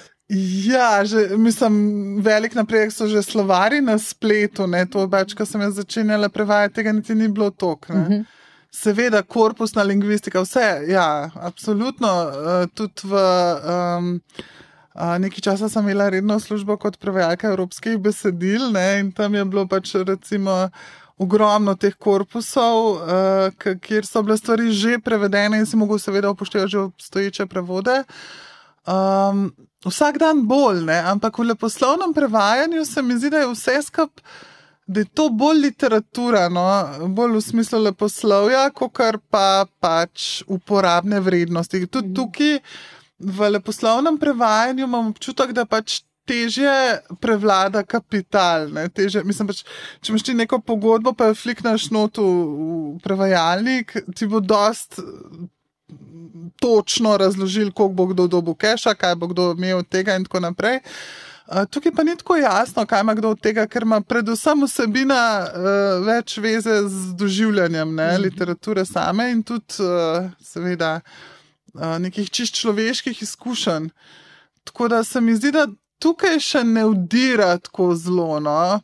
Ja, 0.66 1.04
že, 1.04 1.36
mislim, 1.36 1.74
velik 2.22 2.54
napredek 2.54 2.92
so 2.92 3.06
že 3.06 3.22
slovari 3.22 3.80
na 3.80 3.98
spletu. 3.98 4.66
Ne, 4.66 4.86
to 4.86 5.06
več, 5.06 5.34
ko 5.34 5.46
sem 5.46 5.60
jaz 5.60 5.74
začenjala 5.74 6.28
prevajati, 6.28 6.74
tega 6.74 6.92
niti 6.92 7.14
ni 7.14 7.28
bilo 7.28 7.50
tok. 7.50 7.86
Uh 7.88 7.96
-huh. 7.96 8.24
Seveda, 8.74 9.22
korpusna 9.22 9.82
lingvistika, 9.82 10.40
vse, 10.42 10.82
ja, 10.88 11.30
absolutno. 11.34 12.08
Uh, 12.08 12.66
tudi 12.74 13.06
v 13.06 13.14
um, 13.14 14.08
uh, 14.94 15.14
neki 15.22 15.40
časa 15.40 15.68
sem 15.70 15.84
imela 15.84 16.08
redno 16.10 16.40
službo 16.40 16.74
kot 16.82 16.98
prevajalka 16.98 17.52
evropskih 17.52 18.00
besedil 18.02 18.72
ne, 18.74 18.98
in 18.98 19.12
tam 19.14 19.34
je 19.34 19.44
bilo 19.44 19.62
pač 19.70 19.92
recimo 19.94 20.56
ogromno 21.22 21.76
teh 21.78 21.94
korpusov, 21.94 22.80
uh, 22.98 23.76
kjer 23.78 24.08
so 24.08 24.24
bile 24.26 24.36
stvari 24.40 24.72
že 24.74 24.98
prevedene 24.98 25.60
in 25.62 25.68
si 25.70 25.78
mogel 25.78 26.02
seveda 26.02 26.32
upoštevati 26.34 26.72
že 26.72 26.80
obstoječe 26.88 27.46
prevode. 27.46 28.02
Um, 28.90 29.52
vsak 29.86 30.18
dan 30.18 30.42
bolj, 30.50 30.82
ne, 30.82 30.98
ampak 31.12 31.38
v 31.38 31.46
leposlovnem 31.52 32.10
prevajanju 32.14 32.82
se 32.84 33.02
mi 33.02 33.14
zdi, 33.22 33.30
da 33.30 33.44
je 33.44 33.52
vse 33.54 33.78
skupaj 33.86 34.50
da 34.86 35.00
je 35.00 35.04
to 35.04 35.28
bolj 35.30 35.60
literatura, 35.60 36.48
no? 36.48 36.64
bolj 37.08 37.38
v 37.38 37.42
smislu 37.42 37.80
leposlovja, 37.86 38.68
kot 38.70 39.00
pa 39.30 39.66
pač 39.80 40.42
uporabne 40.46 41.20
vrednosti. 41.20 41.86
Tudi 41.86 42.08
mhm. 42.08 42.16
tukaj 42.16 42.58
v 43.18 43.50
leposlovnem 43.50 44.18
prevajanju 44.18 44.84
imam 44.84 45.14
občutek, 45.14 45.52
da 45.52 45.64
pač. 45.64 46.02
Težje 46.24 47.04
prevlada 47.20 47.82
kapital. 47.84 48.70
Teže, 48.96 49.20
mislim, 49.28 49.50
pač, 49.50 49.58
če 50.00 50.08
imaš 50.08 50.22
ti 50.24 50.32
neko 50.32 50.56
pogodbo, 50.64 51.12
pa 51.12 51.26
jo 51.28 51.34
flikneš 51.36 51.90
not 51.92 52.16
v 52.16 52.94
prevajalnik, 53.04 53.92
ti 54.16 54.24
bo 54.24 54.40
dost 54.40 54.96
točno 56.64 57.18
razložil, 57.20 57.74
koliko 57.76 57.92
bo 57.92 58.08
kdo 58.14 58.26
dobil 58.38 58.56
keša, 58.56 58.96
kaj 58.96 59.18
bo 59.20 59.28
kdo 59.34 59.50
imel 59.52 59.82
od 59.82 59.90
tega 59.92 60.16
in 60.16 60.24
tako 60.24 60.40
naprej. 60.46 60.80
Uh, 60.80 61.23
tukaj 61.70 61.92
pa 61.92 62.02
ni 62.04 62.16
tako 62.16 62.36
jasno, 62.36 62.86
kaj 62.86 63.00
ima 63.00 63.14
kdo 63.14 63.30
od 63.34 63.40
tega, 63.40 63.66
ker 63.66 63.82
ima 63.82 64.00
predvsem 64.00 64.64
vsebina 64.64 65.20
uh, 65.44 66.06
več 66.06 66.38
veze 66.38 66.80
z 66.88 67.14
doživljanjem 67.20 67.94
ne, 67.94 68.08
-hmm. 68.08 68.22
literature 68.22 68.84
same 68.84 69.30
in 69.30 69.42
tudi, 69.42 69.74
uh, 69.80 70.30
seveda, 70.40 71.00
uh, 71.74 71.98
nekih 71.98 72.30
čist 72.30 72.54
človeških 72.54 73.22
izkušenj. 73.22 73.88
Tako 74.64 74.88
da 74.88 75.04
se 75.04 75.20
mi 75.20 75.36
zdi, 75.36 75.52
da 75.52 75.66
tukaj 75.98 76.38
še 76.40 76.64
ne 76.64 76.84
udira 76.84 77.58
tako 77.58 77.94
zelo. 77.94 78.40
No. 78.40 78.80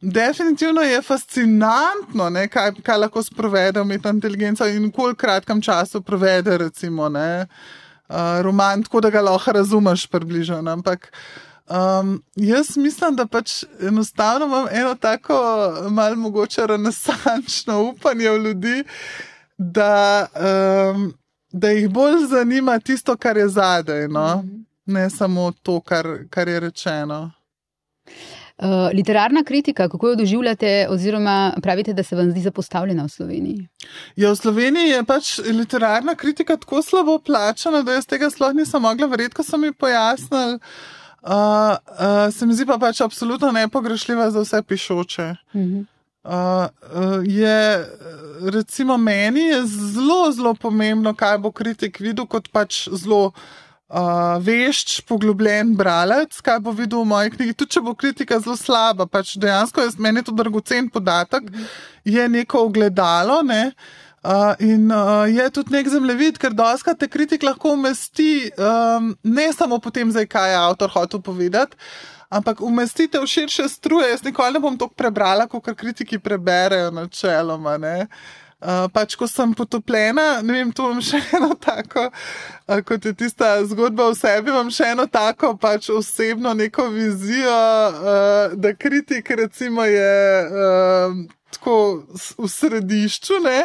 Definitivno 0.00 0.82
je 0.82 1.02
fascinantno, 1.02 2.30
ne, 2.30 2.48
kaj, 2.48 2.72
kaj 2.84 2.98
lahko 2.98 3.22
sprovede 3.22 3.80
umetna 3.80 4.10
inteligenca 4.10 4.68
in 4.68 4.88
v 4.88 4.92
koliko 4.92 5.18
kratkem 5.18 5.62
času 5.62 6.02
provede, 6.02 6.58
recimo, 6.58 7.08
ne, 7.08 7.46
uh, 8.08 8.42
roman, 8.42 8.82
tako 8.82 9.00
da 9.00 9.10
ga 9.10 9.20
lahko 9.20 9.52
razumeš 9.52 10.06
približno. 10.06 10.62
Ampak 10.70 11.10
um, 11.68 12.22
jaz 12.36 12.76
mislim, 12.76 13.16
da 13.16 13.26
pač 13.26 13.64
enostavno 13.80 14.46
imam 14.46 14.66
eno 14.70 14.94
tako 14.94 15.34
malo 15.90 16.16
mogoče 16.16 16.66
renesančno 16.66 17.82
upanje 17.82 18.30
v 18.30 18.38
ljudi, 18.38 18.84
da, 19.58 20.26
um, 20.94 21.14
da 21.52 21.70
jih 21.70 21.88
bolj 21.90 22.26
zanima 22.30 22.78
tisto, 22.78 23.16
kar 23.16 23.36
je 23.36 23.48
zadaj, 23.48 24.08
no? 24.08 24.36
Mhm. 24.36 24.62
ne 24.86 25.10
samo 25.10 25.52
to, 25.62 25.80
kar, 25.80 26.06
kar 26.30 26.48
je 26.48 26.60
rečeno. 26.60 27.30
Uh, 28.54 28.90
literarna 28.94 29.44
kritika, 29.44 29.88
kako 29.88 30.08
jo 30.08 30.14
doživljate, 30.14 30.86
oziroma 30.90 31.54
pravite, 31.62 31.92
da 31.92 32.02
se 32.02 32.16
vam 32.16 32.30
zdi 32.30 32.40
zapostavljena 32.40 33.04
v 33.04 33.08
Sloveniji? 33.08 33.66
Ja, 34.16 34.30
v 34.30 34.36
Sloveniji 34.36 34.88
je 34.88 35.04
pač 35.04 35.38
literarna 35.38 36.14
kritika 36.14 36.56
tako 36.56 36.82
slabo 36.82 37.18
plačana, 37.18 37.82
da 37.82 37.96
jaz 37.96 38.06
tega 38.06 38.30
sploh 38.30 38.54
nisem 38.54 38.82
mogla 38.82 39.08
verjeti, 39.10 39.34
ko 39.34 39.42
sem 39.42 39.60
mi 39.60 39.72
pojasnil. 39.72 40.60
Uh, 41.24 41.30
uh, 41.30 42.34
se 42.34 42.46
mi 42.46 42.52
zdi 42.54 42.66
pa 42.68 42.76
pač 42.78 43.00
absolutno 43.00 43.48
nepogrešljiva 43.52 44.28
za 44.30 44.42
vse 44.44 44.62
pišoče. 44.62 45.34
Uh 45.52 45.60
-huh. 45.60 45.84
uh, 46.24 47.24
je, 47.24 47.86
recimo, 48.52 48.96
meni 48.96 49.40
je 49.40 49.66
zelo, 49.66 50.32
zelo 50.32 50.54
pomembno, 50.54 51.14
kaj 51.14 51.38
bo 51.38 51.50
kritik 51.50 52.00
videl, 52.00 52.26
kot 52.26 52.48
pač 52.52 52.88
zelo 52.92 53.32
uh, 53.88 53.96
vešč, 54.40 55.00
poglobljen 55.00 55.74
bralec, 55.76 56.40
kaj 56.40 56.60
bo 56.60 56.70
videl 56.70 57.00
v 57.00 57.04
moji 57.04 57.30
knjigi. 57.30 57.54
Tudi 57.54 57.70
če 57.70 57.80
bo 57.80 57.94
kritika 57.94 58.40
zelo 58.40 58.56
slaba, 58.56 59.06
pač 59.06 59.36
dejansko 59.36 59.80
je 59.80 59.90
meni 59.98 60.22
to 60.22 60.32
dragocen 60.32 60.90
podatek, 60.90 61.42
je 62.04 62.28
neko 62.28 62.58
ogledalo. 62.58 63.42
Ne? 63.42 63.66
Uh, 63.66 64.03
in 64.58 64.90
uh, 64.92 65.24
je 65.28 65.50
tudi 65.50 65.74
nek 65.74 65.88
zemljevid, 65.88 66.38
ker 66.40 66.54
doska 66.56 66.94
te 66.94 67.08
kritik 67.08 67.42
lahko 67.42 67.74
umesti, 67.76 68.50
um, 68.56 69.12
ne 69.22 69.48
samo 69.52 69.78
potem, 69.78 70.10
zdaj, 70.10 70.26
kaj 70.32 70.50
je 70.50 70.60
avtor 70.60 70.94
hotel 70.94 71.20
povedati, 71.20 71.76
ampak 72.28 72.60
umestite 72.64 73.20
v 73.20 73.28
širše 73.28 73.68
struje. 73.68 74.08
Jaz 74.10 74.24
nikoli 74.24 74.56
ne 74.56 74.64
bom 74.64 74.78
to 74.78 74.88
prebrala, 74.88 75.46
kot 75.46 75.68
kritiki 75.76 76.18
preberejo 76.18 76.90
načeloma. 76.90 77.76
Uh, 77.76 78.08
Uh, 78.64 78.86
pač, 78.88 79.12
ko 79.12 79.26
sem 79.28 79.50
potopljena, 79.52 80.38
ne 80.40 80.54
vem, 80.56 80.70
tu 80.72 80.86
imam 80.86 81.02
še 81.04 81.18
eno 81.36 81.50
tako, 81.60 82.06
uh, 82.08 82.78
kot 82.88 83.04
je 83.04 83.12
tista 83.12 83.58
zgodba 83.68 84.06
o 84.08 84.14
sebi, 84.16 84.48
imam 84.48 84.70
še 84.72 84.94
eno 84.94 85.04
tako, 85.04 85.50
pač 85.60 85.90
osebno 85.92 86.54
neko 86.56 86.86
vizijo, 86.94 87.52
uh, 87.52 88.54
da 88.56 88.72
kritik, 88.72 89.28
recimo, 89.36 89.84
je 89.84 90.14
uh, 90.48 91.18
tako 91.52 91.76
v 92.38 92.48
središču 92.48 93.42
ne? 93.44 93.58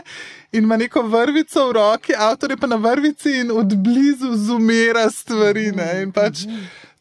In 0.51 0.63
ima 0.63 0.77
neko 0.77 1.01
vrvico 1.01 1.67
v 1.67 1.71
roki, 1.71 2.13
avtor 2.17 2.51
je 2.51 2.57
pa 2.57 2.67
na 2.67 2.75
vrvici 2.75 3.39
in 3.39 3.51
odblizu 3.51 4.35
zumera 4.35 5.09
stvari. 5.09 5.71
Ne? 5.71 6.01
In 6.03 6.11
pač. 6.11 6.45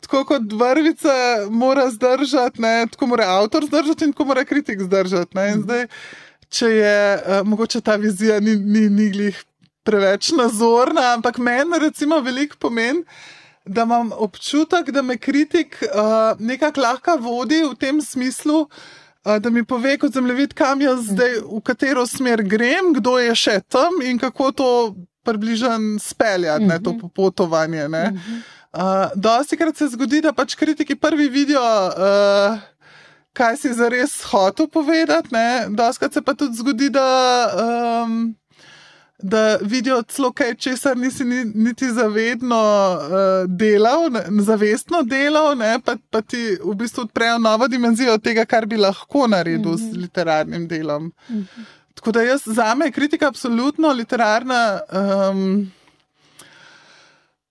Tako 0.01 0.23
kot 0.25 0.53
vrvica 0.53 1.13
mora 1.51 1.89
zdržati, 1.91 2.63
ne, 2.63 2.87
tako 2.91 3.07
mora 3.07 3.25
avtor 3.29 3.65
zdržati 3.67 4.05
in 4.05 4.13
tako 4.13 4.25
mora 4.25 4.45
kritik 4.45 4.81
zdržati. 4.81 5.37
Ne, 5.37 5.47
in 5.53 5.63
zdaj, 5.63 5.87
če 6.49 6.69
je 6.71 7.01
uh, 7.17 7.41
mogoče 7.45 7.81
ta 7.85 7.97
vizija 7.97 8.39
ni, 8.41 8.55
ni, 8.57 8.87
ni 8.89 9.11
glih 9.11 9.43
preveč 9.83 10.31
nazorna, 10.37 11.15
ampak 11.17 11.41
meni 11.43 11.81
recimo 11.83 12.21
veliko 12.21 12.57
pomeni. 12.61 13.05
Da 13.69 13.83
imam 13.85 14.15
občutek, 14.17 14.91
da 14.97 15.03
me 15.03 15.19
kritik 15.21 15.77
uh, 15.83 16.39
nekako 16.41 16.81
lahko 16.81 17.19
vodi 17.21 17.59
v 17.67 17.75
tem 17.77 18.01
smislu, 18.01 18.63
da 19.39 19.51
mi 19.51 19.65
pove, 19.65 19.99
kot 20.01 20.15
zemljevid, 20.17 20.55
kam 20.57 20.81
jaz 20.83 21.11
zdaj, 21.13 21.41
v 21.45 21.61
katero 21.65 22.07
smer 22.07 22.43
grem, 22.43 22.95
kdo 22.97 23.19
je 23.21 23.35
še 23.37 23.59
tam 23.69 24.01
in 24.05 24.19
kako 24.19 24.53
to 24.53 24.71
približam 25.29 25.99
speljati, 26.01 26.65
ne, 26.65 26.79
to 26.81 26.95
mhm. 26.95 27.01
popotovanje. 27.01 27.85
Uh, 27.89 29.13
Dosti 29.15 29.57
krat 29.57 29.77
se 29.77 29.91
zgodi, 29.93 30.23
da 30.25 30.33
pač 30.33 30.57
kritiki 30.57 30.97
prvi 30.97 31.29
vidijo. 31.29 31.61
Uh, 31.61 32.59
kaj 33.39 33.57
si 33.57 33.73
zares 33.73 34.23
hotel 34.31 34.67
povedati. 34.67 35.29
Doskrat 35.69 36.13
se 36.13 36.23
pa 36.23 36.35
tudi 36.35 36.57
zgodi, 36.57 36.91
da, 36.91 37.07
um, 37.55 38.35
da 39.23 39.59
vidijo 39.61 40.03
celo 40.03 40.33
kaj, 40.33 40.55
česar 40.55 40.97
nisi 40.97 41.25
niti 41.55 41.91
zavedno 41.93 42.61
uh, 43.01 43.51
delal, 43.51 44.11
ne, 44.11 44.43
zavestno 44.43 45.03
delal, 45.03 45.57
ne, 45.59 45.79
pa, 45.85 45.97
pa 46.11 46.23
ti 46.23 46.59
v 46.65 46.75
bistvu 46.75 47.03
odprejo 47.03 47.39
novo 47.39 47.69
dimenzijo 47.69 48.19
tega, 48.19 48.45
kar 48.45 48.67
bi 48.67 48.77
lahko 48.77 49.27
naredil 49.27 49.73
mm 49.73 49.77
-hmm. 49.77 49.93
s 49.93 49.97
literarnim 49.97 50.69
delom. 50.69 51.05
Mm 51.05 51.37
-hmm. 51.37 51.65
Tako 51.95 52.13
da 52.13 52.23
jaz, 52.23 52.41
za 52.47 52.75
me 52.75 52.87
je 52.87 52.93
kritika 52.93 53.29
absolutno 53.29 53.89
literarna. 53.93 54.81
Um, 55.31 55.73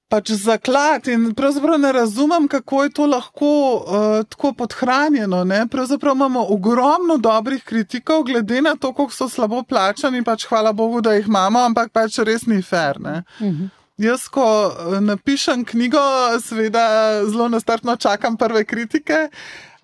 pač 0.07 0.31
zaklad 0.31 1.07
in 1.11 1.33
pravzaprav 1.35 1.79
ne 1.79 1.91
razumem, 1.91 2.47
kako 2.47 2.83
je 2.83 2.89
to 2.89 3.05
lahko 3.05 3.49
uh, 3.75 4.25
tako 4.29 4.53
podhranjeno. 4.53 5.43
Ne? 5.43 5.67
Pravzaprav 5.67 6.15
imamo 6.15 6.45
ogromno 6.49 7.17
dobrih 7.17 7.63
kritikov, 7.63 8.23
glede 8.23 8.61
na 8.61 8.75
to, 8.75 8.93
koliko 8.93 9.13
so 9.13 9.29
slabo 9.29 9.63
plačani, 9.63 10.23
pač 10.23 10.47
hvala 10.47 10.71
Bogu, 10.73 11.01
da 11.01 11.13
jih 11.13 11.27
imamo, 11.27 11.59
ampak 11.59 11.91
pač 11.91 12.19
res 12.19 12.47
ni 12.47 12.61
fair. 12.61 12.99
Mhm. 13.41 13.67
Jaz, 13.97 14.27
ko 14.29 14.45
eh, 14.45 14.99
napišem 15.01 15.65
knjigo, 15.65 15.99
seveda 16.41 16.85
zelo 17.25 17.49
nastrpno 17.49 17.95
čakam 17.95 18.37
prve 18.37 18.63
kritike. 18.65 19.29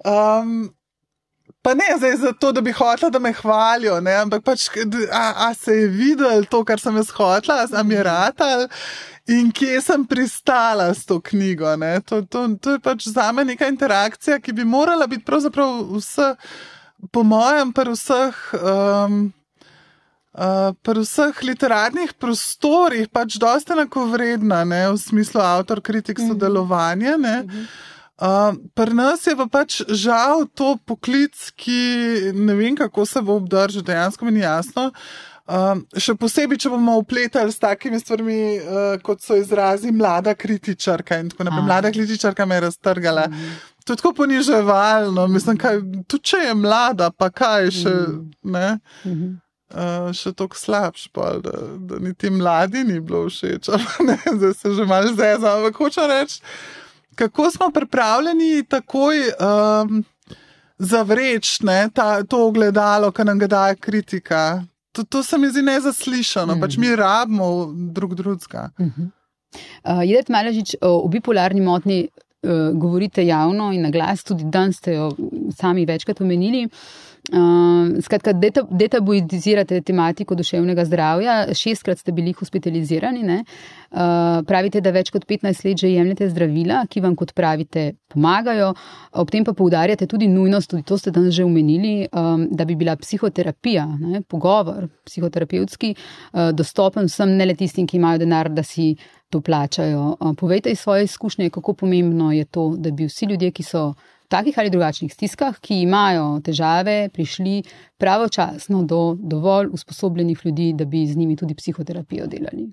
Um, 0.05 0.69
Pa 1.63 1.73
ne 1.73 1.85
zdaj 1.97 2.17
zato, 2.17 2.51
da 2.51 2.61
bi 2.61 2.71
hotela, 2.75 3.09
da 3.09 3.19
me 3.23 3.31
hvalijo, 3.33 4.01
ne? 4.03 4.13
ampak 4.25 4.43
pač, 4.43 4.67
a, 5.11 5.23
a 5.47 5.53
se 5.55 5.71
je 5.77 5.87
videl 5.87 6.43
to, 6.51 6.59
kar 6.67 6.79
sem 6.79 6.97
jaz 6.99 7.13
hotela, 7.15 7.63
a 7.71 7.83
mi 7.87 7.95
je 7.95 8.03
ratal 8.03 8.65
in 9.31 9.51
kje 9.55 9.79
sem 9.81 10.03
pristala 10.03 10.89
s 10.93 11.05
to 11.07 11.21
knjigo. 11.23 11.71
To, 12.09 12.19
to, 12.27 12.41
to 12.59 12.75
je 12.75 12.81
pač 12.83 13.07
za 13.07 13.31
me 13.31 13.45
neka 13.47 13.69
interakcija, 13.71 14.41
ki 14.43 14.57
bi 14.59 14.67
morala 14.67 15.07
biti 15.07 15.23
pravzaprav 15.23 15.85
vse, 15.93 16.33
po 17.15 17.23
mojem, 17.23 17.71
pri 17.71 17.95
vseh. 17.95 18.43
Um, 18.59 19.23
Uh, 20.33 20.73
pri 20.81 21.03
vseh 21.03 21.43
literarnih 21.45 22.15
prostorih 22.17 23.05
pač 23.13 23.35
dosta 23.37 23.75
enako 23.75 24.07
vredna, 24.15 24.63
ne, 24.65 24.79
v 24.89 24.97
smislu 24.97 25.37
avtor, 25.37 25.77
kritik, 25.77 26.17
mhm. 26.17 26.31
sodelovanje. 26.31 27.17
Mm 27.17 27.23
-hmm. 27.23 27.67
Uh, 28.23 28.55
pri 28.73 28.93
nas 28.95 29.25
je 29.27 29.35
pa 29.35 29.49
pač 29.51 29.81
žal 29.91 30.45
to 30.55 30.77
poklic, 30.87 31.35
ki 31.59 32.31
ne 32.31 32.55
vem, 32.55 32.75
kako 32.79 33.03
se 33.05 33.19
bo 33.19 33.35
obdržal, 33.35 33.83
dejansko 33.83 34.23
mi 34.25 34.37
ni 34.37 34.45
jasno. 34.45 34.93
Uh, 35.43 35.81
še 35.99 36.13
posebej, 36.15 36.61
če 36.63 36.69
bomo 36.71 36.93
upletali 37.01 37.51
s 37.51 37.59
takimi 37.59 37.97
stvarmi, 37.99 38.37
uh, 38.61 38.93
kot 39.03 39.19
so 39.19 39.35
izrazi 39.35 39.91
mlada 39.91 40.37
kritičarka 40.39 41.17
in 41.19 41.33
tako 41.33 41.49
naprej. 41.49 41.65
Mlada 41.67 41.91
kritičarka 41.91 42.45
me 42.47 42.61
je 42.61 42.63
raztrgala. 42.69 43.25
Mm. 43.27 43.57
To 43.83 43.91
je 43.91 43.99
tako 43.99 44.13
poniževalno, 44.21 45.25
mislim, 45.27 45.59
kaj, 45.59 45.81
tudi 46.07 46.31
če 46.31 46.39
je 46.45 46.53
mlada, 46.55 47.09
pa 47.11 47.27
kaj 47.27 47.71
še. 47.81 47.95
Mm 48.43 48.55
-hmm. 48.55 49.33
Uh, 49.73 50.13
še 50.13 50.31
tako 50.37 50.55
slabš, 50.55 51.07
pa, 51.11 51.33
da, 51.43 51.51
da 51.89 51.99
niti 51.99 52.29
mladi 52.29 52.83
ni 52.83 52.99
bilo 52.99 53.25
všeč, 53.25 53.67
ne, 54.07 54.17
zdaj 54.37 54.53
se 54.53 54.73
že 54.73 54.85
malo 54.85 55.09
zezam, 55.17 55.57
ampak 55.57 55.75
hočem 55.81 56.07
reči 56.07 56.39
kako 57.15 57.51
smo 57.51 57.71
pripravljeni 57.71 58.63
takoj 58.69 59.17
um, 59.17 60.03
zavreči 60.77 61.63
to 62.27 62.47
ogledalo, 62.47 63.11
ki 63.11 63.23
nam 63.23 63.39
ga 63.39 63.47
daje 63.47 63.75
kritika. 63.75 64.63
To, 64.91 65.03
to 65.03 65.23
se 65.23 65.37
mi 65.37 65.49
zdi 65.49 65.61
nezaslišano, 65.61 66.55
mm. 66.55 66.61
pač 66.61 66.77
mi 66.77 66.95
rabimo 66.95 67.73
drug 67.73 68.15
drugega. 68.15 68.69
Mm 68.79 68.91
-hmm. 68.97 69.09
uh, 69.83 70.09
Jedete 70.09 70.33
Maležič 70.33 70.75
o 70.81 71.07
bipolarni 71.07 71.61
motni, 71.61 72.07
uh, 72.43 72.51
govorite 72.79 73.25
javno 73.25 73.71
in 73.71 73.81
na 73.81 73.89
glas, 73.89 74.23
tudi 74.23 74.43
danes 74.43 74.77
ste 74.77 74.93
jo 74.93 75.11
sami 75.57 75.85
večkrat 75.85 76.21
omenili. 76.21 76.65
Uh, 76.65 76.71
skratka, 78.01 78.33
detabuizirate 78.69 79.81
tematiko 79.81 80.35
duševnega 80.35 80.85
zdravja, 80.85 81.35
šestkrat 81.55 81.99
ste 81.99 82.11
bili 82.11 82.33
hospitalizirani. 82.33 83.23
Uh, 83.93 84.41
pravite, 84.47 84.81
da 84.81 84.91
več 84.91 85.11
kot 85.13 85.23
15 85.29 85.63
let 85.65 85.79
že 85.79 85.91
jemljete 85.93 86.27
zdravila, 86.29 86.81
ki 86.89 86.99
vam, 87.01 87.15
kot 87.15 87.31
pravite, 87.33 87.93
pomagajo. 88.11 88.73
Ob 89.21 89.31
tem 89.31 89.45
pa 89.45 89.53
poudarjate 89.53 90.07
tudi 90.07 90.27
nujnost, 90.27 90.71
tudi 90.71 90.83
to 90.83 90.97
ste 90.97 91.11
danes 91.11 91.35
že 91.35 91.45
omenili, 91.45 92.09
um, 92.11 92.47
da 92.51 92.65
bi 92.65 92.75
bila 92.75 92.97
psihoterapija, 92.99 93.85
ne, 94.01 94.21
pogovor 94.21 94.89
psihoterapevtski, 95.05 95.93
uh, 95.95 96.51
dostopen 96.51 97.07
vsem, 97.07 97.37
ne 97.37 97.45
le 97.45 97.55
tistim, 97.55 97.87
ki 97.87 98.01
imajo 98.01 98.25
denar, 98.25 98.49
da 98.49 98.63
si 98.63 98.95
to 99.29 99.41
plačajo. 99.41 100.17
Uh, 100.19 100.33
povejte 100.35 100.73
iz 100.73 100.79
svoje 100.79 101.05
izkušnje, 101.05 101.49
kako 101.49 101.73
pomembno 101.73 102.33
je 102.33 102.45
to, 102.45 102.73
da 102.77 102.91
bi 102.91 103.07
vsi 103.07 103.31
ljudje, 103.31 103.51
ki 103.51 103.63
so 103.63 103.93
takih 104.33 104.57
ali 104.57 104.73
drugačnih 104.73 105.13
stiskah, 105.13 105.59
ki 105.61 105.83
imajo 105.85 106.39
težave, 106.45 107.09
prišli 107.13 107.61
pravočasno 108.01 108.83
do 108.83 109.01
dovolj 109.19 109.69
usposobljenih 109.77 110.45
ljudi, 110.45 110.71
da 110.77 110.85
bi 110.85 111.05
z 111.07 111.17
njimi 111.17 111.37
tudi 111.37 111.55
psihoterapijo 111.55 112.27
delali. 112.27 112.71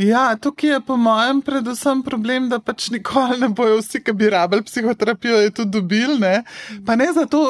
Ja, 0.00 0.36
tukaj 0.36 0.70
je 0.70 0.80
po 0.80 0.96
mojem 0.96 1.42
predvsem 1.42 2.02
problem, 2.02 2.46
da 2.48 2.56
pač 2.58 2.86
nikoli 2.90 3.36
ne 3.40 3.48
bojo 3.52 3.80
vsi, 3.82 4.00
ki 4.00 4.14
bi 4.16 4.30
rabili 4.32 4.64
psihoterapijo, 4.64 5.40
je 5.42 5.50
to 5.58 5.64
dobil. 5.64 6.14
Ne? 6.18 6.42
Pa 6.86 6.96
ne, 6.96 7.10
zato, 7.12 7.40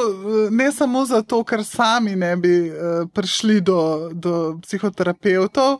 ne 0.50 0.70
samo 0.72 1.04
zato, 1.06 1.44
ker 1.44 1.62
sami 1.64 2.16
ne 2.16 2.32
bi 2.36 2.54
uh, 2.70 3.04
prišli 3.14 3.60
do, 3.60 3.82
do 4.12 4.34
psihoterapeutov. 4.64 5.78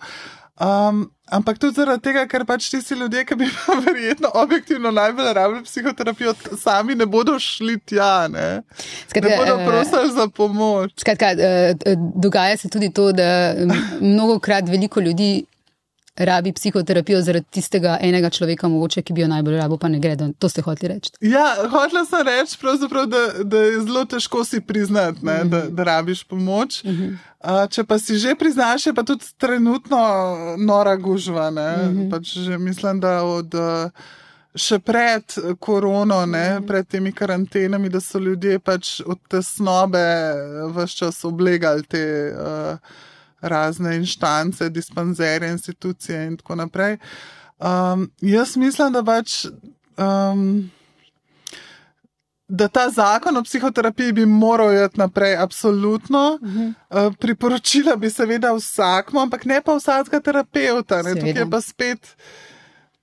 Um, 0.61 1.07
ampak 1.33 1.57
tudi 1.57 1.73
zaradi 1.73 2.03
tega, 2.05 2.27
ker 2.29 2.43
pač 2.45 2.67
tisti 2.69 2.97
ljudje, 2.99 3.23
ki 3.25 3.37
bi 3.41 3.47
verjetno 3.87 4.29
objektivno 4.43 4.91
najbolj 4.93 5.31
rabili 5.39 5.63
psihoterapijo, 5.65 6.35
sami 6.61 6.95
ne 7.01 7.07
bodo 7.09 7.39
šli 7.41 7.79
tja, 7.89 8.29
ne, 8.29 8.49
Skratka, 9.09 9.25
ne 9.25 9.39
bodo 9.39 9.55
eh, 9.55 9.65
prosili 9.67 10.13
za 10.13 10.27
pomoč. 10.29 10.93
Skratka, 11.01 11.33
eh, 11.33 11.97
dogaja 11.97 12.59
se 12.61 12.69
tudi 12.69 12.93
to, 12.93 13.09
da 13.13 13.55
mnogo 14.01 14.37
krat 14.39 14.69
veliko 14.69 15.01
ljudi 15.01 15.47
rabi 16.25 16.53
psihoterapijo 16.53 17.23
zaradi 17.23 17.47
tistega 17.51 17.99
enega 18.01 18.31
človeka, 18.31 18.69
mogoče, 18.69 19.03
ki 19.03 19.13
bi 19.13 19.25
jo 19.25 19.29
najbolj 19.29 19.57
rabo, 19.57 19.79
pa 19.79 19.89
ne 19.89 20.01
gre. 20.01 20.17
To 20.39 20.49
ste 20.49 20.63
hoteli 20.63 20.95
reči. 20.95 21.13
Ja, 21.21 21.55
hotela 21.71 22.05
sem 22.05 22.27
reči, 22.27 22.59
da, 23.11 23.23
da 23.45 23.65
je 23.65 23.81
zelo 23.81 24.05
težko 24.05 24.45
si 24.45 24.61
priznati, 24.61 25.25
ne, 25.27 25.33
mm 25.33 25.47
-hmm. 25.47 25.51
da, 25.51 25.61
da 25.71 25.85
rabiš 25.85 26.25
pomoč. 26.25 26.85
Mm 26.85 26.91
-hmm. 26.91 27.19
uh, 27.45 27.71
če 27.71 27.85
pa 27.85 27.99
si 27.99 28.17
že 28.17 28.35
priznaš, 28.35 28.87
je 28.87 28.95
pa 28.95 29.03
tudi 29.03 29.25
trenutno 29.39 29.99
nora 30.59 30.97
gužva. 30.97 31.51
Mm 31.51 31.57
-hmm. 31.57 32.11
pač 32.11 32.37
mislim, 32.59 33.01
da 33.01 33.23
od. 33.23 33.55
Uh, 33.55 33.91
Še 34.55 34.79
pred 34.79 35.23
korono, 35.61 36.27
ne, 36.27 36.55
mhm. 36.55 36.67
pred 36.67 36.89
temi 36.89 37.13
karantenami, 37.13 37.89
da 37.89 38.01
so 38.01 38.19
ljudje 38.19 38.59
pač 38.59 39.01
od 39.07 39.19
tesnobe 39.29 40.33
vse 40.75 40.97
čas 40.97 41.25
oblegali 41.25 41.83
te 41.83 42.35
uh, 42.35 42.77
razne 43.41 43.97
inštance, 43.97 44.69
dispanzerje, 44.69 45.51
institucije 45.51 46.27
in 46.27 46.37
tako 46.37 46.55
naprej. 46.55 46.99
Um, 47.59 48.11
jaz 48.21 48.57
mislim, 48.57 48.93
da 48.93 49.05
pač. 49.05 49.47
Um, 49.97 50.71
Da 52.53 52.67
ta 52.69 52.89
zakon 52.91 53.37
o 53.37 53.43
psihoterapiji 53.43 54.13
bi 54.13 54.25
moral 54.27 54.73
iti 54.75 54.99
naprej, 54.99 55.37
absolutno. 55.37 56.39
Uh 56.43 56.49
-huh. 56.49 56.73
uh, 57.07 57.15
priporočila 57.19 57.97
bi 57.97 58.11
seveda 58.11 58.53
vsakmu, 58.53 59.21
ampak 59.21 59.45
ne 59.45 59.61
pa 59.63 59.77
vsakega 59.77 60.21
terapeuta. 60.21 61.03
Tukaj 61.03 61.31
je 61.31 61.51
pa 61.51 61.61
spet. 61.61 62.17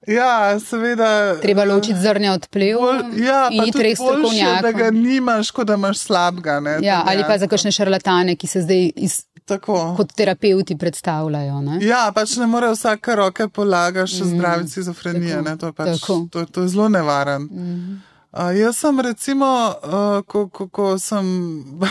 Ja, 0.07 0.59
seveda. 0.59 1.35
Treba 1.41 1.63
ločiti 1.63 1.99
zrnja 1.99 2.33
od 2.33 2.47
plev. 2.47 2.77
Ja, 3.17 3.47
in 3.51 3.71
tudi 3.71 3.83
res 3.83 3.99
strokovnjak. 3.99 4.61
Da 4.61 4.71
ga 4.71 4.91
nimaš, 4.91 5.51
kot 5.51 5.67
da 5.67 5.73
imaš 5.73 5.97
slabega. 5.97 6.61
Ja, 6.81 7.03
ali 7.07 7.23
pa 7.27 7.37
za 7.37 7.47
kakšne 7.47 7.71
šarlatane, 7.71 8.35
ki 8.35 8.47
se 8.47 8.61
zdaj 8.61 8.91
iz 8.95 9.21
Tako. 9.47 9.93
kot 9.97 10.11
terapeuti 10.15 10.75
predstavljajo. 10.77 11.61
Ne? 11.61 11.77
Ja, 11.81 12.11
pač 12.15 12.35
ne 12.35 12.47
more 12.51 12.67
vsake 12.73 13.15
roke 13.15 13.47
polagati, 13.47 14.19
mm. 14.23 14.33
zdraviti 14.35 14.71
schizofrenije. 14.71 15.39
To, 15.61 15.71
pač, 15.73 16.03
to, 16.31 16.45
to 16.51 16.65
je 16.65 16.73
zelo 16.73 16.89
nevaren. 16.91 17.47
Mm. 17.51 18.01
Uh, 18.37 18.51
jaz 18.53 18.77
sem, 18.77 18.99
recimo, 19.01 19.45
uh, 19.83 20.21
ko, 20.29 20.43
ko, 20.53 20.67
ko 20.69 20.87
sem, 21.01 21.25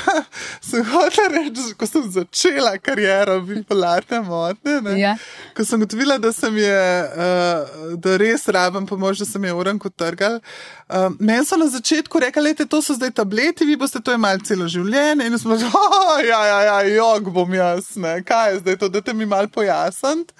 sem 0.69 0.85
hotel 0.93 1.33
reči, 1.33 1.73
ko 1.75 1.89
sem 1.91 2.05
začela 2.15 2.77
kariero 2.79 3.41
bipolarne 3.43 4.21
motnje, 4.23 4.77
ja. 4.95 5.17
ko 5.57 5.67
sem 5.67 5.83
gotovila, 5.83 6.21
da 6.23 6.31
sem 6.31 6.61
je, 6.63 6.79
uh, 7.11 7.91
da 7.99 8.15
res 8.23 8.47
rabim 8.55 8.87
pomoč, 8.87 9.25
da 9.25 9.27
sem 9.27 9.43
je 9.43 9.57
uranko 9.59 9.91
trgal. 9.91 10.39
Uh, 10.87 11.11
Meni 11.19 11.43
so 11.43 11.59
na 11.59 11.67
začetku 11.67 12.23
rekli, 12.23 12.55
da 12.55 12.71
to 12.71 12.79
so 12.79 12.95
zdaj 12.95 13.17
tableti, 13.19 13.67
vi 13.67 13.75
boste 13.75 13.99
to 13.99 14.15
imeli 14.15 14.47
celo 14.47 14.71
življenje. 14.71 15.27
In 15.27 15.43
smo 15.43 15.59
rekli, 15.59 15.75
oh, 15.75 16.17
ja, 16.23 16.45
ja, 16.47 16.63
ja, 16.71 16.81
jog 16.95 17.33
bom 17.35 17.59
jaz, 17.59 17.97
ne, 17.99 18.21
kaj 18.23 18.53
je 18.53 18.63
zdaj 18.63 18.83
to, 18.85 18.95
da 18.95 19.03
te 19.03 19.19
mi 19.19 19.27
mal 19.27 19.51
pojasnite. 19.51 20.31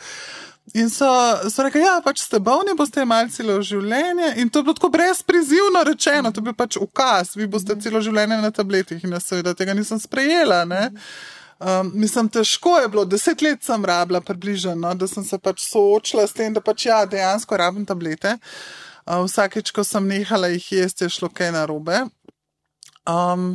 In 0.77 0.91
so, 0.91 1.09
so 1.51 1.63
rekli, 1.65 1.81
da 1.81 1.87
ja, 1.87 2.01
pač 2.05 2.21
ste 2.21 2.37
bolni, 2.43 2.75
boste 2.77 3.01
imeli 3.01 3.33
celo 3.33 3.55
življenje. 3.65 4.35
In 4.43 4.51
to 4.53 4.61
je 4.61 4.67
bilo 4.67 4.75
tako 4.77 4.91
brezprizivno 4.93 5.81
rečeno, 5.89 6.33
to 6.33 6.43
je 6.43 6.49
bil 6.51 6.57
pač 6.59 6.77
ukaz, 6.77 7.33
vi 7.39 7.47
boste 7.49 7.79
celo 7.81 8.03
življenje 8.05 8.37
na 8.43 8.51
tabletih. 8.53 9.01
In 9.07 9.17
jaz 9.17 9.31
seveda 9.31 9.55
tega 9.57 9.73
nisem 9.77 10.01
sprejela. 10.03 10.67
Um, 10.69 11.95
mislim, 11.97 12.29
težko 12.29 12.75
je 12.83 12.91
bilo, 12.93 13.07
deset 13.09 13.41
let 13.41 13.65
sem 13.65 13.89
rabila 13.89 14.21
približno, 14.21 14.75
no, 14.77 14.93
da 14.93 15.09
sem 15.09 15.25
se 15.25 15.41
pač 15.41 15.65
soočila 15.65 16.27
s 16.29 16.37
tem, 16.37 16.53
da 16.53 16.61
pač 16.61 16.91
ja, 16.91 17.01
dejansko 17.09 17.57
rabim 17.57 17.89
tablete. 17.89 18.37
Uh, 19.07 19.25
vsakeč, 19.25 19.73
ko 19.73 19.87
sem 19.87 20.05
nehala 20.13 20.53
jih 20.53 20.69
jesti, 20.83 21.07
je 21.07 21.17
šlo 21.17 21.33
kaj 21.33 21.55
narobe. 21.57 22.05
Um, 23.09 23.55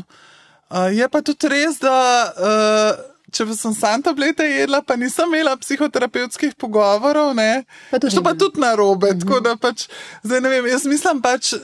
uh, 0.73 0.89
je 0.89 1.05
pa 1.05 1.21
tudi 1.21 1.53
res, 1.53 1.77
da. 1.85 2.01
Uh, 2.33 3.10
če 3.31 3.47
sem 3.55 3.73
sam 3.75 4.03
tablete 4.03 4.45
jedla, 4.45 4.81
pa 4.85 4.97
nisem 4.99 5.29
imela 5.31 5.55
psihoterapevtskih 5.59 6.55
pogovorov, 6.59 7.33
ne, 7.37 7.63
pa 7.91 7.99
tudi, 7.99 8.15
to 8.15 8.23
pa 8.25 8.33
tudi 8.37 8.61
na 8.61 8.73
robe. 8.75 9.13
Mm 9.13 9.19
-hmm. 9.19 9.57
pač, 9.57 9.87
zdaj, 10.23 10.39
vem, 10.39 10.67
jaz 10.67 10.85
mislim 10.85 11.21
pač, 11.21 11.53
uh, 11.53 11.59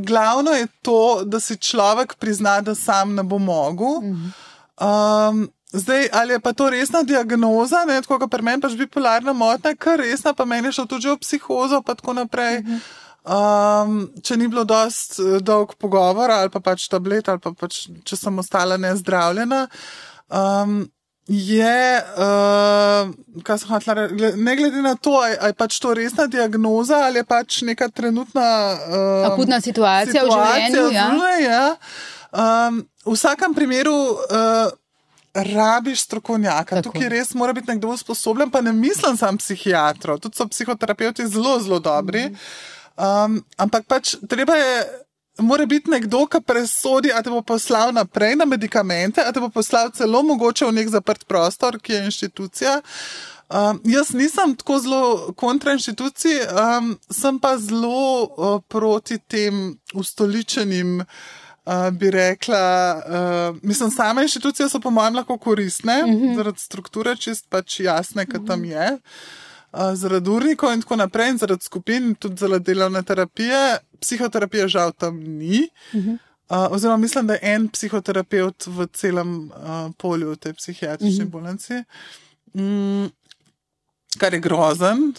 glavno 0.00 0.50
je 0.52 0.66
to, 0.82 1.22
da 1.24 1.40
si 1.40 1.56
človek 1.56 2.14
prizna, 2.14 2.60
da 2.60 2.74
sam 2.74 3.14
ne 3.14 3.22
bo 3.22 3.38
mogel. 3.38 4.00
Mm 4.00 4.14
-hmm. 4.14 5.30
um, 5.30 5.50
Zdaj, 5.72 6.08
ali 6.12 6.32
je 6.32 6.40
pa 6.40 6.52
to 6.52 6.70
resna 6.70 7.02
diagnoza, 7.02 7.84
ne, 7.84 8.00
tako 8.02 8.18
kot 8.18 8.30
pri 8.30 8.42
meni, 8.42 8.62
pač 8.62 8.72
bipolarna 8.72 9.32
motnja, 9.32 9.74
kar 9.74 9.98
resna, 9.98 10.32
pa 10.32 10.44
meni 10.44 10.68
je 10.68 10.72
šlo 10.72 10.86
tudi 10.86 11.08
v 11.08 11.18
psihozo, 11.18 11.82
pa 11.82 11.94
tako 11.94 12.12
naprej. 12.12 12.60
Mm 12.60 12.66
-hmm. 12.66 12.80
Um, 13.26 14.04
če 14.22 14.36
ni 14.36 14.46
bilo 14.46 14.62
dost 14.62 15.16
uh, 15.18 15.40
dolg 15.42 15.72
pogovor 15.82 16.30
ali 16.30 16.50
pa 16.54 16.60
pač 16.62 16.84
tablet, 16.86 17.26
ali 17.28 17.42
pa 17.42 17.50
pač, 17.50 17.88
če 18.06 18.16
sem 18.16 18.38
ostala 18.38 18.76
nezdravljena. 18.76 19.66
Um, 20.26 20.86
je, 21.26 22.02
uh, 22.16 23.10
kaj 23.42 23.58
sem 23.58 23.70
hotel 23.70 23.98
reči, 23.98 24.38
ne 24.38 24.56
glede 24.56 24.82
na 24.82 24.94
to, 24.94 25.18
ali 25.18 25.50
je 25.50 25.54
pač 25.58 25.78
to 25.82 25.94
resna 25.94 26.26
diagnoza 26.30 27.00
ali 27.08 27.18
je 27.18 27.24
pač 27.26 27.62
neka 27.66 27.88
trenutna 27.90 28.46
uh, 28.78 29.32
akutna 29.32 29.60
situacija, 29.60 30.22
situacija 30.22 30.22
v 30.22 30.30
življenju. 30.30 30.84
Ja. 30.94 31.06
Zunaj, 31.10 31.42
ja. 31.42 31.64
um, 32.30 32.82
v 33.06 33.14
vsakem 33.18 33.54
primeru. 33.54 33.94
Uh, 34.30 34.74
Rabiš 35.36 36.06
strokovnjaka, 36.06 36.78
Tako. 36.78 36.82
tukaj 36.86 37.10
res 37.12 37.34
mora 37.36 37.52
biti 37.52 37.68
nekdo 37.68 37.90
usposobljen, 37.92 38.48
pa 38.48 38.62
ne 38.64 38.72
mislim 38.72 39.18
samo 39.20 39.36
psihiatrov, 39.36 40.16
tudi 40.24 40.38
so 40.38 40.46
psihoterapeuti 40.48 41.26
zelo, 41.28 41.58
zelo 41.60 41.76
dobri. 41.76 42.30
Um, 42.96 43.42
ampak 43.60 43.84
pač 43.84 44.14
treba 44.24 44.56
je 44.56 44.78
mora 45.38 45.66
biti 45.66 45.90
nekdo, 45.90 46.26
ki 46.26 46.40
presodi, 46.46 47.12
ali 47.12 47.24
te 47.24 47.30
bo 47.30 47.42
poslal 47.42 47.92
naprej 47.92 48.36
na 48.36 48.44
medikamente, 48.44 49.22
ali 49.24 49.34
te 49.34 49.40
bo 49.40 49.48
poslal 49.52 49.90
celo 49.94 50.22
mogoče 50.22 50.66
v 50.66 50.76
nek 50.78 50.90
zaprt 50.92 51.26
prostor, 51.28 51.78
ki 51.80 51.92
je 51.92 52.04
inštitucija. 52.10 52.80
Um, 53.46 53.80
jaz 53.86 54.10
nisem 54.10 54.56
tako 54.58 54.78
zelo 54.82 55.32
kontra 55.38 55.76
inštitucij, 55.76 56.40
um, 56.50 56.96
sem 57.10 57.38
pa 57.38 57.54
zelo 57.58 58.24
uh, 58.24 58.60
proti 58.68 59.18
tem 59.18 59.76
ustoličenim, 59.94 60.98
uh, 61.00 61.90
bi 61.92 62.10
rekla. 62.10 62.62
Uh, 62.96 63.58
mislim, 63.62 63.90
same 63.90 64.26
inštitucije 64.26 64.68
so 64.68 64.80
po 64.80 64.90
mojem 64.90 65.14
lahko 65.14 65.38
koristne, 65.38 66.02
mm 66.02 66.10
-hmm. 66.10 66.36
zaradi 66.36 66.60
strukture, 66.60 67.16
čist 67.16 67.46
pač 67.48 67.80
jasne, 67.80 68.26
kaj 68.26 68.46
tam 68.46 68.64
je 68.64 68.98
zaradi 69.94 70.30
urnikov 70.30 70.72
in 70.72 70.82
tako 70.82 70.96
naprej, 70.96 71.30
in 71.30 71.38
zaradi 71.38 71.64
skupin, 71.64 72.10
in 72.10 72.14
tudi 72.14 72.40
zaradi 72.40 72.72
delovne 72.72 73.02
terapije. 73.02 73.78
Psihoterapije 74.00 74.68
žal 74.68 74.92
tam 74.92 75.18
ni. 75.20 75.68
Uh 75.92 76.00
-huh. 76.00 76.18
uh, 76.48 76.72
oziroma, 76.72 76.96
mislim, 76.96 77.26
da 77.26 77.32
je 77.32 77.40
en 77.42 77.68
psihoterapeut 77.68 78.66
v 78.66 78.86
celem 78.92 79.50
uh, 79.50 79.90
polju 79.98 80.36
te 80.36 80.52
psihiatrične 80.52 81.24
uh 81.24 81.30
-huh. 81.30 81.32
bolnice, 81.32 81.84
mm, 82.54 83.06
kar 84.18 84.34
je 84.34 84.40
grozen. 84.40 85.14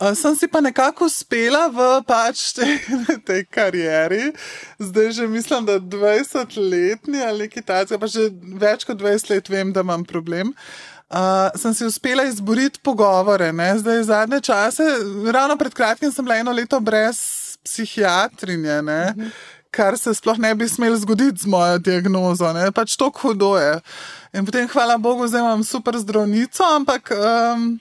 Uh, 0.00 0.14
sem 0.14 0.36
si 0.36 0.48
pa 0.48 0.60
nekako 0.60 1.04
uspela 1.04 1.68
v 1.68 2.02
pač 2.06 2.52
tej, 2.52 2.78
tej 3.26 3.44
karieri, 3.44 4.32
zdaj 4.78 5.12
že 5.12 5.26
mislim, 5.26 5.64
da 5.64 5.80
20 5.80 6.70
letni 6.70 7.22
ali 7.22 7.38
nekaj 7.38 7.62
takega, 7.62 7.98
pa 7.98 8.06
že 8.06 8.20
več 8.42 8.84
kot 8.84 8.98
20 8.98 9.30
let 9.30 9.48
vem, 9.48 9.72
da 9.72 9.80
imam 9.80 10.04
problem. 10.04 10.48
Uh, 10.48 10.93
Uh, 11.14 11.60
sem 11.60 11.74
si 11.74 11.84
uspela 11.86 12.24
izboriti 12.26 12.80
pogovore. 12.82 13.52
Ne? 13.52 13.78
Zdaj, 13.78 14.02
zadnje 14.02 14.40
čase, 14.40 14.82
ravno 15.32 15.56
pred 15.56 15.74
kratkim, 15.74 16.12
sem 16.12 16.24
bila 16.24 16.40
eno 16.42 16.52
leto 16.52 16.80
brez 16.80 17.18
psihiatrinje, 17.64 18.80
uh 18.80 18.86
-huh. 18.86 19.30
kar 19.70 19.98
se 19.98 20.14
sploh 20.14 20.38
ne 20.38 20.54
bi 20.54 20.68
smelo 20.68 20.96
zgoditi 20.96 21.40
z 21.42 21.46
mojo 21.46 21.78
diagnozo. 21.78 22.52
Ne? 22.52 22.72
Pač 22.72 22.96
to 22.96 23.12
hudo 23.14 23.56
je. 23.56 23.80
In 24.32 24.46
potem, 24.46 24.68
hvala 24.68 24.98
Bogu, 24.98 25.28
zdaj 25.28 25.40
imam 25.40 25.64
super 25.64 25.98
zdravnico, 25.98 26.64
ampak. 26.76 27.10
Um, 27.10 27.80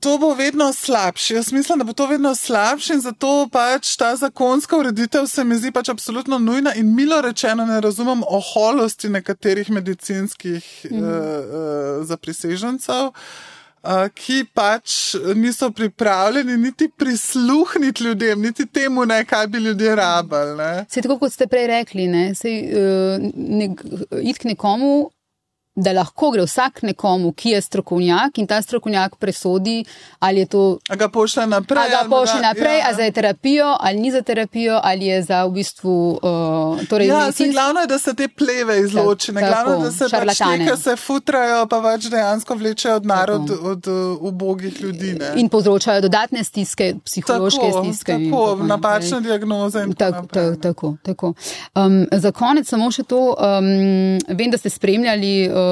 To 0.00 0.18
bo 0.18 0.34
vedno 0.34 0.72
slabše. 0.72 1.34
Jaz 1.34 1.52
mislim, 1.52 1.78
da 1.78 1.84
bo 1.84 1.92
to 1.92 2.06
vedno 2.06 2.34
slabše 2.34 2.94
in 2.94 3.00
zato 3.00 3.48
pač 3.52 3.96
ta 3.96 4.16
zakonska 4.16 4.76
ureditev 4.76 5.26
se 5.26 5.44
mi 5.44 5.56
zdi 5.56 5.72
pač 5.72 5.88
absolutno 5.88 6.38
nujna 6.38 6.74
in 6.74 6.94
milo 6.94 7.20
rečeno 7.20 7.66
ne 7.66 7.80
razumem 7.80 8.22
oholosti 8.26 9.08
nekaterih 9.08 9.70
medicinskih 9.70 10.86
mm. 10.90 10.96
uh, 10.96 11.08
uh, 11.08 12.04
zaprisežencev, 12.04 13.06
uh, 13.08 14.06
ki 14.14 14.44
pač 14.54 15.14
niso 15.34 15.70
pripravljeni 15.70 16.56
niti 16.56 16.90
prisluhniti 16.96 18.04
ljudem, 18.04 18.42
niti 18.42 18.66
temu, 18.66 19.04
ne, 19.04 19.24
kaj 19.24 19.46
bi 19.46 19.58
ljudje 19.58 19.96
rabili. 19.96 20.84
Se 20.88 21.02
tako 21.02 21.18
kot 21.18 21.32
ste 21.32 21.46
prej 21.46 21.66
rekli, 21.66 22.06
ne, 22.06 22.34
sej, 22.34 22.60
uh, 22.60 23.30
nek, 23.34 23.80
id 24.20 24.36
k 24.36 24.52
nekomu 24.52 25.08
da 25.78 25.92
lahko 25.92 26.30
gre 26.30 26.42
vsak 26.42 26.82
nekomu, 26.82 27.32
ki 27.32 27.54
je 27.54 27.60
strokovnjak 27.62 28.38
in 28.38 28.46
ta 28.46 28.58
strokovnjak 28.62 29.16
presodi, 29.16 29.84
ali 30.18 30.42
je 30.42 30.46
to. 30.46 30.62
A 30.88 30.96
ga 30.96 31.08
pošlje 31.08 31.46
naprej. 31.46 31.82
A 31.82 32.02
ga 32.02 32.08
pošlje 32.10 32.40
naprej, 32.42 32.78
ja. 32.78 32.88
a 32.90 32.94
za 32.94 33.10
terapijo, 33.14 33.76
ali 33.80 34.00
ni 34.00 34.10
za 34.10 34.22
terapijo, 34.22 34.80
ali 34.82 35.06
je 35.06 35.22
za 35.22 35.44
v 35.44 35.50
bistvu. 35.50 36.18
Uh, 36.22 36.86
torej 36.88 37.06
ja, 37.06 37.18
medicinsk... 37.18 37.52
glavno 37.52 37.80
je, 37.80 37.86
da 37.86 37.98
se 37.98 38.14
te 38.14 38.28
pleve 38.28 38.80
izločene, 38.80 39.40
glavno 39.40 39.74
je, 39.74 39.82
da 39.84 39.90
se 39.90 40.08
pač 40.10 40.38
te, 40.38 40.58
ki 40.66 40.76
se 40.82 40.96
futrajo, 40.96 41.66
pa 41.70 41.80
pač 41.82 42.10
dejansko 42.10 42.54
vlečejo 42.54 42.96
od 42.96 43.06
narod, 43.06 43.50
od, 43.50 43.58
od 43.62 43.86
uh, 43.86 44.22
ubogih 44.32 44.80
ljudi. 44.80 45.14
Ne? 45.20 45.32
In 45.36 45.48
povzročajo 45.48 46.00
dodatne 46.00 46.44
stiske, 46.44 46.94
psihološke 47.04 47.70
tako, 47.70 47.84
stiske. 47.84 48.12
Tako, 48.12 48.44
tako 48.50 48.66
napačne 48.66 49.20
diagnoze. 49.20 49.86
Tak, 49.98 50.26
tako, 50.32 50.56
tako, 50.62 50.94
tako. 51.02 51.32
Um, 51.74 52.02
za 52.12 52.32
konec 52.32 52.68
samo 52.68 52.90
še 52.90 53.06
to, 53.06 53.22
um, 53.38 54.18
vem, 54.28 54.50
da 54.50 54.58
ste 54.58 54.74
spremljali. 54.74 55.34
Uh, 55.46 55.67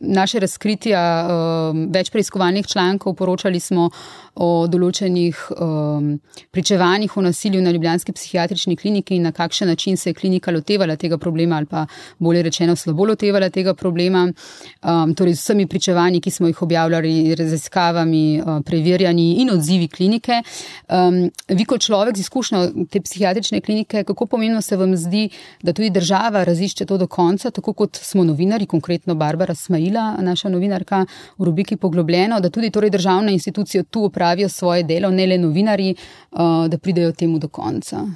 naše 0.00 0.40
razkritja 0.40 1.02
um, 1.26 1.86
več 1.92 2.10
preiskovalnih 2.10 2.66
člankov, 2.66 3.14
poročali 3.14 3.60
smo 3.60 3.90
o 4.36 4.66
določenih 4.68 5.38
um, 5.56 6.08
pričevanjih 6.52 7.14
o 7.16 7.22
nasilju 7.24 7.62
na 7.64 7.72
Ljubljanski 7.72 8.12
psihiatrični 8.12 8.76
kliniki 8.76 9.16
in 9.16 9.24
na 9.24 9.32
kakšen 9.32 9.68
način 9.68 9.96
se 9.96 10.10
je 10.10 10.14
klinika 10.14 10.52
lotevala 10.52 10.96
tega 10.96 11.18
problema 11.18 11.56
ali 11.56 11.66
pa 11.66 11.86
bolje 12.18 12.42
rečeno 12.42 12.76
slabo 12.76 13.06
lotevala 13.08 13.48
tega 13.50 13.74
problema. 13.74 14.26
Um, 14.26 15.14
torej 15.14 15.34
z 15.34 15.40
vsemi 15.40 15.66
pričevanji, 15.66 16.20
ki 16.20 16.30
smo 16.30 16.50
jih 16.50 16.62
objavljali, 16.62 17.34
raziskavami, 17.34 18.24
uh, 18.40 18.60
preverjanji 18.64 19.40
in 19.42 19.50
odzivi 19.54 19.88
klinike. 19.88 20.42
Um, 20.88 21.30
vi 21.48 21.64
kot 21.64 21.86
človek 21.86 22.16
z 22.16 22.26
izkušnjo 22.26 22.62
te 22.92 23.00
psihiatrične 23.00 23.60
klinike, 23.60 24.04
kako 24.04 24.26
pomembno 24.26 24.60
se 24.62 24.76
vam 24.76 24.96
zdi, 24.96 25.28
da 25.62 25.72
tudi 25.72 25.90
država 25.90 26.44
razišče 26.44 26.84
to 26.86 26.98
do 26.98 27.06
konca, 27.06 27.50
tako 27.50 27.72
kot 27.72 27.96
smo 28.02 28.24
novinari, 28.24 28.66
konkretno 28.66 28.85
Barbara 29.14 29.54
Smajila, 29.54 30.16
naša 30.20 30.48
novinarka 30.48 31.04
v 31.38 31.44
rubriki 31.44 31.76
Poglobljeno, 31.76 32.40
da 32.40 32.50
tudi 32.50 32.70
torej 32.70 32.90
državne 32.90 33.32
institucije 33.32 33.84
tu 33.84 34.04
opravijo 34.04 34.48
svoje 34.48 34.82
delo, 34.82 35.10
ne 35.10 35.26
le 35.26 35.38
novinari, 35.38 35.94
uh, 36.30 36.66
da 36.68 36.78
pridejo 36.78 37.12
temu 37.12 37.38
do 37.38 37.48
konca. 37.48 38.06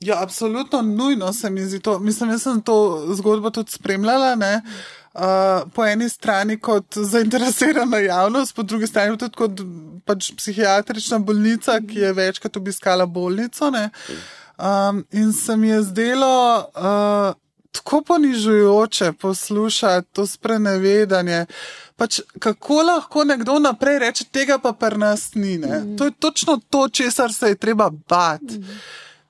Ja, 0.00 0.22
absolutno 0.22 0.82
nujno 0.82 1.32
se 1.32 1.50
mi 1.50 1.60
zdi 1.60 1.80
to. 1.80 1.98
Mislim, 1.98 2.30
da 2.30 2.38
sem 2.38 2.60
to 2.62 3.06
zgodbo 3.14 3.50
tudi 3.50 3.70
spremljala. 3.70 4.34
Ne? 4.34 4.62
Uh, 5.14 5.70
po 5.74 5.86
eni 5.86 6.08
strani 6.08 6.58
kot 6.60 6.94
zainteresirana 6.94 7.98
javnost, 7.98 8.54
po 8.54 8.62
drugi 8.62 8.86
strani 8.86 9.18
tudi 9.18 9.34
kot 9.34 9.60
pač 10.06 10.30
psihiatrična 10.36 11.18
bolnica, 11.18 11.80
ki 11.80 11.98
je 11.98 12.12
večkrat 12.12 12.56
obiskala 12.56 13.06
bolnico. 13.06 13.72
Um, 14.58 15.04
in 15.12 15.32
se 15.32 15.56
mi 15.56 15.68
je 15.68 15.82
zdelo, 15.82 16.64
uh, 16.76 17.34
tako 17.78 18.02
ponižujoče 18.02 19.12
poslušati 19.12 20.08
to 20.12 20.26
sprenevedanje. 20.26 21.46
Pač, 21.96 22.20
kako 22.38 22.82
lahko 22.82 23.24
nekdo 23.24 23.58
naprej 23.58 23.98
reče, 23.98 24.24
tega 24.24 24.58
pa 24.58 24.72
pri 24.72 24.98
nas 24.98 25.34
ni. 25.34 25.58
Mm. 25.58 25.96
To 25.98 26.04
je 26.04 26.10
točno 26.10 26.60
to, 26.70 26.88
česar 26.88 27.32
se 27.32 27.48
je 27.48 27.54
treba 27.54 27.90
bati. 28.08 28.58
Mm. 28.58 28.80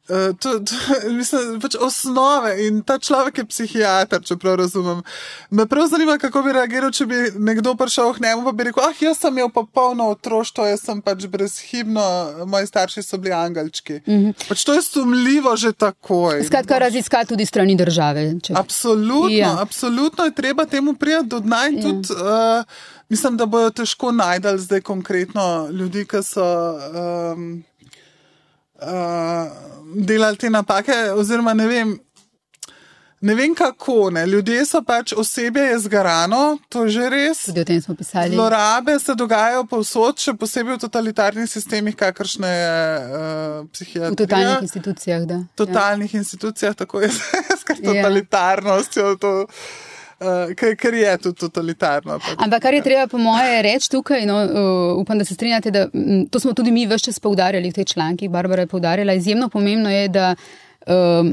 Uh, 0.09 0.37
to, 0.41 0.61
to, 0.61 0.75
mislim, 1.19 1.59
pač 1.61 1.75
osnove 1.81 2.55
in 2.67 2.81
ta 2.83 2.97
človek 2.99 3.43
je 3.43 3.45
psihiater, 3.45 4.23
če 4.25 4.39
prav 4.41 4.57
razumem. 4.63 5.03
Me 5.51 5.67
prav 5.69 5.91
zanima, 5.93 6.17
kako 6.19 6.43
bi 6.47 6.55
reagiral, 6.57 6.93
če 6.97 7.07
bi 7.07 7.19
nekdo 7.37 7.75
prišel 7.77 8.15
k 8.17 8.25
njemu 8.25 8.49
in 8.49 8.57
bi 8.57 8.69
rekel: 8.71 8.87
Ah, 8.89 8.97
jaz 9.05 9.21
sem 9.21 9.37
imel 9.37 9.53
popolno 9.53 10.09
otroštvo, 10.15 10.65
jaz 10.71 10.87
sem 10.89 11.03
pač 11.05 11.29
brezhibno, 11.29 12.07
moji 12.49 12.71
starši 12.73 13.05
so 13.05 13.21
bili 13.21 13.37
angelčki. 13.37 14.01
Mm 14.07 14.19
-hmm. 14.19 14.49
pač 14.49 14.65
to 14.65 14.75
je 14.75 14.83
sumljivo 14.83 15.57
že 15.57 15.73
takoj. 15.73 16.45
Skratka, 16.45 16.79
raziskati 16.79 17.29
tudi 17.29 17.47
strani 17.47 17.77
države. 17.77 18.41
Če... 18.43 18.53
Absolutno, 18.57 19.29
ja. 19.37 19.57
absolutno 19.61 20.25
je 20.25 20.35
treba 20.35 20.65
temu 20.65 20.95
prijeti 20.95 21.27
do 21.29 21.41
dna 21.41 21.67
in 21.69 21.77
ja. 21.77 21.83
tudi. 21.83 22.09
Uh, 22.13 22.65
mislim, 23.09 23.37
da 23.37 23.47
bojo 23.47 23.71
težko 23.71 24.13
najdel 24.13 24.59
zdaj 24.59 24.81
konkretno 24.81 25.69
ljudi, 25.73 26.07
ki 26.07 26.23
so. 26.23 26.45
Um, 27.35 27.68
uh, 28.83 29.49
delali 29.95 30.37
te 30.37 30.51
napake, 30.51 30.97
oziroma 31.17 31.55
ne 31.55 31.67
vem. 31.67 31.97
Ne 33.21 33.35
vem 33.35 33.55
kako, 33.55 34.11
ne. 34.15 34.27
ljudje 34.27 34.63
so 34.67 34.79
pač 34.87 35.13
osebje 35.13 35.63
je 35.63 35.79
zgarano, 35.79 36.59
to 36.71 36.85
je 36.85 36.91
že 36.95 37.09
res. 37.11 37.41
Tudi 37.49 37.61
o 37.61 37.67
tem 37.67 37.81
smo 37.83 37.97
pisali. 37.99 38.31
Zlorabe 38.31 38.95
se 39.03 39.15
dogajajo 39.19 39.65
povsod, 39.67 40.23
še 40.23 40.37
posebej 40.39 40.77
v 40.77 40.83
totalitarnih 40.85 41.51
sistemih, 41.51 41.97
kakršne 41.99 42.53
je 42.53 42.71
uh, 42.71 43.67
psihiatrija. 43.75 44.15
V 44.15 44.21
totalnih 44.23 44.63
institucijah, 44.69 45.27
da. 45.27 45.41
V 45.43 45.59
totalnih 45.65 46.15
ja. 46.15 46.23
institucijah, 46.23 46.79
tako 46.79 47.03
je, 47.03 47.11
skrat 47.65 47.83
ja. 47.83 47.91
totalitarnostjo. 47.91 49.17
To, 49.19 49.35
Uh, 49.49 49.88
ker 50.79 50.95
je 50.95 51.17
to 51.23 51.33
totalitarno. 51.33 52.19
Pač. 52.19 52.39
Ampak 52.45 52.63
kar 52.63 52.75
je 52.75 52.83
treba, 52.83 53.07
po 53.07 53.19
moje, 53.19 53.63
reči 53.63 53.91
tukaj, 53.91 54.27
no, 54.27 54.39
uh, 54.45 55.01
upam, 55.01 55.19
da 55.19 55.25
se 55.25 55.35
strinjate, 55.35 55.71
da 55.71 55.87
m, 55.95 56.27
to 56.31 56.41
smo 56.41 56.53
tudi 56.53 56.71
mi 56.75 56.87
vse 56.87 57.11
čas 57.11 57.21
poudarjali 57.21 57.71
v 57.71 57.79
teh 57.81 57.87
člankih, 57.87 58.31
Barbara 58.31 58.67
je 58.67 58.73
poudarjala. 58.73 59.15
Izjemno 59.15 59.49
pomembno 59.49 59.91
je, 59.91 60.09
da 60.09 60.35
uh, 60.35 61.31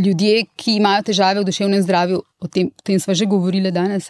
ljudje, 0.00 0.44
ki 0.56 0.76
imajo 0.76 1.02
težave 1.10 1.40
v 1.40 1.48
duševnem 1.48 1.82
zdravju, 1.82 2.22
o 2.40 2.48
tem, 2.48 2.70
o 2.78 2.82
tem 2.82 3.00
smo 3.00 3.14
že 3.14 3.26
govorili 3.26 3.70
danes, 3.70 4.08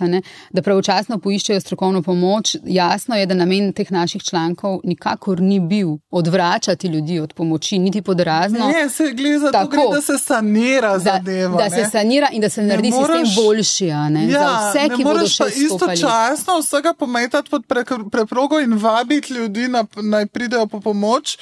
da 0.52 0.62
pravočasno 0.62 1.18
poiščejo 1.18 1.60
strokovno 1.60 2.02
pomoč. 2.02 2.56
Jasno 2.64 3.16
je, 3.16 3.26
da 3.26 3.34
namen 3.34 3.72
teh 3.72 3.90
naših 3.90 4.22
člankov 4.22 4.80
nikakor 4.84 5.40
ni 5.40 5.60
bil 5.60 5.96
odvračati 6.10 6.88
ljudi 6.88 7.18
od 7.20 7.32
pomoči, 7.34 7.78
niti 7.78 8.02
podrazno. 8.02 8.68
Ne, 8.68 8.88
se 8.88 9.10
gre 9.12 9.38
za 9.38 9.50
Tako, 9.52 9.76
to, 9.76 9.88
gre, 9.88 9.96
da 9.96 10.02
se 10.02 10.18
sanira 10.18 10.98
zadeva. 10.98 11.56
Da, 11.56 11.68
da 11.68 11.70
se 11.70 11.90
sanira 11.90 12.28
in 12.32 12.40
da 12.40 12.48
se 12.48 12.62
ne 12.62 12.68
naredi 12.68 12.90
moraš, 12.90 13.28
sistem 13.28 13.44
boljši. 13.44 13.86
Ja, 13.86 14.08
za 14.30 14.70
vse, 14.70 14.86
ki 14.96 15.04
bodo 15.04 15.26
še 15.26 15.48
istočasno 15.64 16.58
vsega 16.60 16.94
pometati 16.94 17.50
pod 17.50 17.66
pre, 17.66 17.84
preprogo 18.12 18.60
in 18.60 18.78
vabiti 18.78 19.34
ljudi, 19.34 19.68
na, 19.68 19.84
naj 20.02 20.26
pridejo 20.26 20.66
po 20.66 20.80
pomoč, 20.80 21.36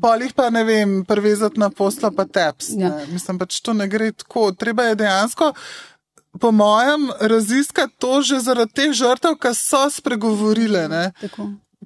pa 0.00 0.16
jih 0.16 0.32
pa 0.32 0.50
ne 0.50 0.64
vem, 0.64 1.04
prevezati 1.04 1.60
na 1.60 1.70
posla 1.70 2.10
pa 2.16 2.24
teps. 2.24 2.72
Ja. 2.78 2.94
Mislim 3.12 3.38
pač, 3.38 3.60
to 3.60 3.72
ne 3.76 3.88
gre 3.90 4.12
tako. 4.12 4.50
Treba 4.52 4.90
je 4.90 4.98
dejansko 5.02 5.52
po 6.40 6.52
mojem, 6.54 7.10
raziskati 7.20 7.96
to 7.98 8.22
že 8.22 8.38
zaradi 8.40 8.72
teh 8.74 8.92
žrtev, 8.94 9.34
ki 9.42 9.54
so 9.54 9.88
spregovorile. 9.90 10.86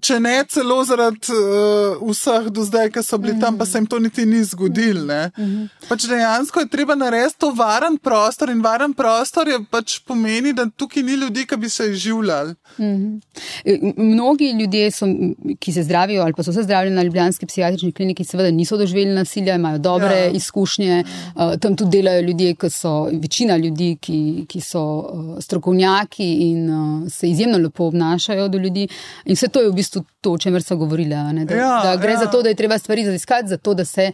Če 0.02 0.16
ne 0.18 0.40
celo 0.50 0.80
zaradi 0.82 1.30
uh, 1.30 2.00
vseh 2.02 2.48
do 2.50 2.64
zdaj, 2.66 2.88
ki 2.90 3.02
so 3.06 3.14
bili 3.22 3.36
mm. 3.36 3.40
tam, 3.44 3.58
pa 3.58 3.66
se 3.66 3.78
jim 3.78 3.86
to 3.86 4.00
niti 4.02 4.24
ni 4.26 4.40
zgodilo. 4.44 5.04
Mm 5.38 5.44
-hmm. 5.44 5.68
pač 5.88 6.06
dejansko 6.10 6.60
je 6.60 6.68
treba 6.68 6.94
narediti 6.94 7.38
to 7.38 7.50
varen 7.50 7.98
prostor 7.98 8.50
in 8.50 8.62
varen 8.62 8.92
prostor 8.92 9.48
je 9.48 9.58
pač 9.70 9.98
pomeni, 9.98 10.52
da 10.52 10.66
tukaj 10.66 11.02
ni 11.02 11.12
ljudi, 11.12 11.46
ki 11.46 11.56
bi 11.56 11.68
se 11.68 11.94
življali. 11.94 12.54
Mm 12.78 12.84
-hmm. 12.84 13.92
Mnogi 13.96 14.50
ljudje, 14.60 14.90
so, 14.90 15.06
ki 15.58 15.72
se 15.72 15.82
zdravijo 15.82 16.22
ali 16.22 16.32
pa 16.32 16.42
so 16.42 16.52
se 16.52 16.62
zdravili 16.62 16.96
na 16.96 17.02
Ljubljanski 17.02 17.46
psihiatrični 17.46 17.92
kliniki, 17.92 18.24
seveda 18.24 18.50
niso 18.50 18.76
doživeli 18.76 19.14
nasilja, 19.14 19.54
imajo 19.54 19.78
dobre 19.78 20.16
ja. 20.16 20.30
izkušnje. 20.30 21.04
Uh, 21.34 21.56
tam 21.60 21.76
tudi 21.76 21.90
delajo 21.90 22.20
ljudje, 22.20 22.54
ki 22.54 22.70
so 22.70 23.04
večina 23.22 23.56
ljudi, 23.56 23.96
ki, 24.00 24.44
ki 24.48 24.60
so 24.60 24.82
uh, 24.82 25.38
strokovnjaki 25.40 26.34
in 26.34 26.70
uh, 26.70 27.08
se 27.10 27.30
izjemno 27.30 27.58
lepo 27.58 27.84
obnašajo 27.84 28.48
do 28.48 28.58
ljudi. 28.58 28.88
In 29.24 29.34
vse 29.34 29.48
to 29.48 29.60
je 29.60 29.68
v 29.68 29.72
bistvu 29.72 29.83
bistvu 29.84 30.04
to, 30.20 30.32
o 30.32 30.38
čemer 30.38 30.62
so 30.62 30.76
govorili. 30.76 31.14
Da, 31.44 31.54
ja, 31.54 31.80
da 31.84 31.96
gre 32.00 32.16
ja. 32.16 32.24
za 32.24 32.30
to, 32.32 32.42
da 32.42 32.48
je 32.48 32.54
treba 32.54 32.78
stvari 32.78 33.04
raziskati, 33.06 33.48
zato 33.48 33.74
da 33.74 33.84
se 33.84 34.12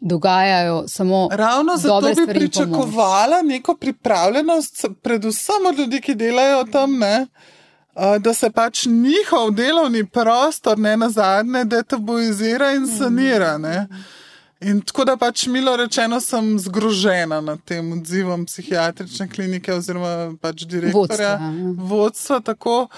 dogajajo 0.00 0.84
samo. 0.88 1.28
Ravno 1.32 1.76
zato 1.76 2.00
bi 2.00 2.26
pričakovala 2.26 3.42
neko 3.42 3.76
pripravljenost, 3.76 4.84
predvsem 5.02 5.66
od 5.68 5.78
ljudi, 5.78 6.00
ki 6.00 6.14
delajo 6.14 6.64
tam. 6.64 6.98
Ne? 6.98 7.26
Da 8.20 8.34
se 8.34 8.50
pač 8.50 8.86
njihov 8.86 9.50
delovni 9.50 10.06
prostor, 10.06 10.78
ne 10.78 10.96
na 10.96 11.10
zadnje, 11.10 11.64
detabuizira 11.64 12.72
in 12.72 12.86
sanira. 12.98 13.58
Ne? 13.58 13.88
In 14.60 14.80
tako 14.80 15.04
da 15.04 15.16
pač 15.16 15.46
milo 15.46 15.76
rečeno, 15.76 16.20
sem 16.20 16.58
zgrožena 16.58 17.40
nad 17.40 17.60
tem 17.64 17.92
odzivom 17.92 18.44
psihiatrične 18.46 19.28
klinike 19.28 19.72
oziroma 19.72 20.34
pač 20.40 20.66
direktorja, 20.68 21.36
vodstva. 21.36 21.86
vodstva 21.88 22.40
tako, 22.44 22.88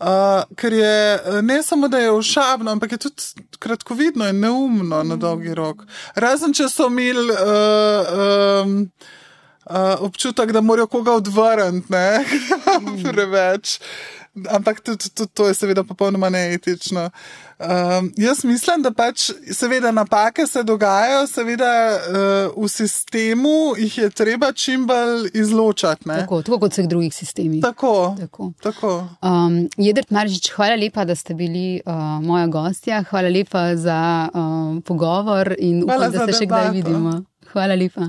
Uh, 0.00 0.42
ker 0.56 0.72
je 0.72 1.14
eh, 1.14 1.42
ne 1.42 1.62
samo, 1.62 1.88
da 1.88 1.98
je 1.98 2.10
ošabno, 2.10 2.70
ampak 2.70 2.92
je 2.92 2.98
tudi 2.98 3.22
kratkovidno 3.58 4.28
in 4.28 4.40
neumno 4.40 5.02
na 5.02 5.16
dolgi 5.16 5.54
rok. 5.54 5.82
Razen 6.14 6.54
če 6.56 6.70
so 6.72 6.86
imeli 6.88 7.34
uh, 7.34 8.14
um, 8.64 8.72
uh, 9.68 10.00
občutek, 10.06 10.52
da 10.56 10.64
morajo 10.64 10.86
koga 10.86 11.18
odvrniti, 11.20 11.92
ne 11.92 12.24
preveč. 13.12 13.76
Ampak 14.48 14.80
tudi, 14.80 15.10
tudi 15.10 15.34
to 15.34 15.48
je 15.48 15.58
seveda 15.58 15.84
popolnoma 15.84 16.30
neetično. 16.32 17.10
Um, 17.60 18.12
jaz 18.16 18.44
mislim, 18.44 18.82
da 18.82 18.90
pač 18.90 19.30
seveda 19.52 19.92
napake 19.92 20.46
se 20.46 20.62
dogajajo, 20.62 21.26
seveda 21.26 21.72
uh, 22.54 22.64
v 22.64 22.68
sistemu 22.68 23.74
jih 23.76 23.98
je 23.98 24.10
treba 24.10 24.52
čim 24.52 24.86
bolj 24.86 25.28
izločati. 25.34 26.04
Tako, 26.04 26.42
tako 26.42 26.58
kot 26.58 26.72
vseh 26.72 26.88
drugih 26.88 27.14
sistemih. 27.14 27.62
Tako. 27.62 28.16
tako. 28.20 28.52
tako. 28.62 29.08
Um, 29.22 29.68
Jedrt 29.76 30.10
Maržič, 30.10 30.50
hvala 30.56 30.74
lepa, 30.80 31.04
da 31.04 31.14
ste 31.14 31.34
bili 31.34 31.82
uh, 31.84 31.92
moja 32.24 32.46
gostja, 32.46 33.02
hvala 33.10 33.28
lepa 33.28 33.76
za 33.76 34.28
uh, 34.32 34.80
pogovor 34.84 35.54
in 35.58 35.84
upam, 35.84 36.08
da 36.12 36.26
se 36.26 36.38
še 36.40 36.48
kdaj 36.48 36.72
vidimo. 36.72 37.20
Hvala 37.52 37.76
lepa. 37.76 38.08